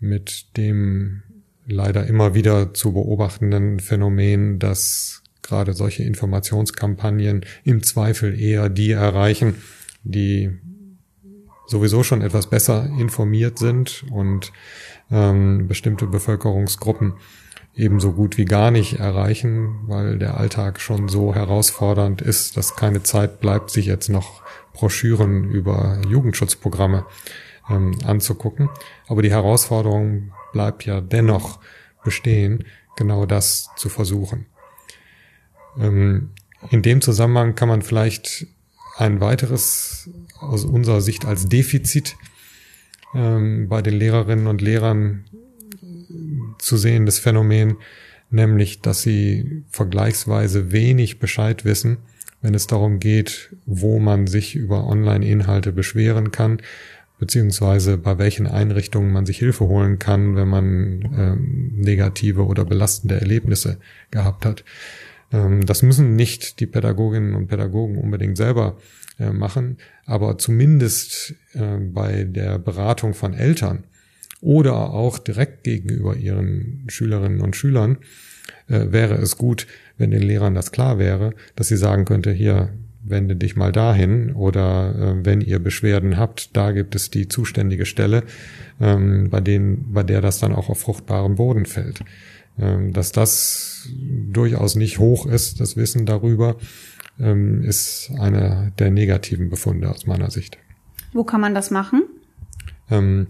mit 0.00 0.56
dem 0.56 1.22
leider 1.66 2.06
immer 2.06 2.34
wieder 2.34 2.72
zu 2.72 2.92
beobachtenden 2.92 3.80
Phänomen, 3.80 4.58
dass 4.58 5.22
gerade 5.42 5.72
solche 5.74 6.02
Informationskampagnen 6.02 7.44
im 7.64 7.82
Zweifel 7.82 8.38
eher 8.38 8.68
die 8.68 8.92
erreichen, 8.92 9.56
die 10.02 10.50
sowieso 11.66 12.02
schon 12.02 12.22
etwas 12.22 12.48
besser 12.48 12.90
informiert 12.98 13.58
sind 13.58 14.04
und 14.10 14.52
ähm, 15.10 15.68
bestimmte 15.68 16.06
Bevölkerungsgruppen 16.06 17.14
ebenso 17.74 18.12
gut 18.12 18.38
wie 18.38 18.44
gar 18.44 18.70
nicht 18.70 18.98
erreichen, 18.98 19.80
weil 19.86 20.18
der 20.18 20.36
Alltag 20.38 20.80
schon 20.80 21.08
so 21.08 21.34
herausfordernd 21.34 22.22
ist, 22.22 22.56
dass 22.56 22.76
keine 22.76 23.02
Zeit 23.02 23.40
bleibt, 23.40 23.70
sich 23.70 23.86
jetzt 23.86 24.08
noch 24.08 24.42
Broschüren 24.72 25.44
über 25.50 26.00
Jugendschutzprogramme 26.08 27.04
ähm, 27.70 27.98
anzugucken. 28.04 28.68
Aber 29.06 29.22
die 29.22 29.30
Herausforderung 29.30 30.32
bleibt 30.52 30.84
ja 30.84 31.00
dennoch 31.00 31.60
bestehen, 32.04 32.64
genau 32.96 33.26
das 33.26 33.68
zu 33.76 33.88
versuchen. 33.88 34.46
Ähm, 35.78 36.30
in 36.70 36.82
dem 36.82 37.00
Zusammenhang 37.00 37.54
kann 37.54 37.68
man 37.68 37.82
vielleicht 37.82 38.46
ein 38.96 39.20
weiteres 39.20 40.10
aus 40.40 40.64
unserer 40.64 41.00
Sicht 41.00 41.24
als 41.24 41.46
Defizit 41.46 42.16
ähm, 43.14 43.68
bei 43.68 43.82
den 43.82 43.94
Lehrerinnen 43.94 44.46
und 44.46 44.60
Lehrern 44.60 45.24
zu 46.58 46.76
sehendes 46.76 47.18
Phänomen, 47.18 47.76
nämlich 48.30 48.80
dass 48.80 49.02
sie 49.02 49.64
vergleichsweise 49.70 50.72
wenig 50.72 51.18
Bescheid 51.18 51.64
wissen, 51.64 51.98
wenn 52.42 52.54
es 52.54 52.66
darum 52.66 52.98
geht, 52.98 53.54
wo 53.66 53.98
man 53.98 54.26
sich 54.26 54.54
über 54.54 54.86
Online-Inhalte 54.86 55.72
beschweren 55.72 56.30
kann 56.30 56.60
beziehungsweise 57.18 57.98
bei 57.98 58.18
welchen 58.18 58.46
Einrichtungen 58.46 59.12
man 59.12 59.26
sich 59.26 59.38
Hilfe 59.38 59.66
holen 59.66 59.98
kann, 59.98 60.36
wenn 60.36 60.48
man 60.48 61.02
ähm, 61.16 61.72
negative 61.76 62.46
oder 62.46 62.64
belastende 62.64 63.20
Erlebnisse 63.20 63.78
gehabt 64.10 64.44
hat. 64.44 64.64
Ähm, 65.32 65.66
das 65.66 65.82
müssen 65.82 66.16
nicht 66.16 66.60
die 66.60 66.66
Pädagoginnen 66.66 67.34
und 67.34 67.48
Pädagogen 67.48 67.98
unbedingt 67.98 68.36
selber 68.36 68.78
äh, 69.18 69.30
machen, 69.30 69.78
aber 70.06 70.38
zumindest 70.38 71.34
äh, 71.54 71.78
bei 71.78 72.24
der 72.24 72.58
Beratung 72.58 73.14
von 73.14 73.34
Eltern 73.34 73.84
oder 74.40 74.90
auch 74.90 75.18
direkt 75.18 75.64
gegenüber 75.64 76.16
ihren 76.16 76.84
Schülerinnen 76.88 77.40
und 77.40 77.56
Schülern 77.56 77.98
äh, 78.68 78.86
wäre 78.90 79.16
es 79.16 79.36
gut, 79.36 79.66
wenn 79.96 80.12
den 80.12 80.22
Lehrern 80.22 80.54
das 80.54 80.70
klar 80.70 80.98
wäre, 80.98 81.34
dass 81.56 81.68
sie 81.68 81.76
sagen 81.76 82.04
könnte, 82.04 82.30
hier, 82.30 82.70
wende 83.10 83.36
dich 83.36 83.56
mal 83.56 83.72
dahin 83.72 84.32
oder 84.32 84.94
äh, 84.94 85.24
wenn 85.24 85.40
ihr 85.40 85.58
Beschwerden 85.58 86.16
habt, 86.16 86.56
da 86.56 86.72
gibt 86.72 86.94
es 86.94 87.10
die 87.10 87.28
zuständige 87.28 87.86
Stelle, 87.86 88.24
ähm, 88.80 89.28
bei 89.30 89.40
denen, 89.40 89.92
bei 89.92 90.02
der 90.02 90.20
das 90.20 90.38
dann 90.38 90.54
auch 90.54 90.68
auf 90.68 90.80
fruchtbarem 90.80 91.36
Boden 91.36 91.66
fällt. 91.66 92.00
Ähm, 92.58 92.92
dass 92.92 93.12
das 93.12 93.88
durchaus 94.32 94.74
nicht 94.74 94.98
hoch 94.98 95.26
ist, 95.26 95.60
das 95.60 95.76
Wissen 95.76 96.06
darüber, 96.06 96.56
ähm, 97.20 97.62
ist 97.62 98.10
einer 98.18 98.72
der 98.78 98.90
negativen 98.90 99.48
Befunde 99.48 99.90
aus 99.90 100.06
meiner 100.06 100.30
Sicht. 100.30 100.58
Wo 101.12 101.24
kann 101.24 101.40
man 101.40 101.54
das 101.54 101.70
machen? 101.70 102.04
Ähm, 102.90 103.26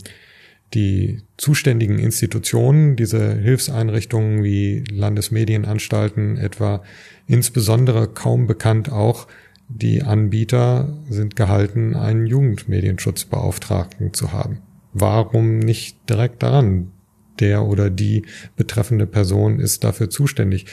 die 0.75 1.23
zuständigen 1.37 1.99
Institutionen, 1.99 2.97
diese 2.97 3.35
Hilfseinrichtungen 3.35 4.43
wie 4.45 4.85
Landesmedienanstalten 4.91 6.37
etwa, 6.37 6.83
insbesondere 7.27 8.09
kaum 8.09 8.47
bekannt 8.47 8.91
auch 8.91 9.27
die 9.69 10.03
Anbieter 10.03 10.97
sind 11.09 11.37
gehalten, 11.37 11.95
einen 11.95 12.27
Jugendmedienschutzbeauftragten 12.27 14.15
zu 14.15 14.33
haben. 14.33 14.63
Warum 14.93 15.59
nicht 15.59 16.09
direkt 16.09 16.43
daran? 16.43 16.93
Der 17.39 17.65
oder 17.65 17.91
die 17.91 18.25
betreffende 18.57 19.07
Person 19.07 19.61
ist 19.61 19.85
dafür 19.85 20.11
zuständig. 20.11 20.67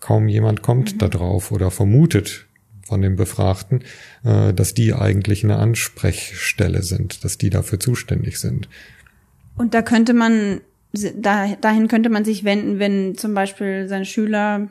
Kaum 0.00 0.28
jemand 0.28 0.62
kommt 0.62 0.94
mhm. 0.94 0.98
da 0.98 1.08
drauf 1.08 1.52
oder 1.52 1.70
vermutet 1.70 2.46
von 2.82 3.02
den 3.02 3.16
Befragten, 3.16 3.82
äh, 4.24 4.54
dass 4.54 4.72
die 4.72 4.94
eigentlich 4.94 5.42
eine 5.42 5.56
Ansprechstelle 5.56 6.82
sind, 6.82 7.24
dass 7.24 7.36
die 7.36 7.50
dafür 7.50 7.80
zuständig 7.80 8.38
sind. 8.38 8.68
Und 9.56 9.74
da 9.74 9.82
könnte 9.82 10.14
man, 10.14 10.60
dahin 10.92 11.88
könnte 11.88 12.10
man 12.10 12.24
sich 12.24 12.44
wenden, 12.44 12.78
wenn 12.78 13.16
zum 13.16 13.34
Beispiel 13.34 13.88
seine 13.88 14.04
Schüler 14.04 14.68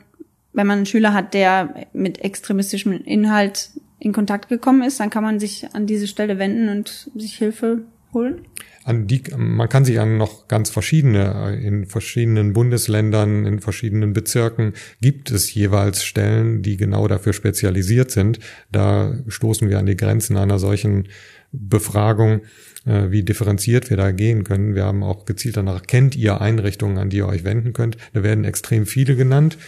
wenn 0.56 0.66
man 0.66 0.78
einen 0.78 0.86
Schüler 0.86 1.12
hat, 1.12 1.34
der 1.34 1.86
mit 1.92 2.24
extremistischem 2.24 2.92
Inhalt 3.04 3.70
in 3.98 4.12
Kontakt 4.12 4.48
gekommen 4.48 4.82
ist, 4.82 4.98
dann 4.98 5.10
kann 5.10 5.22
man 5.22 5.38
sich 5.38 5.68
an 5.74 5.86
diese 5.86 6.06
Stelle 6.06 6.38
wenden 6.38 6.70
und 6.70 7.10
sich 7.14 7.36
Hilfe 7.36 7.82
holen? 8.12 8.46
An 8.84 9.06
die, 9.06 9.22
man 9.36 9.68
kann 9.68 9.84
sich 9.84 10.00
an 10.00 10.16
noch 10.16 10.48
ganz 10.48 10.70
verschiedene, 10.70 11.60
in 11.62 11.86
verschiedenen 11.86 12.52
Bundesländern, 12.54 13.44
in 13.44 13.60
verschiedenen 13.60 14.14
Bezirken 14.14 14.72
gibt 15.00 15.30
es 15.30 15.52
jeweils 15.52 16.04
Stellen, 16.04 16.62
die 16.62 16.76
genau 16.76 17.06
dafür 17.06 17.32
spezialisiert 17.32 18.10
sind. 18.10 18.38
Da 18.72 19.14
stoßen 19.28 19.68
wir 19.68 19.78
an 19.78 19.86
die 19.86 19.96
Grenzen 19.96 20.36
einer 20.36 20.58
solchen 20.58 21.08
Befragung, 21.52 22.42
äh, 22.86 23.10
wie 23.10 23.22
differenziert 23.22 23.90
wir 23.90 23.96
da 23.96 24.10
gehen 24.12 24.44
können. 24.44 24.74
Wir 24.74 24.84
haben 24.84 25.02
auch 25.02 25.24
gezielt 25.26 25.56
danach, 25.56 25.82
kennt 25.82 26.16
ihr 26.16 26.40
Einrichtungen, 26.40 26.98
an 26.98 27.10
die 27.10 27.18
ihr 27.18 27.26
euch 27.26 27.44
wenden 27.44 27.72
könnt? 27.72 27.96
Da 28.12 28.22
werden 28.22 28.44
extrem 28.44 28.86
viele 28.86 29.16
genannt. 29.16 29.58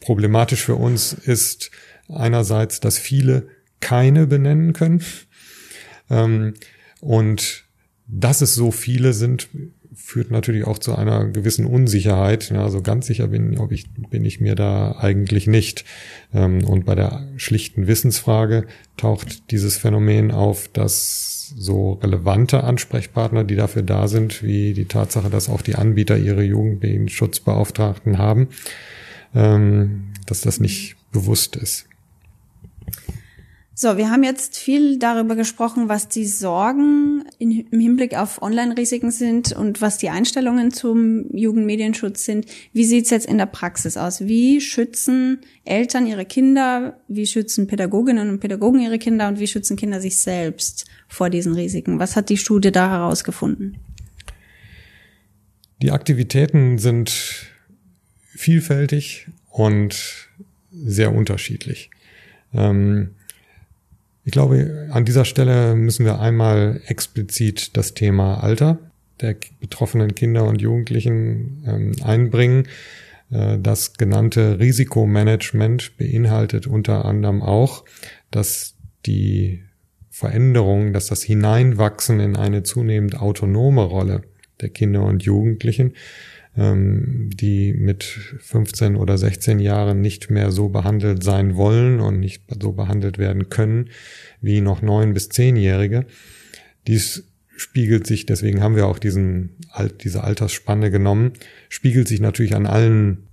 Problematisch 0.00 0.62
für 0.62 0.76
uns 0.76 1.12
ist 1.12 1.70
einerseits, 2.08 2.80
dass 2.80 2.98
viele 2.98 3.48
keine 3.80 4.26
benennen 4.26 4.72
können. 4.72 5.02
Ähm, 6.10 6.54
und 7.00 7.64
dass 8.06 8.40
es 8.40 8.54
so 8.54 8.70
viele 8.70 9.12
sind, 9.12 9.48
führt 9.94 10.30
natürlich 10.30 10.66
auch 10.66 10.78
zu 10.78 10.94
einer 10.94 11.26
gewissen 11.26 11.66
Unsicherheit. 11.66 12.50
Ja, 12.50 12.62
also 12.62 12.80
ganz 12.80 13.06
sicher 13.06 13.28
bin, 13.28 13.58
ob 13.58 13.72
ich, 13.72 13.86
bin 14.10 14.24
ich 14.24 14.40
mir 14.40 14.54
da 14.54 14.92
eigentlich 14.92 15.46
nicht. 15.46 15.84
Ähm, 16.32 16.64
und 16.64 16.86
bei 16.86 16.94
der 16.94 17.28
schlichten 17.36 17.86
Wissensfrage 17.86 18.66
taucht 18.96 19.50
dieses 19.50 19.76
Phänomen 19.76 20.30
auf, 20.30 20.68
dass 20.68 21.54
so 21.56 21.92
relevante 21.94 22.64
Ansprechpartner, 22.64 23.44
die 23.44 23.56
dafür 23.56 23.82
da 23.82 24.08
sind, 24.08 24.42
wie 24.42 24.72
die 24.72 24.86
Tatsache, 24.86 25.30
dass 25.30 25.48
auch 25.48 25.62
die 25.62 25.74
Anbieter 25.74 26.16
ihre 26.16 26.42
Jugendmedienschutzbeauftragten 26.42 28.18
haben, 28.18 28.48
ähm, 29.34 30.12
dass 30.26 30.40
das 30.40 30.60
nicht 30.60 30.96
bewusst 31.12 31.56
ist. 31.56 31.88
So, 33.80 33.96
wir 33.96 34.10
haben 34.10 34.24
jetzt 34.24 34.58
viel 34.58 34.98
darüber 34.98 35.36
gesprochen, 35.36 35.88
was 35.88 36.08
die 36.08 36.26
Sorgen 36.26 37.22
in, 37.38 37.64
im 37.70 37.78
Hinblick 37.78 38.18
auf 38.18 38.42
Online-Risiken 38.42 39.12
sind 39.12 39.52
und 39.52 39.80
was 39.80 39.98
die 39.98 40.08
Einstellungen 40.08 40.72
zum 40.72 41.26
Jugendmedienschutz 41.32 42.24
sind. 42.24 42.46
Wie 42.72 42.82
sieht's 42.82 43.10
jetzt 43.10 43.26
in 43.26 43.38
der 43.38 43.46
Praxis 43.46 43.96
aus? 43.96 44.22
Wie 44.22 44.60
schützen 44.60 45.42
Eltern 45.64 46.08
ihre 46.08 46.24
Kinder? 46.24 46.98
Wie 47.06 47.24
schützen 47.24 47.68
Pädagoginnen 47.68 48.28
und 48.30 48.40
Pädagogen 48.40 48.80
ihre 48.80 48.98
Kinder? 48.98 49.28
Und 49.28 49.38
wie 49.38 49.46
schützen 49.46 49.76
Kinder 49.76 50.00
sich 50.00 50.16
selbst 50.16 50.86
vor 51.06 51.30
diesen 51.30 51.54
Risiken? 51.54 52.00
Was 52.00 52.16
hat 52.16 52.30
die 52.30 52.36
Studie 52.36 52.72
da 52.72 52.90
herausgefunden? 52.90 53.76
Die 55.80 55.92
Aktivitäten 55.92 56.78
sind 56.78 57.47
vielfältig 58.38 59.26
und 59.50 60.28
sehr 60.70 61.12
unterschiedlich. 61.12 61.90
Ähm, 62.54 63.16
ich 64.24 64.32
glaube, 64.32 64.88
an 64.90 65.04
dieser 65.04 65.24
Stelle 65.24 65.74
müssen 65.74 66.04
wir 66.04 66.20
einmal 66.20 66.80
explizit 66.86 67.76
das 67.76 67.94
Thema 67.94 68.42
Alter 68.42 68.78
der 69.20 69.36
betroffenen 69.60 70.14
Kinder 70.14 70.44
und 70.44 70.62
Jugendlichen 70.62 71.64
ähm, 71.66 71.92
einbringen. 72.04 72.68
Äh, 73.30 73.58
das 73.58 73.94
genannte 73.94 74.60
Risikomanagement 74.60 75.96
beinhaltet 75.96 76.68
unter 76.68 77.04
anderem 77.04 77.42
auch, 77.42 77.84
dass 78.30 78.76
die 79.06 79.64
Veränderung, 80.10 80.92
dass 80.92 81.06
das 81.06 81.22
Hineinwachsen 81.24 82.20
in 82.20 82.36
eine 82.36 82.62
zunehmend 82.62 83.20
autonome 83.20 83.82
Rolle 83.82 84.22
der 84.60 84.68
Kinder 84.68 85.02
und 85.02 85.24
Jugendlichen 85.24 85.94
ähm, 86.58 87.30
die 87.32 87.72
mit 87.72 88.02
15 88.02 88.96
oder 88.96 89.16
16 89.16 89.60
Jahren 89.60 90.00
nicht 90.00 90.28
mehr 90.28 90.50
so 90.50 90.68
behandelt 90.68 91.22
sein 91.22 91.54
wollen 91.54 92.00
und 92.00 92.18
nicht 92.18 92.42
so 92.60 92.72
behandelt 92.72 93.16
werden 93.16 93.48
können 93.48 93.90
wie 94.40 94.60
noch 94.60 94.82
neun 94.82 95.14
bis 95.14 95.28
zehnjährige. 95.28 96.06
Dies 96.86 97.24
spiegelt 97.56 98.06
sich, 98.06 98.26
deswegen 98.26 98.60
haben 98.60 98.76
wir 98.76 98.86
auch 98.86 98.98
diesen, 98.98 99.50
diese 100.02 100.24
Altersspanne 100.24 100.90
genommen, 100.90 101.32
spiegelt 101.68 102.08
sich 102.08 102.20
natürlich 102.20 102.54
an 102.54 102.66
allen 102.66 103.28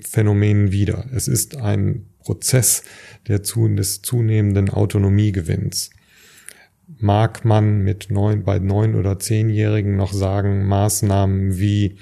Phänomenen 0.00 0.72
wieder. 0.72 1.06
Es 1.14 1.28
ist 1.28 1.56
ein 1.56 2.06
Prozess 2.18 2.82
der 3.28 3.40
des 3.40 4.02
zunehmenden 4.02 4.70
Autonomiegewinns. 4.70 5.90
Mag 6.98 7.44
man 7.44 7.82
mit 7.82 8.08
neun, 8.10 8.42
bei 8.42 8.58
neun 8.58 8.94
oder 8.96 9.18
zehnjährigen 9.18 9.96
noch 9.96 10.12
sagen, 10.12 10.66
Maßnahmen 10.66 11.58
wie 11.58 11.98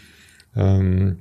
ähm, 0.56 1.18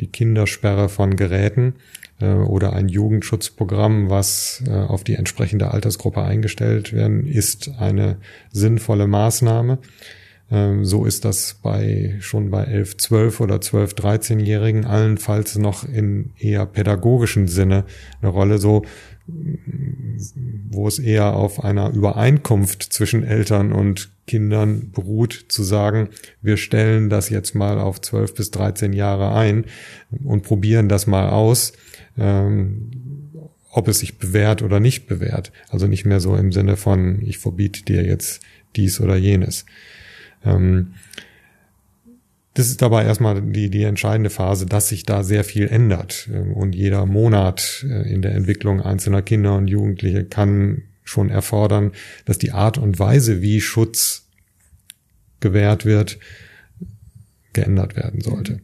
die 0.00 0.08
Kindersperre 0.08 0.88
von 0.88 1.16
Geräten 1.16 1.74
äh, 2.20 2.32
oder 2.32 2.72
ein 2.72 2.88
Jugendschutzprogramm, 2.88 4.10
was 4.10 4.62
äh, 4.66 4.72
auf 4.72 5.04
die 5.04 5.14
entsprechende 5.14 5.70
Altersgruppe 5.70 6.22
eingestellt 6.22 6.92
werden, 6.92 7.26
ist 7.26 7.70
eine 7.78 8.16
sinnvolle 8.50 9.06
Maßnahme. 9.06 9.78
Ähm, 10.50 10.84
so 10.84 11.04
ist 11.04 11.24
das 11.24 11.58
bei 11.62 12.16
schon 12.20 12.50
bei 12.50 12.64
11, 12.64 12.96
12 12.98 13.40
oder 13.40 13.60
12, 13.60 13.94
13-Jährigen 13.94 14.84
allenfalls 14.84 15.56
noch 15.56 15.88
in 15.88 16.32
eher 16.38 16.66
pädagogischen 16.66 17.48
Sinne 17.48 17.84
eine 18.20 18.30
Rolle. 18.30 18.58
So 18.58 18.82
wo 19.26 20.86
es 20.86 20.98
eher 20.98 21.34
auf 21.34 21.64
einer 21.64 21.90
Übereinkunft 21.90 22.82
zwischen 22.82 23.24
Eltern 23.24 23.72
und 23.72 24.10
Kindern 24.26 24.90
beruht, 24.90 25.46
zu 25.48 25.62
sagen, 25.62 26.08
wir 26.40 26.56
stellen 26.56 27.10
das 27.10 27.28
jetzt 27.28 27.54
mal 27.54 27.78
auf 27.78 28.00
12 28.00 28.34
bis 28.34 28.50
13 28.50 28.92
Jahre 28.92 29.34
ein 29.34 29.66
und 30.24 30.42
probieren 30.42 30.88
das 30.88 31.06
mal 31.06 31.28
aus, 31.30 31.72
ähm, 32.18 32.90
ob 33.70 33.88
es 33.88 33.98
sich 33.98 34.18
bewährt 34.18 34.62
oder 34.62 34.80
nicht 34.80 35.06
bewährt. 35.06 35.52
Also 35.68 35.86
nicht 35.86 36.04
mehr 36.04 36.20
so 36.20 36.36
im 36.36 36.52
Sinne 36.52 36.76
von, 36.76 37.20
ich 37.22 37.38
verbiete 37.38 37.82
dir 37.84 38.04
jetzt 38.04 38.42
dies 38.76 39.00
oder 39.00 39.16
jenes. 39.16 39.66
Ähm, 40.44 40.94
das 42.54 42.68
ist 42.68 42.82
dabei 42.82 43.04
erstmal 43.04 43.42
die, 43.42 43.68
die 43.68 43.82
entscheidende 43.82 44.30
Phase, 44.30 44.66
dass 44.66 44.88
sich 44.88 45.02
da 45.02 45.24
sehr 45.24 45.42
viel 45.42 45.66
ändert. 45.66 46.30
Und 46.54 46.76
jeder 46.76 47.04
Monat 47.04 47.84
äh, 47.88 48.12
in 48.12 48.22
der 48.22 48.34
Entwicklung 48.34 48.80
einzelner 48.80 49.22
Kinder 49.22 49.56
und 49.56 49.66
Jugendliche 49.66 50.24
kann 50.24 50.82
schon 51.04 51.30
erfordern, 51.30 51.92
dass 52.24 52.38
die 52.38 52.52
Art 52.52 52.78
und 52.78 52.98
Weise, 52.98 53.42
wie 53.42 53.60
Schutz 53.60 54.26
gewährt 55.40 55.84
wird, 55.84 56.18
geändert 57.52 57.96
werden 57.96 58.20
sollte. 58.20 58.60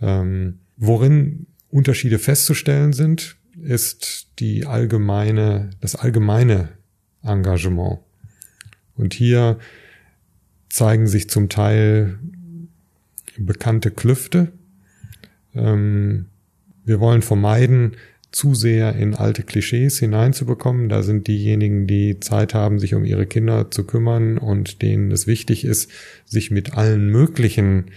Ähm, 0.00 0.60
worin 0.76 1.46
Unterschiede 1.70 2.18
festzustellen 2.18 2.92
sind, 2.92 3.36
ist 3.62 4.28
die 4.38 4.66
allgemeine, 4.66 5.70
das 5.80 5.96
allgemeine 5.96 6.68
Engagement. 7.22 8.00
Und 8.96 9.14
hier 9.14 9.58
zeigen 10.68 11.06
sich 11.06 11.30
zum 11.30 11.48
Teil 11.48 12.18
bekannte 13.38 13.90
Klüfte. 13.90 14.52
Ähm, 15.54 16.26
wir 16.84 17.00
wollen 17.00 17.22
vermeiden, 17.22 17.96
zu 18.34 18.54
sehr 18.54 18.96
in 18.96 19.14
alte 19.14 19.44
Klischees 19.44 19.98
hineinzubekommen. 19.98 20.88
Da 20.88 21.02
sind 21.02 21.28
diejenigen, 21.28 21.86
die 21.86 22.18
Zeit 22.18 22.52
haben, 22.52 22.80
sich 22.80 22.94
um 22.94 23.04
ihre 23.04 23.26
Kinder 23.26 23.70
zu 23.70 23.84
kümmern 23.84 24.38
und 24.38 24.82
denen 24.82 25.12
es 25.12 25.26
wichtig 25.28 25.64
ist, 25.64 25.90
sich 26.24 26.50
mit 26.50 26.76
allen 26.76 27.08
möglichen 27.10 27.92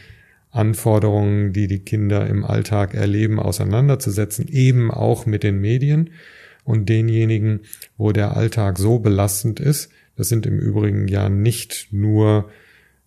Anforderungen, 0.51 1.53
die 1.53 1.67
die 1.67 1.79
Kinder 1.79 2.27
im 2.27 2.43
Alltag 2.43 2.93
erleben, 2.93 3.39
auseinanderzusetzen, 3.39 4.47
eben 4.47 4.91
auch 4.91 5.25
mit 5.25 5.41
den 5.41 5.59
Medien 5.59 6.11
und 6.63 6.87
denjenigen, 6.87 7.61
wo 7.97 8.11
der 8.11 8.37
Alltag 8.37 8.77
so 8.77 8.99
belastend 8.99 9.59
ist. 9.59 9.89
Das 10.17 10.29
sind 10.29 10.45
im 10.45 10.59
Übrigen 10.59 11.07
ja 11.07 11.29
nicht 11.29 11.87
nur 11.91 12.49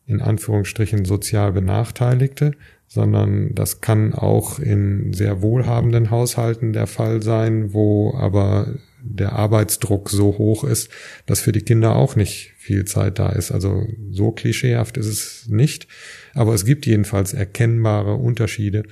in 0.06 0.20
Anführungsstrichen 0.20 1.04
sozial 1.04 1.52
Benachteiligte, 1.52 2.52
sondern 2.92 3.54
das 3.54 3.80
kann 3.80 4.12
auch 4.14 4.58
in 4.58 5.12
sehr 5.12 5.42
wohlhabenden 5.42 6.10
Haushalten 6.10 6.72
der 6.72 6.88
Fall 6.88 7.22
sein, 7.22 7.72
wo 7.72 8.12
aber 8.16 8.74
der 9.00 9.32
Arbeitsdruck 9.32 10.10
so 10.10 10.38
hoch 10.38 10.64
ist, 10.64 10.90
dass 11.24 11.38
für 11.38 11.52
die 11.52 11.62
Kinder 11.62 11.94
auch 11.94 12.16
nicht 12.16 12.52
viel 12.58 12.84
Zeit 12.86 13.20
da 13.20 13.28
ist. 13.30 13.52
Also 13.52 13.86
so 14.10 14.32
klischeehaft 14.32 14.96
ist 14.96 15.06
es 15.06 15.46
nicht, 15.48 15.86
aber 16.34 16.52
es 16.52 16.64
gibt 16.64 16.84
jedenfalls 16.84 17.32
erkennbare 17.32 18.16
Unterschiede 18.16 18.82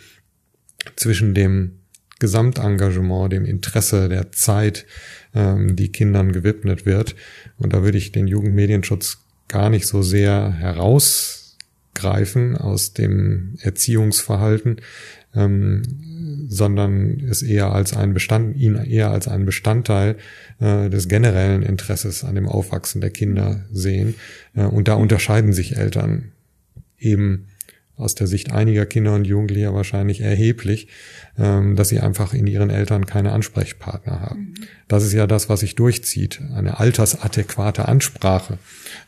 zwischen 0.94 1.34
dem 1.34 1.80
Gesamtengagement, 2.20 3.32
dem 3.32 3.44
Interesse, 3.44 4.08
der 4.08 4.30
Zeit 4.30 4.86
ähm, 5.34 5.74
die 5.74 5.90
Kindern 5.90 6.30
gewidmet 6.30 6.86
wird. 6.86 7.16
Und 7.58 7.72
da 7.72 7.82
würde 7.82 7.98
ich 7.98 8.12
den 8.12 8.28
Jugendmedienschutz 8.28 9.24
gar 9.48 9.70
nicht 9.70 9.86
so 9.86 10.02
sehr 10.02 10.56
herausgreifen 11.98 12.56
aus 12.56 12.92
dem 12.92 13.56
Erziehungsverhalten, 13.60 14.80
ähm, 15.34 15.82
sondern 16.48 17.20
es 17.28 17.42
eher 17.42 17.72
als 17.72 17.96
ein 17.96 18.14
Bestand, 18.14 18.56
ihn 18.56 18.76
eher 18.76 19.10
als 19.10 19.28
einen 19.28 19.44
Bestandteil 19.44 20.16
äh, 20.60 20.88
des 20.88 21.08
generellen 21.08 21.62
Interesses 21.62 22.24
an 22.24 22.34
dem 22.34 22.48
Aufwachsen 22.48 23.00
der 23.00 23.10
Kinder 23.10 23.64
sehen. 23.72 24.14
Äh, 24.54 24.64
und 24.64 24.88
da 24.88 24.94
unterscheiden 24.94 25.52
sich 25.52 25.76
Eltern 25.76 26.32
eben 26.98 27.48
aus 27.98 28.14
der 28.14 28.28
Sicht 28.28 28.52
einiger 28.52 28.86
Kinder 28.86 29.14
und 29.14 29.26
Jugendlicher 29.26 29.74
wahrscheinlich 29.74 30.20
erheblich, 30.20 30.88
ähm, 31.36 31.76
dass 31.76 31.88
sie 31.88 31.98
einfach 31.98 32.32
in 32.32 32.46
ihren 32.46 32.70
Eltern 32.70 33.06
keine 33.06 33.32
Ansprechpartner 33.32 34.20
haben. 34.20 34.40
Mhm. 34.40 34.54
Das 34.86 35.04
ist 35.04 35.12
ja 35.12 35.26
das, 35.26 35.48
was 35.48 35.60
sich 35.60 35.74
durchzieht, 35.74 36.40
eine 36.54 36.78
altersadäquate 36.78 37.88
Ansprache 37.88 38.58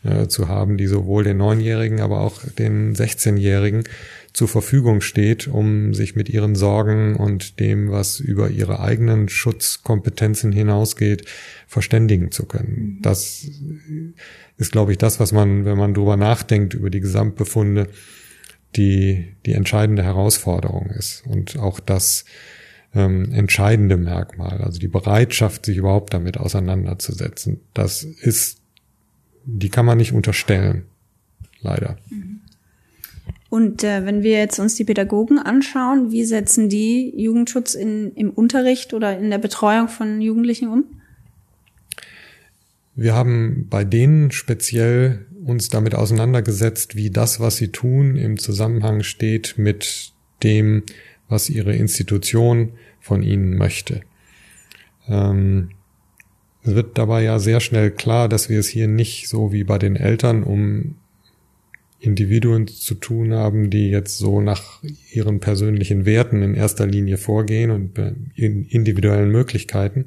äh, 0.02 0.26
zu 0.26 0.48
haben, 0.48 0.76
die 0.76 0.88
sowohl 0.88 1.24
den 1.24 1.38
Neunjährigen, 1.38 2.00
aber 2.00 2.20
auch 2.20 2.42
den 2.58 2.94
16-Jährigen 2.94 3.84
zur 4.32 4.48
Verfügung 4.48 5.00
steht, 5.00 5.48
um 5.48 5.94
sich 5.94 6.14
mit 6.14 6.28
ihren 6.28 6.54
Sorgen 6.54 7.16
und 7.16 7.58
dem, 7.58 7.90
was 7.90 8.20
über 8.20 8.50
ihre 8.50 8.80
eigenen 8.80 9.28
Schutzkompetenzen 9.28 10.52
hinausgeht, 10.52 11.24
verständigen 11.66 12.30
zu 12.30 12.46
können. 12.46 12.96
Mhm. 12.96 13.02
Das 13.02 13.46
ist, 14.56 14.72
glaube 14.72 14.92
ich, 14.92 14.98
das, 14.98 15.20
was 15.20 15.32
man, 15.32 15.64
wenn 15.64 15.78
man 15.78 15.94
drüber 15.94 16.16
nachdenkt, 16.16 16.74
über 16.74 16.90
die 16.90 17.00
Gesamtbefunde, 17.00 17.88
die, 18.76 19.34
die 19.46 19.52
entscheidende 19.52 20.02
Herausforderung 20.02 20.90
ist 20.90 21.26
und 21.26 21.58
auch 21.58 21.80
das 21.80 22.24
ähm, 22.94 23.32
entscheidende 23.32 23.96
Merkmal, 23.96 24.62
also 24.62 24.78
die 24.78 24.88
Bereitschaft, 24.88 25.66
sich 25.66 25.76
überhaupt 25.76 26.14
damit 26.14 26.38
auseinanderzusetzen. 26.38 27.60
Das 27.74 28.02
ist, 28.02 28.60
die 29.44 29.68
kann 29.68 29.86
man 29.86 29.98
nicht 29.98 30.12
unterstellen, 30.12 30.86
leider. 31.60 31.98
Und 33.48 33.82
äh, 33.82 34.06
wenn 34.06 34.22
wir 34.22 34.38
jetzt 34.38 34.60
uns 34.60 34.76
die 34.76 34.84
Pädagogen 34.84 35.38
anschauen, 35.38 36.12
wie 36.12 36.24
setzen 36.24 36.68
die 36.68 37.12
Jugendschutz 37.16 37.74
in, 37.74 38.12
im 38.14 38.30
Unterricht 38.30 38.94
oder 38.94 39.18
in 39.18 39.30
der 39.30 39.38
Betreuung 39.38 39.88
von 39.88 40.20
Jugendlichen 40.20 40.68
um? 40.68 40.84
Wir 42.94 43.14
haben 43.14 43.66
bei 43.68 43.84
denen 43.84 44.30
speziell 44.30 45.26
uns 45.44 45.68
damit 45.68 45.94
auseinandergesetzt, 45.94 46.96
wie 46.96 47.10
das, 47.10 47.40
was 47.40 47.56
sie 47.56 47.68
tun, 47.68 48.16
im 48.16 48.38
Zusammenhang 48.38 49.02
steht 49.02 49.54
mit 49.56 50.12
dem, 50.42 50.82
was 51.28 51.50
ihre 51.50 51.74
Institution 51.74 52.72
von 53.00 53.22
ihnen 53.22 53.56
möchte. 53.56 54.02
Ähm, 55.08 55.70
es 56.62 56.74
wird 56.74 56.98
dabei 56.98 57.22
ja 57.22 57.38
sehr 57.38 57.60
schnell 57.60 57.90
klar, 57.90 58.28
dass 58.28 58.48
wir 58.48 58.58
es 58.58 58.68
hier 58.68 58.86
nicht 58.86 59.28
so 59.28 59.52
wie 59.52 59.64
bei 59.64 59.78
den 59.78 59.96
Eltern 59.96 60.42
um 60.42 60.96
Individuen 62.00 62.66
zu 62.66 62.94
tun 62.94 63.34
haben, 63.34 63.70
die 63.70 63.90
jetzt 63.90 64.18
so 64.18 64.40
nach 64.40 64.82
ihren 65.12 65.40
persönlichen 65.40 66.06
Werten 66.06 66.42
in 66.42 66.54
erster 66.54 66.86
Linie 66.86 67.18
vorgehen 67.18 67.70
und 67.70 67.98
in 68.34 68.64
individuellen 68.64 69.30
Möglichkeiten, 69.30 70.06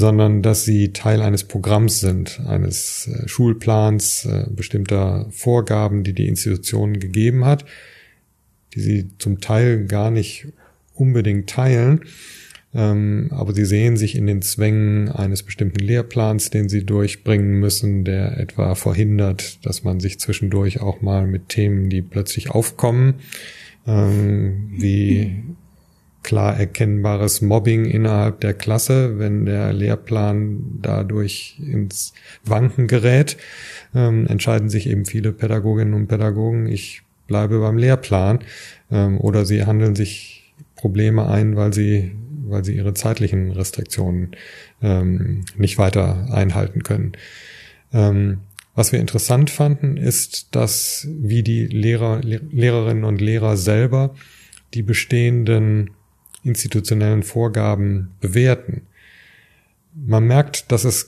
sondern 0.00 0.40
dass 0.40 0.64
sie 0.64 0.92
Teil 0.94 1.20
eines 1.20 1.44
Programms 1.44 2.00
sind, 2.00 2.40
eines 2.46 3.06
äh, 3.06 3.28
Schulplans, 3.28 4.24
äh, 4.24 4.46
bestimmter 4.50 5.26
Vorgaben, 5.30 6.04
die 6.04 6.14
die 6.14 6.26
Institution 6.26 6.98
gegeben 6.98 7.44
hat, 7.44 7.66
die 8.74 8.80
sie 8.80 9.10
zum 9.18 9.40
Teil 9.40 9.84
gar 9.84 10.10
nicht 10.10 10.48
unbedingt 10.94 11.50
teilen, 11.50 12.00
ähm, 12.72 13.28
aber 13.30 13.52
sie 13.52 13.66
sehen 13.66 13.98
sich 13.98 14.16
in 14.16 14.26
den 14.26 14.40
Zwängen 14.40 15.10
eines 15.10 15.42
bestimmten 15.42 15.80
Lehrplans, 15.80 16.48
den 16.48 16.70
sie 16.70 16.84
durchbringen 16.86 17.60
müssen, 17.60 18.04
der 18.04 18.38
etwa 18.38 18.74
verhindert, 18.76 19.64
dass 19.66 19.84
man 19.84 20.00
sich 20.00 20.18
zwischendurch 20.18 20.80
auch 20.80 21.02
mal 21.02 21.26
mit 21.26 21.50
Themen, 21.50 21.90
die 21.90 22.00
plötzlich 22.00 22.50
aufkommen, 22.50 23.16
ähm, 23.86 24.70
wie 24.78 25.44
klar 26.22 26.58
erkennbares 26.58 27.40
Mobbing 27.40 27.84
innerhalb 27.86 28.40
der 28.40 28.54
Klasse, 28.54 29.18
wenn 29.18 29.46
der 29.46 29.72
Lehrplan 29.72 30.78
dadurch 30.82 31.58
ins 31.58 32.12
Wanken 32.44 32.86
gerät, 32.86 33.36
ähm, 33.94 34.26
entscheiden 34.26 34.68
sich 34.68 34.88
eben 34.88 35.04
viele 35.04 35.32
Pädagoginnen 35.32 35.94
und 35.94 36.08
Pädagogen, 36.08 36.66
ich 36.66 37.02
bleibe 37.26 37.60
beim 37.60 37.78
Lehrplan 37.78 38.40
ähm, 38.90 39.18
oder 39.18 39.44
sie 39.44 39.64
handeln 39.64 39.94
sich 39.94 40.54
Probleme 40.76 41.28
ein, 41.28 41.56
weil 41.56 41.72
sie 41.72 42.12
weil 42.50 42.64
sie 42.64 42.74
ihre 42.74 42.94
zeitlichen 42.94 43.52
Restriktionen 43.52 44.32
ähm, 44.82 45.44
nicht 45.56 45.78
weiter 45.78 46.28
einhalten 46.32 46.82
können. 46.82 47.12
Ähm, 47.92 48.40
was 48.74 48.92
wir 48.92 49.00
interessant 49.00 49.50
fanden, 49.50 49.96
ist, 49.96 50.54
dass 50.54 51.06
wie 51.10 51.42
die 51.42 51.66
Lehrer, 51.66 52.20
Lehrerinnen 52.22 53.04
und 53.04 53.20
Lehrer 53.20 53.56
selber 53.56 54.14
die 54.74 54.82
bestehenden 54.82 55.90
institutionellen 56.44 57.22
Vorgaben 57.22 58.10
bewerten. 58.20 58.82
Man 59.94 60.26
merkt, 60.26 60.70
dass 60.72 60.84
es 60.84 61.06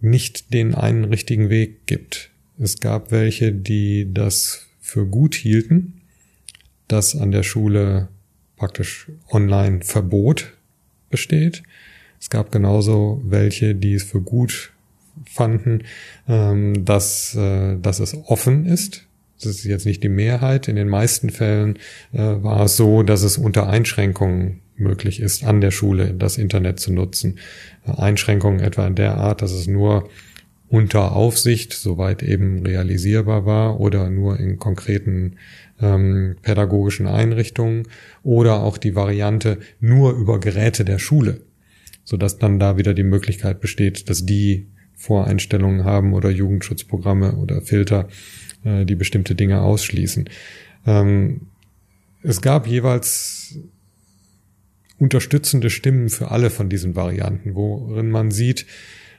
nicht 0.00 0.52
den 0.52 0.74
einen 0.74 1.04
richtigen 1.04 1.48
Weg 1.50 1.86
gibt. 1.86 2.30
Es 2.58 2.80
gab 2.80 3.10
welche, 3.10 3.52
die 3.52 4.12
das 4.12 4.66
für 4.80 5.06
gut 5.06 5.34
hielten, 5.34 6.00
dass 6.88 7.14
an 7.14 7.30
der 7.30 7.42
Schule 7.42 8.08
praktisch 8.56 9.08
online 9.30 9.80
Verbot 9.82 10.52
besteht. 11.10 11.62
Es 12.20 12.30
gab 12.30 12.52
genauso 12.52 13.22
welche, 13.24 13.74
die 13.74 13.94
es 13.94 14.04
für 14.04 14.20
gut 14.20 14.72
fanden, 15.24 15.84
ähm, 16.28 16.84
dass, 16.84 17.34
äh, 17.34 17.76
dass 17.78 18.00
es 18.00 18.14
offen 18.14 18.66
ist, 18.66 19.06
das 19.42 19.56
ist 19.56 19.64
jetzt 19.64 19.86
nicht 19.86 20.02
die 20.02 20.08
Mehrheit. 20.08 20.68
In 20.68 20.76
den 20.76 20.88
meisten 20.88 21.30
Fällen 21.30 21.76
äh, 22.12 22.18
war 22.18 22.64
es 22.64 22.76
so, 22.76 23.02
dass 23.02 23.22
es 23.22 23.38
unter 23.38 23.68
Einschränkungen 23.68 24.60
möglich 24.76 25.20
ist, 25.20 25.44
an 25.44 25.60
der 25.60 25.70
Schule 25.70 26.14
das 26.14 26.38
Internet 26.38 26.80
zu 26.80 26.92
nutzen. 26.92 27.38
Einschränkungen 27.84 28.60
etwa 28.60 28.86
in 28.86 28.94
der 28.94 29.16
Art, 29.16 29.42
dass 29.42 29.52
es 29.52 29.66
nur 29.66 30.08
unter 30.68 31.14
Aufsicht, 31.14 31.74
soweit 31.74 32.22
eben 32.22 32.64
realisierbar 32.64 33.44
war, 33.44 33.78
oder 33.78 34.08
nur 34.08 34.40
in 34.40 34.58
konkreten 34.58 35.36
ähm, 35.80 36.36
pädagogischen 36.40 37.06
Einrichtungen, 37.06 37.88
oder 38.22 38.62
auch 38.62 38.78
die 38.78 38.94
Variante 38.94 39.58
nur 39.80 40.12
über 40.12 40.40
Geräte 40.40 40.86
der 40.86 40.98
Schule, 40.98 41.42
sodass 42.04 42.38
dann 42.38 42.58
da 42.58 42.78
wieder 42.78 42.94
die 42.94 43.02
Möglichkeit 43.02 43.60
besteht, 43.60 44.08
dass 44.08 44.24
die 44.24 44.66
Voreinstellungen 44.94 45.84
haben 45.84 46.14
oder 46.14 46.30
Jugendschutzprogramme 46.30 47.36
oder 47.36 47.60
Filter, 47.60 48.08
äh, 48.64 48.86
die 48.86 48.94
bestimmte 48.94 49.34
Dinge 49.34 49.60
ausschließen. 49.60 50.30
Ähm, 50.86 51.42
es 52.22 52.40
gab 52.40 52.66
jeweils 52.66 53.58
unterstützende 55.02 55.68
Stimmen 55.68 56.10
für 56.10 56.30
alle 56.30 56.48
von 56.48 56.68
diesen 56.68 56.94
Varianten, 56.94 57.56
worin 57.56 58.08
man 58.08 58.30
sieht, 58.30 58.66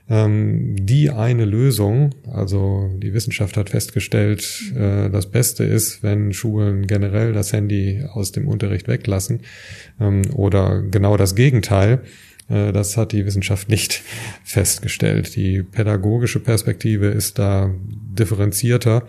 ähm, 0.10 0.78
die 0.80 1.10
eine 1.10 1.44
Lösung, 1.44 2.16
also 2.32 2.90
die 2.98 3.14
Wissenschaft 3.14 3.58
hat 3.58 3.70
festgestellt, 3.70 4.74
äh, 4.78 5.10
das 5.10 5.30
Beste 5.30 5.66
ist, 5.66 6.02
wenn 6.02 6.32
Schulen 6.32 6.88
generell 6.88 7.34
das 7.34 7.52
Handy 7.52 8.02
aus 8.14 8.32
dem 8.32 8.48
Unterricht 8.48 8.88
weglassen 8.88 9.42
ähm, 10.00 10.22
oder 10.34 10.82
genau 10.82 11.18
das 11.18 11.36
Gegenteil. 11.36 12.04
Äh, 12.48 12.72
das 12.72 12.96
hat 12.96 13.12
die 13.12 13.26
Wissenschaft 13.26 13.68
nicht 13.68 14.04
festgestellt. 14.46 15.36
Die 15.36 15.64
pädagogische 15.64 16.40
Perspektive 16.40 17.08
ist 17.08 17.40
da 17.40 17.74
differenzierter, 18.18 19.04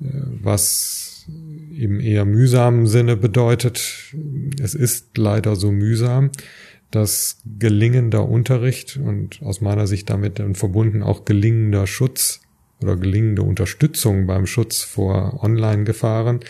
äh, 0.00 0.04
was 0.40 1.09
im 1.70 2.00
eher 2.00 2.24
mühsamen 2.24 2.86
Sinne 2.86 3.16
bedeutet, 3.16 4.14
es 4.60 4.74
ist 4.74 5.16
leider 5.16 5.56
so 5.56 5.70
mühsam, 5.70 6.30
dass 6.90 7.40
gelingender 7.58 8.28
Unterricht 8.28 8.96
und 8.96 9.40
aus 9.42 9.60
meiner 9.60 9.86
Sicht 9.86 10.10
damit 10.10 10.38
dann 10.38 10.54
verbunden 10.54 11.02
auch 11.02 11.24
gelingender 11.24 11.86
Schutz 11.86 12.40
oder 12.82 12.96
gelingende 12.96 13.42
Unterstützung 13.42 14.26
beim 14.26 14.46
Schutz 14.46 14.82
vor 14.82 15.42
Online-Gefahren 15.42 16.40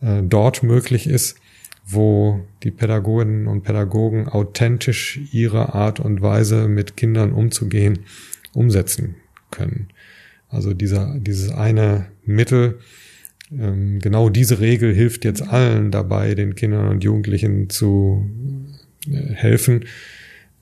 äh, 0.00 0.22
dort 0.22 0.62
möglich 0.62 1.06
ist, 1.06 1.38
wo 1.86 2.40
die 2.62 2.70
Pädagoginnen 2.70 3.46
und 3.46 3.62
Pädagogen 3.62 4.28
authentisch 4.28 5.20
ihre 5.32 5.74
Art 5.74 6.00
und 6.00 6.22
Weise 6.22 6.68
mit 6.68 6.96
Kindern 6.96 7.32
umzugehen 7.32 8.00
umsetzen 8.52 9.16
können. 9.50 9.88
Also 10.48 10.74
dieser, 10.74 11.16
dieses 11.18 11.52
eine 11.52 12.06
Mittel, 12.24 12.80
genau 13.50 14.28
diese 14.28 14.60
Regel 14.60 14.94
hilft 14.94 15.24
jetzt 15.24 15.42
allen 15.42 15.90
dabei, 15.90 16.34
den 16.34 16.54
Kindern 16.54 16.88
und 16.88 17.02
Jugendlichen 17.02 17.68
zu 17.68 18.30
äh, 19.10 19.34
helfen, 19.34 19.84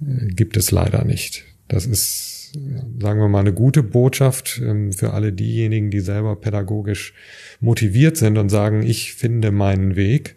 äh, 0.01 0.29
gibt 0.29 0.57
es 0.57 0.71
leider 0.71 1.05
nicht. 1.05 1.45
Das 1.69 1.85
ist, 1.85 2.53
sagen 2.99 3.21
wir 3.21 3.29
mal, 3.29 3.41
eine 3.41 3.53
gute 3.53 3.83
Botschaft 3.83 4.61
ähm, 4.65 4.93
für 4.93 5.13
alle 5.13 5.33
diejenigen, 5.33 5.91
die 5.91 6.01
selber 6.01 6.37
pädagogisch 6.37 7.13
motiviert 7.61 8.17
sind 8.17 8.39
und 8.39 8.49
sagen, 8.49 8.83
ich 8.83 9.13
finde 9.13 9.51
meinen 9.51 9.97
Weg. 9.97 10.37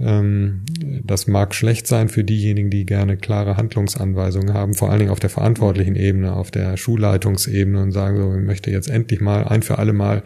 Ähm, 0.00 0.62
das 1.04 1.26
mag 1.26 1.54
schlecht 1.54 1.86
sein 1.86 2.08
für 2.08 2.24
diejenigen, 2.24 2.70
die 2.70 2.86
gerne 2.86 3.16
klare 3.16 3.56
Handlungsanweisungen 3.56 4.52
haben, 4.52 4.74
vor 4.74 4.90
allen 4.90 5.00
Dingen 5.00 5.10
auf 5.12 5.20
der 5.20 5.30
verantwortlichen 5.30 5.96
Ebene, 5.96 6.34
auf 6.34 6.50
der 6.50 6.76
Schulleitungsebene 6.76 7.80
und 7.82 7.92
sagen 7.92 8.16
so, 8.16 8.34
ich 8.34 8.44
möchte 8.44 8.70
jetzt 8.70 8.88
endlich 8.88 9.20
mal 9.20 9.44
ein 9.44 9.62
für 9.62 9.78
alle 9.78 9.92
Mal 9.92 10.22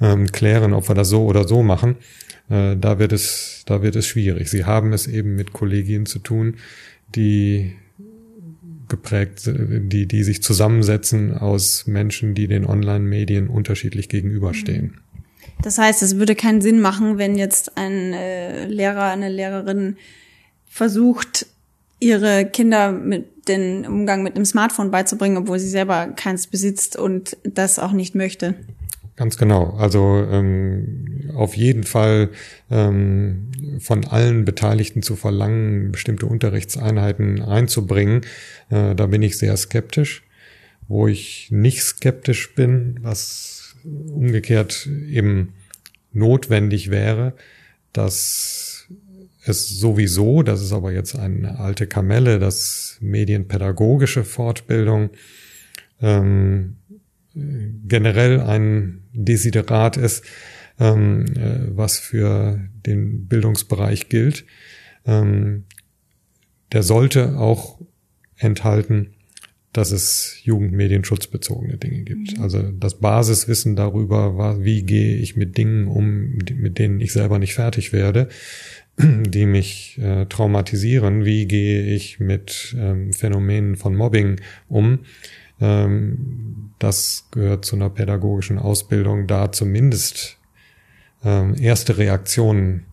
ähm, 0.00 0.30
klären, 0.30 0.72
ob 0.72 0.88
wir 0.88 0.94
das 0.94 1.08
so 1.08 1.24
oder 1.24 1.46
so 1.46 1.62
machen. 1.62 1.96
Äh, 2.48 2.76
da 2.76 2.98
wird 2.98 3.12
es, 3.12 3.62
da 3.66 3.82
wird 3.82 3.96
es 3.96 4.06
schwierig. 4.06 4.48
Sie 4.48 4.64
haben 4.64 4.92
es 4.92 5.06
eben 5.06 5.36
mit 5.36 5.52
Kollegien 5.52 6.06
zu 6.06 6.18
tun, 6.18 6.56
die 7.14 7.76
geprägt, 8.88 9.42
die, 9.46 10.06
die 10.06 10.22
sich 10.22 10.42
zusammensetzen 10.42 11.36
aus 11.36 11.86
Menschen, 11.86 12.34
die 12.34 12.46
den 12.46 12.64
Online-Medien 12.64 13.48
unterschiedlich 13.48 14.08
gegenüberstehen. 14.08 15.00
Das 15.62 15.78
heißt, 15.78 16.02
es 16.02 16.16
würde 16.16 16.34
keinen 16.34 16.60
Sinn 16.60 16.80
machen, 16.80 17.18
wenn 17.18 17.36
jetzt 17.36 17.76
ein 17.76 18.12
äh, 18.12 18.66
Lehrer, 18.66 19.04
eine 19.04 19.28
Lehrerin 19.28 19.96
versucht, 20.68 21.46
ihre 21.98 22.44
Kinder 22.44 22.92
mit 22.92 23.48
den 23.48 23.86
Umgang 23.86 24.22
mit 24.22 24.36
einem 24.36 24.44
Smartphone 24.44 24.90
beizubringen, 24.90 25.38
obwohl 25.38 25.58
sie 25.58 25.68
selber 25.68 26.08
keins 26.08 26.46
besitzt 26.46 26.96
und 26.96 27.36
das 27.44 27.78
auch 27.78 27.92
nicht 27.92 28.14
möchte. 28.14 28.54
Ganz 29.16 29.38
genau. 29.38 29.70
Also 29.78 30.26
ähm, 30.30 31.30
auf 31.34 31.56
jeden 31.56 31.84
Fall 31.84 32.30
ähm, 32.70 33.50
von 33.80 34.04
allen 34.04 34.44
Beteiligten 34.44 35.02
zu 35.02 35.16
verlangen, 35.16 35.90
bestimmte 35.90 36.26
Unterrichtseinheiten 36.26 37.40
einzubringen, 37.42 38.22
äh, 38.68 38.94
da 38.94 39.06
bin 39.06 39.22
ich 39.22 39.38
sehr 39.38 39.56
skeptisch. 39.56 40.22
Wo 40.88 41.08
ich 41.08 41.48
nicht 41.50 41.82
skeptisch 41.82 42.54
bin, 42.54 43.00
was 43.02 43.74
umgekehrt 43.84 44.88
eben 45.08 45.54
notwendig 46.12 46.90
wäre, 46.90 47.32
dass 47.92 48.86
es 49.44 49.68
sowieso, 49.68 50.42
das 50.42 50.62
ist 50.62 50.72
aber 50.72 50.92
jetzt 50.92 51.16
eine 51.16 51.58
alte 51.58 51.86
Kamelle, 51.88 52.38
dass 52.38 52.98
medienpädagogische 53.00 54.22
Fortbildung 54.22 55.10
ähm, 56.00 56.76
generell 57.86 58.40
ein 58.40 59.02
Desiderat 59.12 59.96
ist, 59.96 60.24
ähm, 60.78 61.24
äh, 61.36 61.76
was 61.76 61.98
für 61.98 62.60
den 62.86 63.26
Bildungsbereich 63.26 64.08
gilt. 64.08 64.44
Ähm, 65.04 65.64
der 66.72 66.82
sollte 66.82 67.38
auch 67.38 67.80
enthalten, 68.36 69.14
dass 69.72 69.90
es 69.90 70.38
jugendmedienschutzbezogene 70.42 71.76
Dinge 71.76 72.02
gibt. 72.02 72.36
Mhm. 72.36 72.42
Also 72.42 72.62
das 72.62 72.98
Basiswissen 72.98 73.76
darüber, 73.76 74.64
wie 74.64 74.82
gehe 74.82 75.16
ich 75.16 75.36
mit 75.36 75.58
Dingen 75.58 75.86
um, 75.86 76.38
mit 76.54 76.78
denen 76.78 77.00
ich 77.00 77.12
selber 77.12 77.38
nicht 77.38 77.54
fertig 77.54 77.92
werde, 77.92 78.28
die 78.98 79.46
mich 79.46 79.98
äh, 80.00 80.26
traumatisieren, 80.26 81.24
wie 81.24 81.46
gehe 81.46 81.82
ich 81.82 82.20
mit 82.20 82.74
ähm, 82.78 83.12
Phänomenen 83.12 83.76
von 83.76 83.94
Mobbing 83.94 84.40
um, 84.68 85.00
ähm, 85.60 86.65
das 86.78 87.26
gehört 87.30 87.64
zu 87.64 87.76
einer 87.76 87.90
pädagogischen 87.90 88.58
Ausbildung, 88.58 89.26
da 89.26 89.50
zumindest 89.52 90.36
ähm, 91.24 91.54
erste 91.58 91.98
Reaktionen 91.98 92.84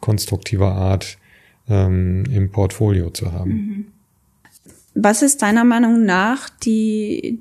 konstruktiver 0.00 0.72
Art 0.72 1.18
ähm, 1.68 2.24
im 2.32 2.50
Portfolio 2.50 3.10
zu 3.10 3.32
haben. 3.32 3.50
Mhm. 3.50 3.86
Was 4.94 5.22
ist 5.22 5.42
deiner 5.42 5.64
Meinung 5.64 6.04
nach 6.04 6.48
die, 6.50 7.40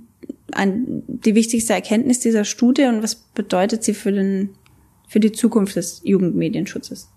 ein, 0.51 1.03
die 1.07 1.33
wichtigste 1.33 1.73
Erkenntnis 1.73 2.19
dieser 2.19 2.45
Studie 2.45 2.83
und 2.83 3.01
was 3.01 3.15
bedeutet 3.15 3.83
sie 3.83 3.93
für, 3.93 4.11
den, 4.11 4.49
für 5.07 5.19
die 5.19 5.31
Zukunft 5.31 5.75
des 5.75 6.01
Jugendmedienschutzes? 6.03 7.09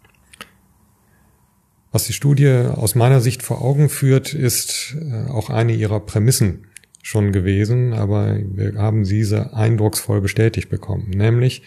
Was 1.93 2.05
die 2.07 2.13
Studie 2.13 2.49
aus 2.49 2.95
meiner 2.95 3.21
Sicht 3.21 3.43
vor 3.43 3.63
Augen 3.63 3.89
führt, 3.89 4.33
ist 4.33 4.97
äh, 4.99 5.29
auch 5.29 5.51
eine 5.51 5.75
ihrer 5.75 6.01
Prämissen 6.01 6.67
schon 7.03 7.33
gewesen, 7.33 7.93
aber 7.93 8.39
wir 8.39 8.75
haben 8.75 9.05
diese 9.05 9.55
eindrucksvoll 9.55 10.21
bestätigt 10.21 10.69
bekommen. 10.69 11.11
Nämlich, 11.11 11.63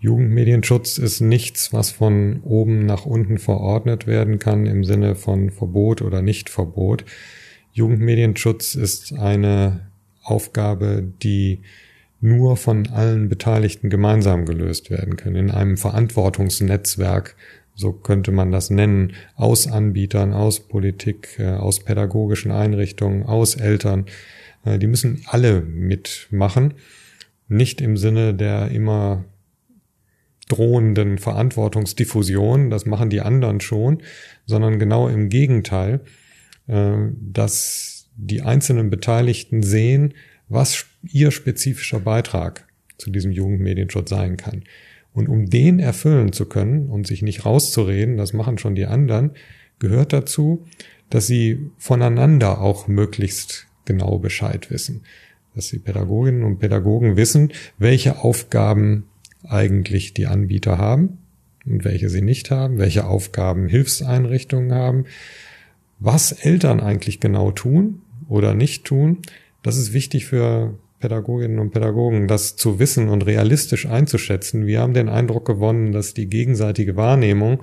Jugendmedienschutz 0.00 0.98
ist 0.98 1.20
nichts, 1.20 1.72
was 1.72 1.90
von 1.90 2.40
oben 2.44 2.86
nach 2.86 3.04
unten 3.04 3.38
verordnet 3.38 4.06
werden 4.06 4.38
kann 4.38 4.66
im 4.66 4.84
Sinne 4.84 5.16
von 5.16 5.50
Verbot 5.50 6.02
oder 6.02 6.22
Nichtverbot. 6.22 7.04
Jugendmedienschutz 7.72 8.76
ist 8.76 9.12
eine 9.12 9.88
Aufgabe, 10.22 11.02
die 11.22 11.62
nur 12.20 12.56
von 12.56 12.88
allen 12.88 13.28
Beteiligten 13.28 13.90
gemeinsam 13.90 14.44
gelöst 14.44 14.90
werden 14.90 15.16
kann, 15.16 15.36
in 15.36 15.50
einem 15.50 15.76
Verantwortungsnetzwerk, 15.76 17.36
so 17.74 17.92
könnte 17.92 18.32
man 18.32 18.50
das 18.50 18.70
nennen, 18.70 19.12
aus 19.36 19.68
Anbietern, 19.70 20.32
aus 20.32 20.60
Politik, 20.60 21.38
äh, 21.38 21.50
aus 21.50 21.80
pädagogischen 21.84 22.50
Einrichtungen, 22.50 23.22
aus 23.22 23.54
Eltern, 23.54 24.06
die 24.64 24.86
müssen 24.86 25.24
alle 25.26 25.60
mitmachen. 25.60 26.74
Nicht 27.48 27.80
im 27.80 27.96
Sinne 27.96 28.34
der 28.34 28.70
immer 28.70 29.24
drohenden 30.48 31.18
Verantwortungsdiffusion, 31.18 32.70
das 32.70 32.86
machen 32.86 33.10
die 33.10 33.20
anderen 33.20 33.60
schon, 33.60 34.02
sondern 34.46 34.78
genau 34.78 35.08
im 35.08 35.28
Gegenteil, 35.28 36.00
äh, 36.66 36.96
dass 37.20 38.08
die 38.16 38.42
einzelnen 38.42 38.90
Beteiligten 38.90 39.62
sehen, 39.62 40.14
was 40.48 40.86
ihr 41.02 41.30
spezifischer 41.30 42.00
Beitrag 42.00 42.66
zu 42.96 43.10
diesem 43.10 43.30
Jugendmedienschutz 43.30 44.10
sein 44.10 44.36
kann. 44.36 44.64
Und 45.12 45.28
um 45.28 45.48
den 45.48 45.78
erfüllen 45.78 46.32
zu 46.32 46.46
können 46.46 46.88
und 46.88 47.06
sich 47.06 47.22
nicht 47.22 47.44
rauszureden, 47.44 48.16
das 48.16 48.32
machen 48.32 48.58
schon 48.58 48.74
die 48.74 48.86
anderen, 48.86 49.32
gehört 49.78 50.12
dazu, 50.12 50.66
dass 51.10 51.26
sie 51.26 51.70
voneinander 51.78 52.60
auch 52.60 52.88
möglichst 52.88 53.67
genau 53.88 54.18
Bescheid 54.20 54.70
wissen. 54.70 55.02
Dass 55.56 55.70
die 55.70 55.80
Pädagoginnen 55.80 56.44
und 56.44 56.60
Pädagogen 56.60 57.16
wissen, 57.16 57.52
welche 57.78 58.18
Aufgaben 58.18 59.08
eigentlich 59.42 60.14
die 60.14 60.26
Anbieter 60.26 60.78
haben 60.78 61.18
und 61.66 61.84
welche 61.84 62.08
sie 62.08 62.22
nicht 62.22 62.52
haben, 62.52 62.78
welche 62.78 63.06
Aufgaben 63.06 63.66
Hilfseinrichtungen 63.66 64.72
haben, 64.72 65.06
was 65.98 66.30
Eltern 66.30 66.78
eigentlich 66.80 67.18
genau 67.18 67.50
tun 67.50 68.02
oder 68.28 68.54
nicht 68.54 68.84
tun. 68.84 69.18
Das 69.62 69.76
ist 69.76 69.92
wichtig 69.92 70.26
für 70.26 70.78
Pädagoginnen 71.00 71.58
und 71.58 71.70
Pädagogen, 71.70 72.28
das 72.28 72.56
zu 72.56 72.78
wissen 72.78 73.08
und 73.08 73.26
realistisch 73.26 73.86
einzuschätzen. 73.86 74.66
Wir 74.66 74.80
haben 74.80 74.94
den 74.94 75.08
Eindruck 75.08 75.46
gewonnen, 75.46 75.92
dass 75.92 76.14
die 76.14 76.26
gegenseitige 76.26 76.96
Wahrnehmung, 76.96 77.62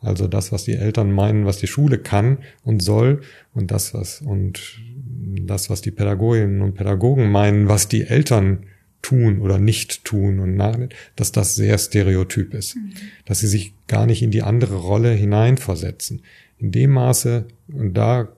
also 0.00 0.26
das, 0.26 0.50
was 0.50 0.64
die 0.64 0.74
Eltern 0.74 1.12
meinen, 1.12 1.46
was 1.46 1.58
die 1.58 1.68
Schule 1.68 1.98
kann 1.98 2.38
und 2.64 2.82
soll 2.82 3.20
und 3.54 3.70
das, 3.70 3.94
was 3.94 4.20
und 4.20 4.80
das, 5.22 5.70
was 5.70 5.80
die 5.80 5.90
Pädagoginnen 5.90 6.62
und 6.62 6.74
Pädagogen 6.74 7.30
meinen, 7.30 7.68
was 7.68 7.88
die 7.88 8.06
Eltern 8.06 8.66
tun 9.02 9.40
oder 9.40 9.58
nicht 9.58 10.04
tun 10.04 10.38
und 10.38 10.56
nach, 10.56 10.78
dass 11.16 11.32
das 11.32 11.54
sehr 11.54 11.76
stereotyp 11.78 12.54
ist, 12.54 12.76
mhm. 12.76 12.92
dass 13.24 13.40
sie 13.40 13.48
sich 13.48 13.74
gar 13.88 14.06
nicht 14.06 14.22
in 14.22 14.30
die 14.30 14.42
andere 14.42 14.76
Rolle 14.76 15.10
hineinversetzen. 15.10 16.22
In 16.58 16.70
dem 16.70 16.92
Maße, 16.92 17.46
und 17.72 17.94
da 17.94 18.28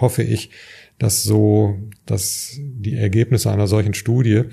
hoffe 0.00 0.22
ich, 0.22 0.50
dass 0.98 1.22
so, 1.22 1.78
dass 2.06 2.58
die 2.58 2.96
Ergebnisse 2.96 3.50
einer 3.50 3.66
solchen 3.66 3.94
Studie, 3.94 4.44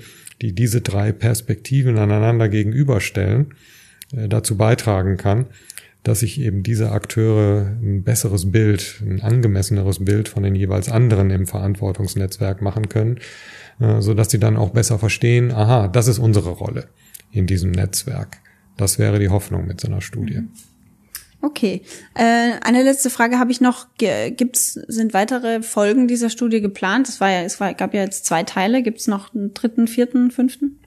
die 0.42 0.52
diese 0.52 0.82
drei 0.82 1.12
Perspektiven 1.12 1.96
aneinander 1.96 2.50
gegenüberstellen, 2.50 3.54
äh, 4.14 4.28
dazu 4.28 4.56
beitragen 4.56 5.16
kann, 5.16 5.46
dass 6.04 6.20
sich 6.20 6.40
eben 6.40 6.62
diese 6.62 6.92
Akteure 6.92 7.76
ein 7.82 8.04
besseres 8.04 8.52
Bild, 8.52 9.02
ein 9.02 9.20
angemesseneres 9.22 10.04
Bild 10.04 10.28
von 10.28 10.42
den 10.42 10.54
jeweils 10.54 10.88
anderen 10.88 11.30
im 11.30 11.46
Verantwortungsnetzwerk 11.46 12.62
machen 12.62 12.88
können, 12.88 13.18
äh, 13.80 14.00
so 14.00 14.14
dass 14.14 14.30
sie 14.30 14.38
dann 14.38 14.56
auch 14.56 14.70
besser 14.70 14.98
verstehen, 14.98 15.50
aha, 15.50 15.88
das 15.88 16.06
ist 16.06 16.18
unsere 16.18 16.50
Rolle 16.50 16.88
in 17.32 17.46
diesem 17.46 17.72
Netzwerk. 17.72 18.38
Das 18.76 18.98
wäre 18.98 19.18
die 19.18 19.30
Hoffnung 19.30 19.66
mit 19.66 19.80
so 19.80 19.88
einer 19.88 20.00
Studie. 20.00 20.40
Mhm. 20.40 20.50
Okay. 21.40 21.82
Äh, 22.14 22.52
eine 22.62 22.82
letzte 22.82 23.10
Frage 23.10 23.38
habe 23.38 23.52
ich 23.52 23.60
noch. 23.60 23.88
Gibt's, 23.98 24.74
sind 24.88 25.12
weitere 25.12 25.62
Folgen 25.62 26.08
dieser 26.08 26.30
Studie 26.30 26.62
geplant? 26.62 27.08
Es 27.08 27.20
war 27.20 27.30
ja, 27.30 27.42
es 27.42 27.58
gab 27.58 27.92
ja 27.92 28.02
jetzt 28.02 28.24
zwei 28.24 28.44
Teile. 28.44 28.82
Gibt 28.82 29.00
es 29.00 29.08
noch 29.08 29.34
einen 29.34 29.52
dritten, 29.52 29.86
vierten, 29.86 30.30
fünften? 30.30 30.80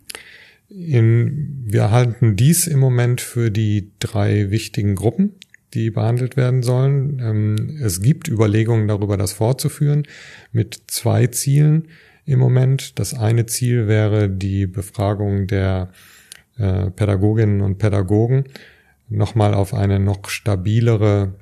In, 0.70 1.63
wir 1.65 1.91
halten 1.91 2.36
dies 2.36 2.68
im 2.68 2.80
Moment 2.80 3.22
für 3.22 3.51
die 3.51 3.91
drei 3.99 4.51
wichtigen 4.51 4.95
Gruppen, 4.95 5.36
die 5.74 5.91
behandelt 5.91 6.36
werden 6.36 6.61
sollen. 6.61 7.20
Ähm, 7.20 7.80
es 7.82 8.01
gibt 8.01 8.28
Überlegungen 8.28 8.88
darüber, 8.88 9.15
das 9.18 9.34
fortzuführen 9.34 10.03
mit 10.51 10.84
zwei 10.88 11.28
Zielen 11.28 11.88
im 12.26 12.39
Moment. 12.39 12.99
Das 12.99 13.13
eine 13.13 13.45
Ziel 13.45 13.88
wäre 13.88 14.30
die 14.30 14.68
Befragung 14.68 15.47
der 15.47 15.91
äh, 16.57 16.91
Pädagoginnen 16.91 17.61
und 17.61 17.78
Pädagogen 17.78 18.45
nochmal 19.09 19.53
auf 19.53 19.74
eine 19.74 19.99
noch 19.99 20.28
stabilere 20.28 21.36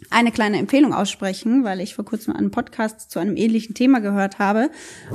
eine 0.09 0.31
kleine 0.31 0.57
Empfehlung 0.57 0.93
aussprechen, 0.93 1.63
weil 1.63 1.81
ich 1.81 1.95
vor 1.95 2.05
kurzem 2.05 2.35
einen 2.35 2.51
Podcast 2.51 3.11
zu 3.11 3.19
einem 3.19 3.35
ähnlichen 3.35 3.75
Thema 3.75 3.99
gehört 3.99 4.39
habe. 4.39 4.69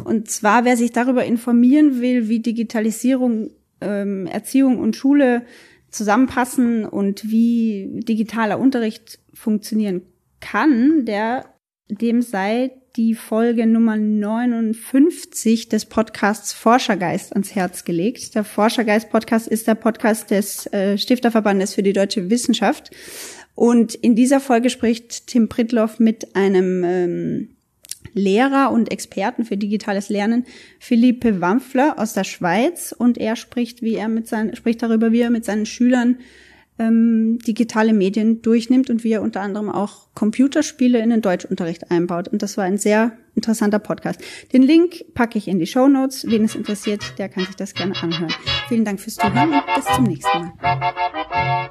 Und 0.04 0.30
zwar, 0.30 0.64
wer 0.64 0.76
sich 0.76 0.92
darüber 0.92 1.24
informieren 1.24 2.00
will, 2.00 2.28
wie 2.28 2.40
Digitalisierung, 2.40 3.50
ähm, 3.80 4.26
Erziehung 4.26 4.78
und 4.78 4.96
Schule 4.96 5.44
zusammenpassen 5.90 6.84
und 6.84 7.30
wie 7.30 8.00
digitaler 8.06 8.58
Unterricht 8.58 9.18
funktionieren 9.32 10.02
kann, 10.40 11.04
der 11.04 11.46
dem 11.88 12.22
sei 12.22 12.72
die 12.96 13.14
Folge 13.14 13.66
Nummer 13.66 13.96
59 13.96 15.68
des 15.68 15.86
Podcasts 15.86 16.52
Forschergeist 16.52 17.32
ans 17.32 17.54
Herz 17.54 17.84
gelegt. 17.84 18.34
Der 18.34 18.44
Forschergeist 18.44 19.10
Podcast 19.10 19.48
ist 19.48 19.66
der 19.66 19.74
Podcast 19.74 20.30
des 20.30 20.72
äh, 20.72 20.96
Stifterverbandes 20.96 21.74
für 21.74 21.82
die 21.82 21.92
deutsche 21.92 22.30
Wissenschaft. 22.30 22.90
Und 23.54 23.94
in 23.94 24.14
dieser 24.14 24.40
Folge 24.40 24.70
spricht 24.70 25.28
Tim 25.28 25.48
Pritloff 25.48 26.00
mit 26.00 26.34
einem 26.34 26.82
ähm, 26.84 27.48
Lehrer 28.12 28.70
und 28.72 28.90
Experten 28.90 29.44
für 29.44 29.56
digitales 29.56 30.08
Lernen, 30.08 30.44
Philippe 30.78 31.40
Wampfler 31.40 31.98
aus 31.98 32.12
der 32.12 32.24
Schweiz. 32.24 32.94
Und 32.96 33.18
er 33.18 33.36
spricht, 33.36 33.82
wie 33.82 33.94
er 33.94 34.08
mit 34.08 34.28
seinen, 34.28 34.56
spricht 34.56 34.82
darüber, 34.82 35.12
wie 35.12 35.20
er 35.20 35.30
mit 35.30 35.44
seinen 35.44 35.66
Schülern 35.66 36.18
ähm, 36.78 37.38
digitale 37.46 37.92
Medien 37.92 38.42
durchnimmt 38.42 38.90
und 38.90 39.04
wie 39.04 39.12
er 39.12 39.22
unter 39.22 39.40
anderem 39.40 39.68
auch 39.68 40.08
Computerspiele 40.14 40.98
in 40.98 41.10
den 41.10 41.22
Deutschunterricht 41.22 41.90
einbaut. 41.90 42.28
Und 42.28 42.42
das 42.42 42.56
war 42.56 42.64
ein 42.64 42.78
sehr 42.78 43.12
interessanter 43.34 43.78
Podcast. 43.78 44.20
Den 44.52 44.62
Link 44.62 45.04
packe 45.14 45.38
ich 45.38 45.48
in 45.48 45.58
die 45.58 45.66
Show 45.66 45.88
Notes. 45.88 46.26
Wen 46.28 46.44
es 46.44 46.54
interessiert, 46.54 47.18
der 47.18 47.28
kann 47.28 47.44
sich 47.44 47.56
das 47.56 47.74
gerne 47.74 47.94
anhören. 48.00 48.32
Vielen 48.68 48.84
Dank 48.84 49.00
fürs 49.00 49.16
Zuhören 49.16 49.52
und 49.52 49.62
bis 49.76 49.84
zum 49.94 50.04
nächsten 50.04 50.38
Mal. 50.38 51.70